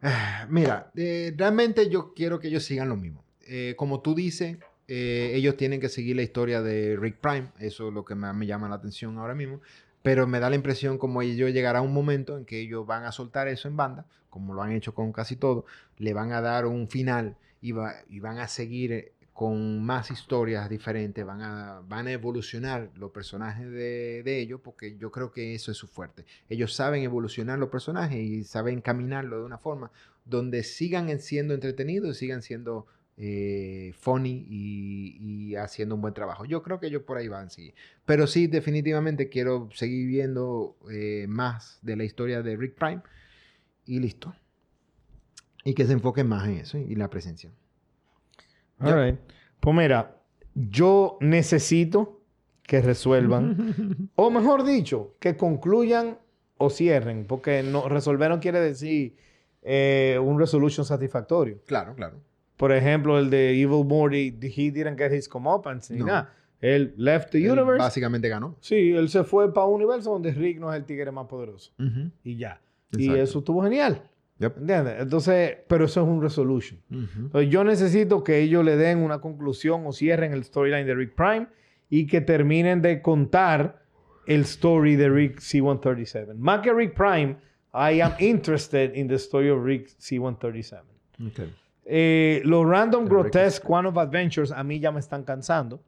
Ah, 0.01 0.45
Mira, 0.49 0.91
eh, 0.95 1.33
realmente 1.37 1.89
yo 1.89 2.13
quiero 2.13 2.39
que 2.39 2.49
ellos 2.49 2.65
sigan 2.65 2.89
lo 2.89 2.97
mismo. 2.97 3.23
Eh, 3.47 3.73
como 3.77 4.01
tú 4.01 4.13
dices, 4.13 4.57
eh, 4.87 5.31
ellos 5.35 5.57
tienen 5.57 5.79
que 5.79 5.89
seguir 5.89 6.15
la 6.15 6.21
historia 6.23 6.61
de 6.61 6.95
Rick 6.97 7.17
Prime. 7.17 7.49
Eso 7.59 7.87
es 7.87 7.93
lo 7.93 8.03
que 8.05 8.15
me 8.15 8.45
llama 8.45 8.69
la 8.69 8.75
atención 8.75 9.17
ahora 9.17 9.35
mismo. 9.35 9.61
Pero 10.01 10.27
me 10.27 10.39
da 10.39 10.49
la 10.49 10.55
impresión 10.57 10.97
como 10.97 11.21
ellos 11.21 11.51
llegará 11.53 11.81
un 11.81 11.93
momento 11.93 12.37
en 12.37 12.45
que 12.45 12.59
ellos 12.59 12.85
van 12.85 13.05
a 13.05 13.11
soltar 13.13 13.47
eso 13.47 13.67
en 13.69 13.77
banda, 13.77 14.05
como 14.29 14.53
lo 14.53 14.61
han 14.61 14.71
hecho 14.73 14.93
con 14.93 15.13
casi 15.13 15.35
todo. 15.37 15.65
Le 15.97 16.13
van 16.13 16.33
a 16.33 16.41
dar 16.41 16.65
un 16.65 16.89
final 16.89 17.37
y, 17.61 17.71
va- 17.71 17.95
y 18.09 18.19
van 18.19 18.39
a 18.39 18.47
seguir 18.49 18.91
eh, 18.91 19.11
con 19.31 19.81
más 19.83 20.11
historias 20.11 20.69
diferentes. 20.69 21.25
Van 21.25 21.41
a, 21.41 21.81
van 21.87 22.07
a 22.07 22.11
evolucionar 22.11 22.89
los 22.97 23.11
personajes 23.11 23.65
de, 23.71 24.23
de 24.23 24.39
ellos 24.41 24.59
porque 24.61 24.97
yo 24.97 25.09
creo 25.09 25.31
que 25.31 25.55
eso 25.55 25.71
es 25.71 25.77
su 25.77 25.87
fuerte. 25.87 26.25
Ellos 26.49 26.73
saben 26.73 27.03
evolucionar 27.03 27.57
los 27.57 27.69
personajes 27.69 28.19
y 28.19 28.43
saben 28.43 28.81
caminarlo 28.81 29.39
de 29.39 29.45
una 29.45 29.57
forma 29.57 29.89
donde 30.25 30.63
sigan 30.63 31.09
en- 31.09 31.21
siendo 31.21 31.53
entretenidos 31.53 32.17
y 32.17 32.19
sigan 32.19 32.41
siendo 32.41 32.87
eh, 33.17 33.93
funny 33.99 34.45
y, 34.49 35.17
y 35.19 35.55
haciendo 35.55 35.95
un 35.95 36.01
buen 36.01 36.13
trabajo. 36.13 36.45
Yo 36.45 36.63
creo 36.63 36.79
que 36.79 36.87
ellos 36.87 37.03
por 37.03 37.17
ahí 37.17 37.27
van, 37.27 37.49
sí. 37.49 37.73
Pero 38.05 38.27
sí, 38.27 38.47
definitivamente 38.47 39.29
quiero 39.29 39.69
seguir 39.73 40.07
viendo 40.07 40.75
eh, 40.91 41.25
más 41.27 41.79
de 41.81 41.95
la 41.95 42.03
historia 42.03 42.41
de 42.41 42.55
Rick 42.55 42.75
Prime 42.75 43.01
y 43.85 43.99
listo. 43.99 44.33
Y 45.63 45.73
que 45.73 45.85
se 45.85 45.93
enfoquen 45.93 46.27
más 46.27 46.47
en 46.47 46.55
eso 46.55 46.77
y 46.77 46.95
la 46.95 47.09
presencia. 47.09 47.51
All 48.79 49.11
right. 49.11 49.19
Pues 49.59 49.75
mira, 49.75 50.17
yo 50.55 51.17
necesito 51.21 52.21
que 52.63 52.81
resuelvan, 52.81 54.09
o 54.15 54.29
mejor 54.29 54.63
dicho, 54.63 55.15
que 55.19 55.37
concluyan 55.37 56.17
o 56.57 56.69
cierren, 56.69 57.25
porque 57.25 57.63
no, 57.63 57.87
resolver 57.87 58.29
no 58.29 58.39
quiere 58.39 58.59
decir 58.59 59.15
eh, 59.61 60.19
un 60.21 60.39
resolution 60.39 60.85
satisfactorio. 60.85 61.61
Claro, 61.65 61.95
claro. 61.95 62.19
Por 62.63 62.71
ejemplo, 62.71 63.19
el 63.19 63.29
de 63.29 63.59
Evil 63.61 63.83
Morty, 63.85 64.27
he 64.41 64.71
didn't 64.71 64.97
get 64.97 65.11
his 65.11 65.27
comeuppance 65.27 65.93
ni 65.93 65.99
No. 65.99 66.05
nada. 66.05 66.33
Él 66.61 66.93
left 66.95 67.31
the 67.31 67.39
Él 67.43 67.51
universe. 67.51 67.77
básicamente 67.79 68.29
ganó. 68.29 68.55
Sí, 68.61 68.93
él 68.93 69.09
se 69.09 69.25
fue 69.25 69.53
para 69.53 69.67
un 69.67 69.73
universo 69.81 70.11
donde 70.11 70.31
Rick 70.31 70.59
no 70.59 70.71
es 70.71 70.77
el 70.79 70.85
tigre 70.85 71.11
más 71.11 71.27
poderoso. 71.27 71.73
Y 72.23 72.37
ya. 72.37 72.61
Y 72.93 73.11
eso 73.15 73.39
estuvo 73.39 73.61
genial. 73.63 74.01
Yep. 74.39 74.57
¿Entiendes? 74.59 74.95
Entonces, 75.01 75.57
pero 75.67 75.83
eso 75.83 76.01
es 76.03 76.07
un 76.07 76.21
resolution. 76.21 76.79
Entonces, 76.89 77.49
yo 77.49 77.65
necesito 77.65 78.23
que 78.23 78.39
ellos 78.39 78.63
le 78.63 78.77
den 78.77 78.99
una 78.99 79.19
conclusión 79.19 79.83
o 79.85 79.91
cierren 79.91 80.31
el 80.31 80.45
storyline 80.45 80.85
de 80.87 80.95
Rick 80.95 81.15
Prime 81.15 81.47
y 81.89 82.07
que 82.07 82.21
terminen 82.21 82.81
de 82.81 83.01
contar 83.01 83.83
el 84.25 84.41
story 84.43 84.95
de 84.95 85.09
Rick 85.09 85.39
C-137. 85.39 86.33
Más 86.35 86.61
que 86.61 86.71
Rick 86.71 86.93
Prime, 86.95 87.35
I 87.73 87.99
am 87.99 88.13
interested 88.19 88.95
in 88.95 89.09
the 89.09 89.15
story 89.15 89.49
of 89.49 89.65
Rick 89.65 89.89
C-137. 89.97 90.79
Ok. 91.27 91.39
Eh, 91.85 92.41
los 92.45 92.65
random 92.65 93.05
grotesque 93.05 93.65
one 93.67 93.87
of 93.87 93.97
adventures 93.97 94.51
a 94.51 94.63
mí 94.63 94.79
ya 94.79 94.91
me 94.91 94.99
están 94.99 95.23
cansando. 95.23 95.81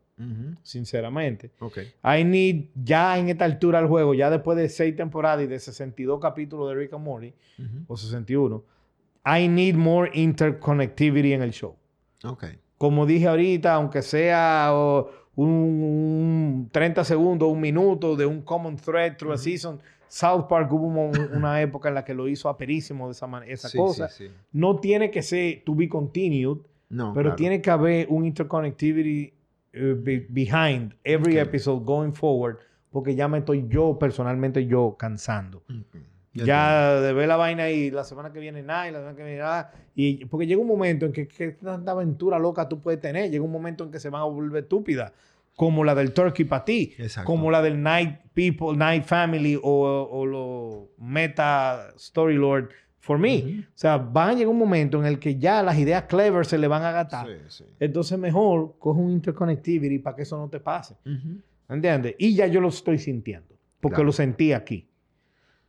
Sinceramente. 0.63 1.51
Ok. 1.59 1.79
I 2.03 2.23
need, 2.23 2.65
ya 2.83 3.17
en 3.17 3.29
esta 3.29 3.45
altura 3.45 3.79
del 3.79 3.87
juego, 3.89 4.13
ya 4.13 4.29
después 4.29 4.57
de 4.57 4.69
seis 4.69 4.95
temporadas 4.95 5.43
y 5.43 5.47
de 5.47 5.59
62 5.59 6.19
capítulos 6.21 6.69
de 6.69 6.75
Rick 6.75 6.93
and 6.93 7.03
Morty, 7.03 7.33
Ujú. 7.59 7.83
o 7.87 7.97
61, 7.97 8.63
I 9.25 9.47
need 9.47 9.75
more 9.75 10.09
interconnectivity 10.13 11.33
en 11.33 11.41
el 11.41 11.51
show. 11.51 11.75
Ok. 12.23 12.45
Como 12.77 13.05
dije 13.05 13.27
ahorita, 13.27 13.73
aunque 13.73 14.01
sea 14.01 14.71
un, 15.35 15.45
un 15.45 16.69
30 16.71 17.03
segundos, 17.03 17.49
un 17.51 17.59
minuto 17.59 18.15
de 18.15 18.25
un 18.25 18.41
common 18.41 18.75
thread 18.77 19.17
through 19.17 19.33
a 19.33 19.37
season, 19.37 19.79
South 20.15 20.45
Park 20.47 20.71
hubo 20.71 20.85
un- 20.87 21.29
una 21.35 21.61
época 21.61 21.89
en 21.89 21.95
la 21.95 22.05
que 22.05 22.13
lo 22.13 22.29
hizo 22.29 22.47
aperísimo 22.47 23.07
de 23.07 23.11
esa, 23.11 23.27
esa 23.45 23.67
Sí, 23.67 23.77
cosa. 23.77 24.07
sí, 24.07 24.27
sí. 24.27 24.33
No 24.53 24.77
tiene 24.79 25.11
que 25.11 25.21
ser 25.21 25.61
to 25.65 25.75
be 25.75 25.89
continued, 25.89 26.59
No, 26.89 27.11
pero 27.13 27.23
claro. 27.29 27.35
tiene 27.35 27.61
que 27.61 27.69
haber 27.69 28.07
un 28.09 28.23
interconnectivity 28.25 29.33
eh, 29.73 29.93
be- 29.97 30.25
behind 30.29 30.93
every 31.03 31.37
episode 31.37 31.83
going 31.83 32.13
forward, 32.13 32.59
porque 32.91 33.13
ya 33.13 33.27
me 33.27 33.39
estoy 33.39 33.65
yo, 33.67 33.99
personalmente 33.99 34.65
yo, 34.65 34.95
cansando. 34.97 35.63
Ya 36.33 36.99
de 37.01 37.13
ver 37.13 37.27
la 37.27 37.37
vaina 37.37 37.69
y 37.69 37.91
la 37.91 38.03
semana 38.03 38.31
que 38.33 38.39
viene 38.39 38.61
nada, 38.61 38.87
y 38.89 38.91
la 38.91 38.99
semana 38.99 39.15
que 39.17 39.23
viene 39.23 39.39
nada. 39.39 39.71
Y 39.95 40.25
porque 40.25 40.45
llega 40.47 40.59
un 40.61 40.67
momento 40.67 41.05
en 41.05 41.11
que, 41.13 41.27
que 41.27 41.51
tanta 41.51 41.91
aventura 41.91 42.37
loca 42.39 42.67
tú 42.67 42.81
puedes 42.81 42.99
tener. 42.99 43.31
Llega 43.31 43.43
un 43.43 43.51
momento 43.51 43.83
en 43.85 43.91
que 43.91 43.99
se 43.99 44.09
van 44.09 44.21
a 44.21 44.25
volver 44.25 44.63
estúpidas. 44.63 45.13
Como 45.55 45.83
la 45.83 45.95
del 45.95 46.11
Turkey. 46.13 46.45
Exacto. 46.97 47.25
Como 47.25 47.49
la 47.49 47.61
del 47.61 47.81
Night 47.81 48.17
People, 48.33 48.75
Night 48.77 49.03
Family 49.05 49.55
o, 49.61 49.61
o 50.11 50.25
lo 50.25 50.89
Meta 50.97 51.93
Story 51.95 52.35
Lord 52.35 52.69
for 52.99 53.17
me. 53.17 53.37
Ujú. 53.37 53.59
O 53.61 53.63
sea, 53.75 53.97
van 53.97 54.29
a 54.29 54.33
llegar 54.33 54.49
un 54.49 54.57
momento 54.57 54.99
en 54.99 55.05
el 55.05 55.19
que 55.19 55.37
ya 55.37 55.61
las 55.63 55.77
ideas 55.77 56.03
clever 56.03 56.45
se 56.45 56.57
le 56.57 56.67
van 56.67 56.83
a 56.83 56.91
gastar. 56.91 57.27
Sí, 57.27 57.33
sí. 57.47 57.63
Entonces 57.79 58.17
mejor 58.19 58.75
coge 58.79 58.99
un 58.99 59.11
interconnectivity 59.11 59.99
para 59.99 60.15
que 60.15 60.23
eso 60.23 60.37
no 60.37 60.49
te 60.49 60.59
pase. 60.59 60.95
Ujú. 61.05 61.39
¿Entiendes? 61.69 62.15
Y 62.17 62.35
ya 62.35 62.47
yo 62.47 62.59
lo 62.61 62.67
estoy 62.69 62.97
sintiendo. 62.99 63.55
Porque 63.79 63.95
Claro. 63.95 64.07
lo 64.07 64.11
sentí 64.11 64.51
aquí. 64.53 64.87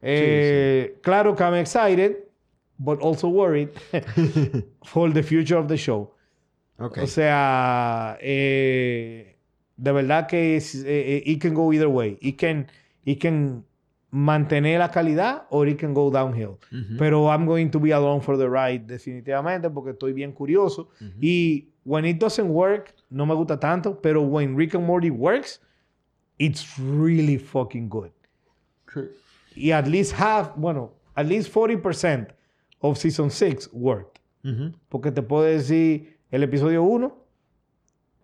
Eh, 0.03 0.99
Claro 1.03 1.35
que 1.37 1.43
I'm 1.45 1.55
excited, 1.55 2.17
but 2.79 3.01
also 3.03 3.29
worried 3.29 3.69
for 4.83 5.13
the 5.13 5.23
future 5.23 5.57
of 5.59 5.67
the 5.69 5.77
show. 5.77 6.13
Ok. 6.79 6.99
O 7.03 7.07
sea, 7.07 8.19
eh, 8.21 9.36
de 9.77 9.93
verdad 9.93 10.27
que 10.27 10.57
es, 10.57 10.75
eh, 10.75 10.85
eh, 10.87 11.23
it 11.27 11.41
can 11.41 11.55
go 11.55 11.73
either 11.73 11.89
way. 11.89 12.19
It 12.21 12.39
can, 12.39 12.67
it 13.05 13.21
can 13.21 13.65
mantener 14.11 14.79
la 14.79 14.91
calidad 14.91 15.47
or 15.51 15.69
it 15.69 15.79
can 15.79 15.93
go 15.93 16.11
downhill. 16.11 16.59
Pero 16.99 17.29
I'm 17.29 17.47
going 17.47 17.71
to 17.71 17.81
be 17.81 17.93
along 17.93 18.23
for 18.23 18.37
the 18.37 18.49
ride 18.49 18.87
definitivamente 18.87 19.71
porque 19.71 19.91
estoy 19.93 20.13
bien 20.13 20.33
curioso. 20.33 20.89
Y 21.21 21.69
when 21.85 22.05
it 22.05 22.19
doesn't 22.19 22.49
work, 22.49 22.95
no 23.11 23.27
me 23.27 23.35
gusta 23.35 23.59
tanto, 23.59 24.01
pero 24.01 24.23
when 24.23 24.57
Rick 24.57 24.75
and 24.75 24.87
Morty 24.87 25.11
works, 25.11 25.61
it's 26.39 26.79
really 26.79 27.39
fucking 27.39 27.89
good. 27.89 28.11
Y 29.55 29.71
at 29.73 29.87
least 29.87 30.13
half, 30.13 30.55
bueno, 30.57 30.93
at 31.15 31.27
least 31.27 31.53
40% 31.53 32.29
of 32.81 32.99
season 32.99 33.31
6 33.31 33.71
worked. 33.73 34.21
Ujú. 34.45 34.73
Porque 34.89 35.11
te 35.11 35.23
puedo 35.23 35.45
decir 35.45 36.19
el 36.31 36.43
episodio 36.43 36.83
1, 36.83 37.15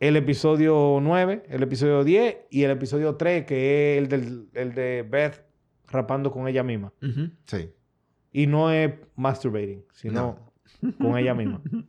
el 0.08 0.16
episodio 0.16 0.98
9, 1.00 1.44
el 1.48 1.62
episodio 1.62 2.02
10 2.02 2.36
y 2.50 2.64
el 2.64 2.72
episodio 2.72 3.14
3, 3.14 3.44
que 3.46 3.94
es 3.94 3.98
el, 4.02 4.08
del, 4.08 4.48
el 4.52 4.74
de 4.74 5.06
Beth 5.08 5.44
rapando 5.86 6.32
con 6.32 6.48
ella 6.48 6.64
misma. 6.64 6.92
Sí. 7.46 7.70
Y 8.32 8.48
no 8.48 8.72
es 8.72 8.94
masturbating, 9.14 9.84
sino 9.92 10.38
con 10.98 11.16
ella 11.16 11.34
misma. 11.34 11.60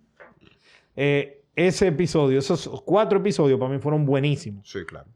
Eh, 0.95 1.43
ese 1.55 1.87
episodio, 1.87 2.37
esos 2.37 2.69
cuatro 2.85 3.17
episodios 3.17 3.59
para 3.59 3.73
mí 3.73 3.79
fueron 3.79 4.05
buenísimos, 4.05 4.69
Sí, 4.69 4.85
claro. 4.85 5.09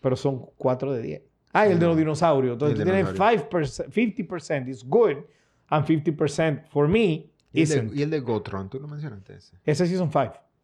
pero 0.00 0.14
son 0.14 0.46
cuatro 0.56 0.92
de 0.92 1.02
10. 1.02 1.22
Ah, 1.52 1.66
y 1.66 1.72
el 1.72 1.80
de 1.80 1.86
los 1.86 1.96
dinosaurios. 1.96 2.52
Entonces 2.52 2.78
tú 2.78 2.84
tienes 2.84 3.04
dinosaurio. 3.04 3.48
5%, 3.50 3.88
50% 4.28 4.68
is 4.68 4.84
good 4.84 5.16
and 5.70 5.84
50% 5.84 6.68
for 6.68 6.86
me 6.86 7.00
¿Y 7.52 7.62
el, 7.62 7.62
isn't. 7.64 7.90
de, 7.90 7.98
y 7.98 8.02
el 8.02 8.10
de 8.10 8.20
Gotron, 8.20 8.70
tú 8.70 8.78
lo 8.78 8.86
mencionaste 8.86 9.34
ese. 9.34 9.56
Ese 9.64 9.88
5. 9.88 10.10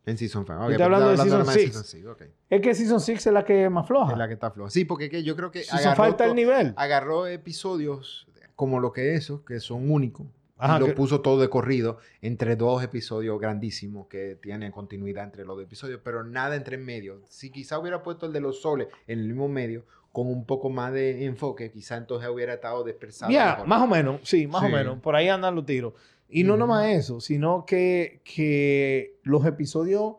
En 0.07 0.17
Season 0.17 0.45
5. 0.47 0.71
estoy 0.71 0.83
hablando 0.83 1.11
de 1.11 1.17
Season 1.19 1.47
más 1.47 1.55
six. 1.55 1.65
Season 1.67 1.85
6, 1.85 2.07
ok. 2.07 2.23
Es 2.49 2.61
que 2.61 2.75
Season 2.75 3.01
6 3.01 3.27
es 3.27 3.33
la 3.33 3.45
que 3.45 3.65
es 3.67 3.71
más 3.71 3.87
floja. 3.87 4.13
Es 4.13 4.19
la 4.19 4.27
que 4.29 4.35
está 4.35 4.51
floja. 4.51 4.71
Sí, 4.71 4.85
porque 4.85 5.11
que 5.11 5.23
yo 5.23 5.37
creo 5.37 5.51
que 5.51 5.63
Season 5.63 5.95
5 5.95 6.05
está 6.07 6.25
to- 6.25 6.31
el 6.31 6.37
nivel. 6.37 6.73
agarró 6.77 7.27
episodios 7.27 8.27
como 8.57 8.81
lo 8.81 8.93
que 8.93 9.15
esos, 9.15 9.41
que 9.43 9.61
son 9.61 9.91
únicos. 9.91 10.27
Ajá, 10.63 10.77
y 10.77 10.81
lo 10.81 10.87
que- 10.87 10.93
puso 10.93 11.21
todo 11.23 11.41
de 11.41 11.49
corrido 11.49 11.99
entre 12.21 12.55
dos 12.57 12.83
episodios 12.83 13.41
grandísimos 13.41 14.09
que 14.09 14.37
tienen 14.43 14.73
continuidad 14.73 15.25
entre 15.25 15.45
los 15.47 15.57
dos 15.57 15.65
episodios, 15.65 16.01
pero 16.05 16.23
nada 16.23 16.55
entre 16.57 16.77
en 16.77 16.85
medio. 16.85 17.23
Si 17.29 17.51
quizá 17.51 17.79
hubiera 17.79 18.03
puesto 18.03 18.27
el 18.27 18.33
de 18.33 18.41
los 18.41 18.61
soles 18.61 18.89
en 19.07 19.21
el 19.21 19.27
mismo 19.29 19.49
medio, 19.49 19.85
con 20.13 20.27
un 20.27 20.45
poco 20.45 20.69
más 20.71 20.93
de 20.93 21.25
enfoque, 21.25 21.71
quizá 21.71 21.97
entonces 21.97 22.29
hubiera 22.29 22.55
estado 22.55 22.83
dispersado. 22.85 23.31
Ya, 23.33 23.63
más 23.67 23.81
o 23.81 23.87
menos, 23.87 24.21
sí, 24.25 24.47
más 24.47 24.63
o 24.65 24.69
menos. 24.69 24.99
Por 24.99 25.15
ahí 25.17 25.29
andan 25.29 25.55
los 25.55 25.65
tiros. 25.65 25.95
Y 26.31 26.45
no 26.45 26.57
nomás 26.57 26.87
eso, 26.89 27.21
sino 27.21 27.65
que, 27.67 28.21
que 28.25 29.19
los 29.25 29.45
episodios, 29.47 30.15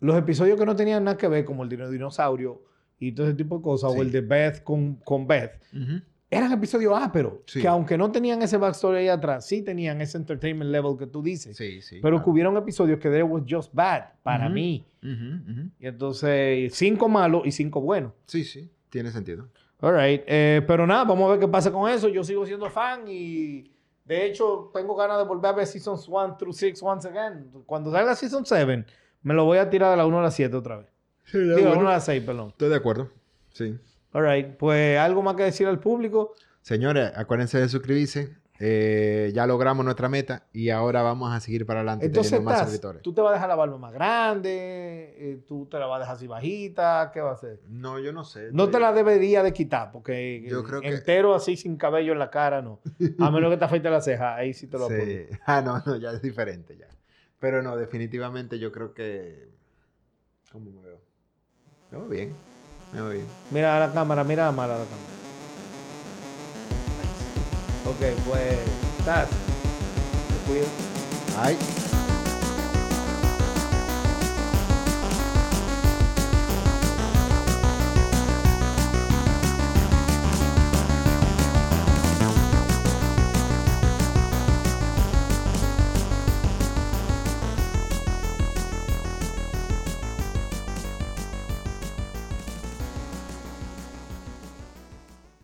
los 0.00 0.16
episodios 0.16 0.58
que 0.58 0.64
no 0.66 0.74
tenían 0.76 1.04
nada 1.04 1.16
que 1.16 1.28
ver, 1.28 1.44
como 1.44 1.62
el 1.62 1.68
de 1.68 1.90
dinosaurio 1.90 2.62
y 2.98 3.12
todo 3.12 3.26
ese 3.26 3.36
tipo 3.36 3.56
de 3.58 3.62
cosas, 3.62 3.92
Sí. 3.92 3.98
o 3.98 4.02
el 4.02 4.10
de 4.10 4.20
Beth 4.22 4.62
con, 4.62 4.94
con 4.96 5.26
Beth, 5.26 5.52
eran 6.30 6.52
episodios 6.52 6.94
ásperos. 6.96 7.34
Sí. 7.46 7.60
Que 7.60 7.68
aunque 7.68 7.98
no 7.98 8.10
tenían 8.12 8.40
ese 8.42 8.56
backstory 8.56 8.98
ahí 8.98 9.08
atrás, 9.08 9.46
sí 9.46 9.62
tenían 9.62 10.00
ese 10.00 10.16
entertainment 10.16 10.70
level 10.70 10.96
que 10.98 11.06
tú 11.06 11.22
dices. 11.22 11.56
Sí, 11.56 11.82
sí. 11.82 11.96
Pero 12.00 12.16
claro. 12.16 12.24
que 12.24 12.30
hubieron 12.30 12.56
episodios 12.56 12.98
que 13.00 13.10
they 13.10 13.22
was 13.22 13.42
just 13.48 13.74
bad 13.74 14.04
para 14.22 14.48
mí. 14.48 14.86
Y 15.02 15.86
entonces, 15.86 16.72
cinco 16.74 17.08
malos 17.08 17.42
y 17.46 17.52
cinco 17.52 17.80
buenos. 17.80 18.12
Sí, 18.26 18.44
sí, 18.44 18.70
tiene 18.90 19.10
sentido. 19.10 19.48
All 19.80 19.94
right. 19.96 20.22
Eh, 20.26 20.62
pero 20.66 20.86
nada, 20.86 21.04
vamos 21.04 21.26
a 21.26 21.30
ver 21.32 21.40
qué 21.40 21.48
pasa 21.48 21.72
con 21.72 21.90
eso. 21.90 22.08
Yo 22.08 22.22
sigo 22.22 22.44
siendo 22.46 22.68
fan 22.70 23.04
y 23.08 23.70
de 24.10 24.26
hecho 24.26 24.72
tengo 24.74 24.96
ganas 24.96 25.18
de 25.18 25.24
volver 25.24 25.50
a 25.50 25.52
ver 25.52 25.66
Seasons 25.68 26.08
1 26.08 26.36
through 26.36 26.52
6 26.52 26.82
once 26.82 27.06
again. 27.06 27.48
Cuando 27.64 27.92
salga 27.92 28.16
Season 28.16 28.44
7, 28.44 28.84
me 29.22 29.34
lo 29.34 29.44
voy 29.44 29.58
a 29.58 29.70
tirar 29.70 29.92
de 29.92 29.96
la 29.96 30.04
1 30.04 30.18
a 30.18 30.22
la 30.22 30.30
7 30.32 30.56
otra 30.56 30.78
vez. 30.78 30.88
Digo, 31.32 31.54
de 31.54 31.62
la 31.62 31.78
1 31.78 31.88
a 31.88 31.92
la 31.92 32.00
6, 32.00 32.24
perdón. 32.24 32.48
Estoy 32.48 32.70
de 32.70 32.74
acuerdo. 32.74 33.08
Sí. 33.52 33.78
All 34.12 34.28
right. 34.28 34.56
Pues 34.56 34.98
algo 34.98 35.22
más 35.22 35.36
que 35.36 35.44
decir 35.44 35.68
al 35.68 35.78
público. 35.78 36.34
Señores, 36.60 37.12
acuérdense 37.14 37.60
de 37.60 37.68
suscribirse. 37.68 38.36
Eh, 38.62 39.32
ya 39.34 39.46
logramos 39.46 39.82
nuestra 39.86 40.10
meta 40.10 40.46
y 40.52 40.68
ahora 40.68 41.00
vamos 41.00 41.32
a 41.32 41.40
seguir 41.40 41.64
para 41.64 41.80
adelante 41.80 42.04
Entonces, 42.04 42.30
teniendo 42.32 42.50
más 42.50 42.70
estás, 42.74 43.00
tú 43.00 43.14
te 43.14 43.22
vas 43.22 43.30
a 43.30 43.34
dejar 43.34 43.48
la 43.48 43.54
barba 43.56 43.78
más 43.78 43.90
grande, 43.94 45.14
eh, 45.16 45.42
tú 45.48 45.64
te 45.64 45.78
la 45.78 45.86
vas 45.86 45.96
a 45.96 46.00
dejar 46.00 46.16
así 46.16 46.26
bajita, 46.26 47.10
¿qué 47.10 47.22
va 47.22 47.30
a 47.30 47.32
hacer? 47.32 47.60
No, 47.68 47.98
yo 47.98 48.12
no 48.12 48.22
sé. 48.22 48.50
No 48.52 48.68
te 48.68 48.78
la 48.78 48.92
debería 48.92 49.42
de 49.42 49.54
quitar, 49.54 49.90
porque 49.90 50.44
Yo 50.46 50.62
creo 50.62 50.82
que- 50.82 50.88
entero 50.88 51.34
así 51.34 51.56
sin 51.56 51.78
cabello 51.78 52.12
en 52.12 52.18
la 52.18 52.28
cara, 52.28 52.60
no. 52.60 52.80
A 53.18 53.30
menos 53.30 53.50
que 53.50 53.56
te 53.56 53.64
afeite 53.64 53.88
la 53.88 54.02
ceja, 54.02 54.36
ahí 54.36 54.52
sí 54.52 54.66
te 54.66 54.76
lo. 54.76 54.88
Sí. 54.90 55.26
Ah, 55.46 55.62
no, 55.62 55.82
no, 55.86 55.96
ya 55.96 56.10
es 56.10 56.20
diferente 56.20 56.76
ya. 56.76 56.88
Pero 57.38 57.62
no, 57.62 57.78
definitivamente 57.78 58.58
yo 58.58 58.70
creo 58.70 58.92
que... 58.92 59.48
¿Cómo 60.52 60.70
me 60.70 60.82
veo? 60.82 61.00
Me 61.90 61.98
veo 61.98 62.08
bien. 62.08 62.32
Me 62.92 63.00
veo 63.00 63.10
bien. 63.12 63.26
Mira 63.50 63.78
a 63.78 63.86
la 63.86 63.92
cámara, 63.94 64.22
mira 64.22 64.48
a 64.48 64.52
la 64.52 64.56
cámara. 64.56 65.19
Ok, 67.90 67.96
pues, 68.24 68.58
estás. 69.00 69.28
Te 69.28 70.48
cuido. 70.48 70.66
Ay. 71.36 71.58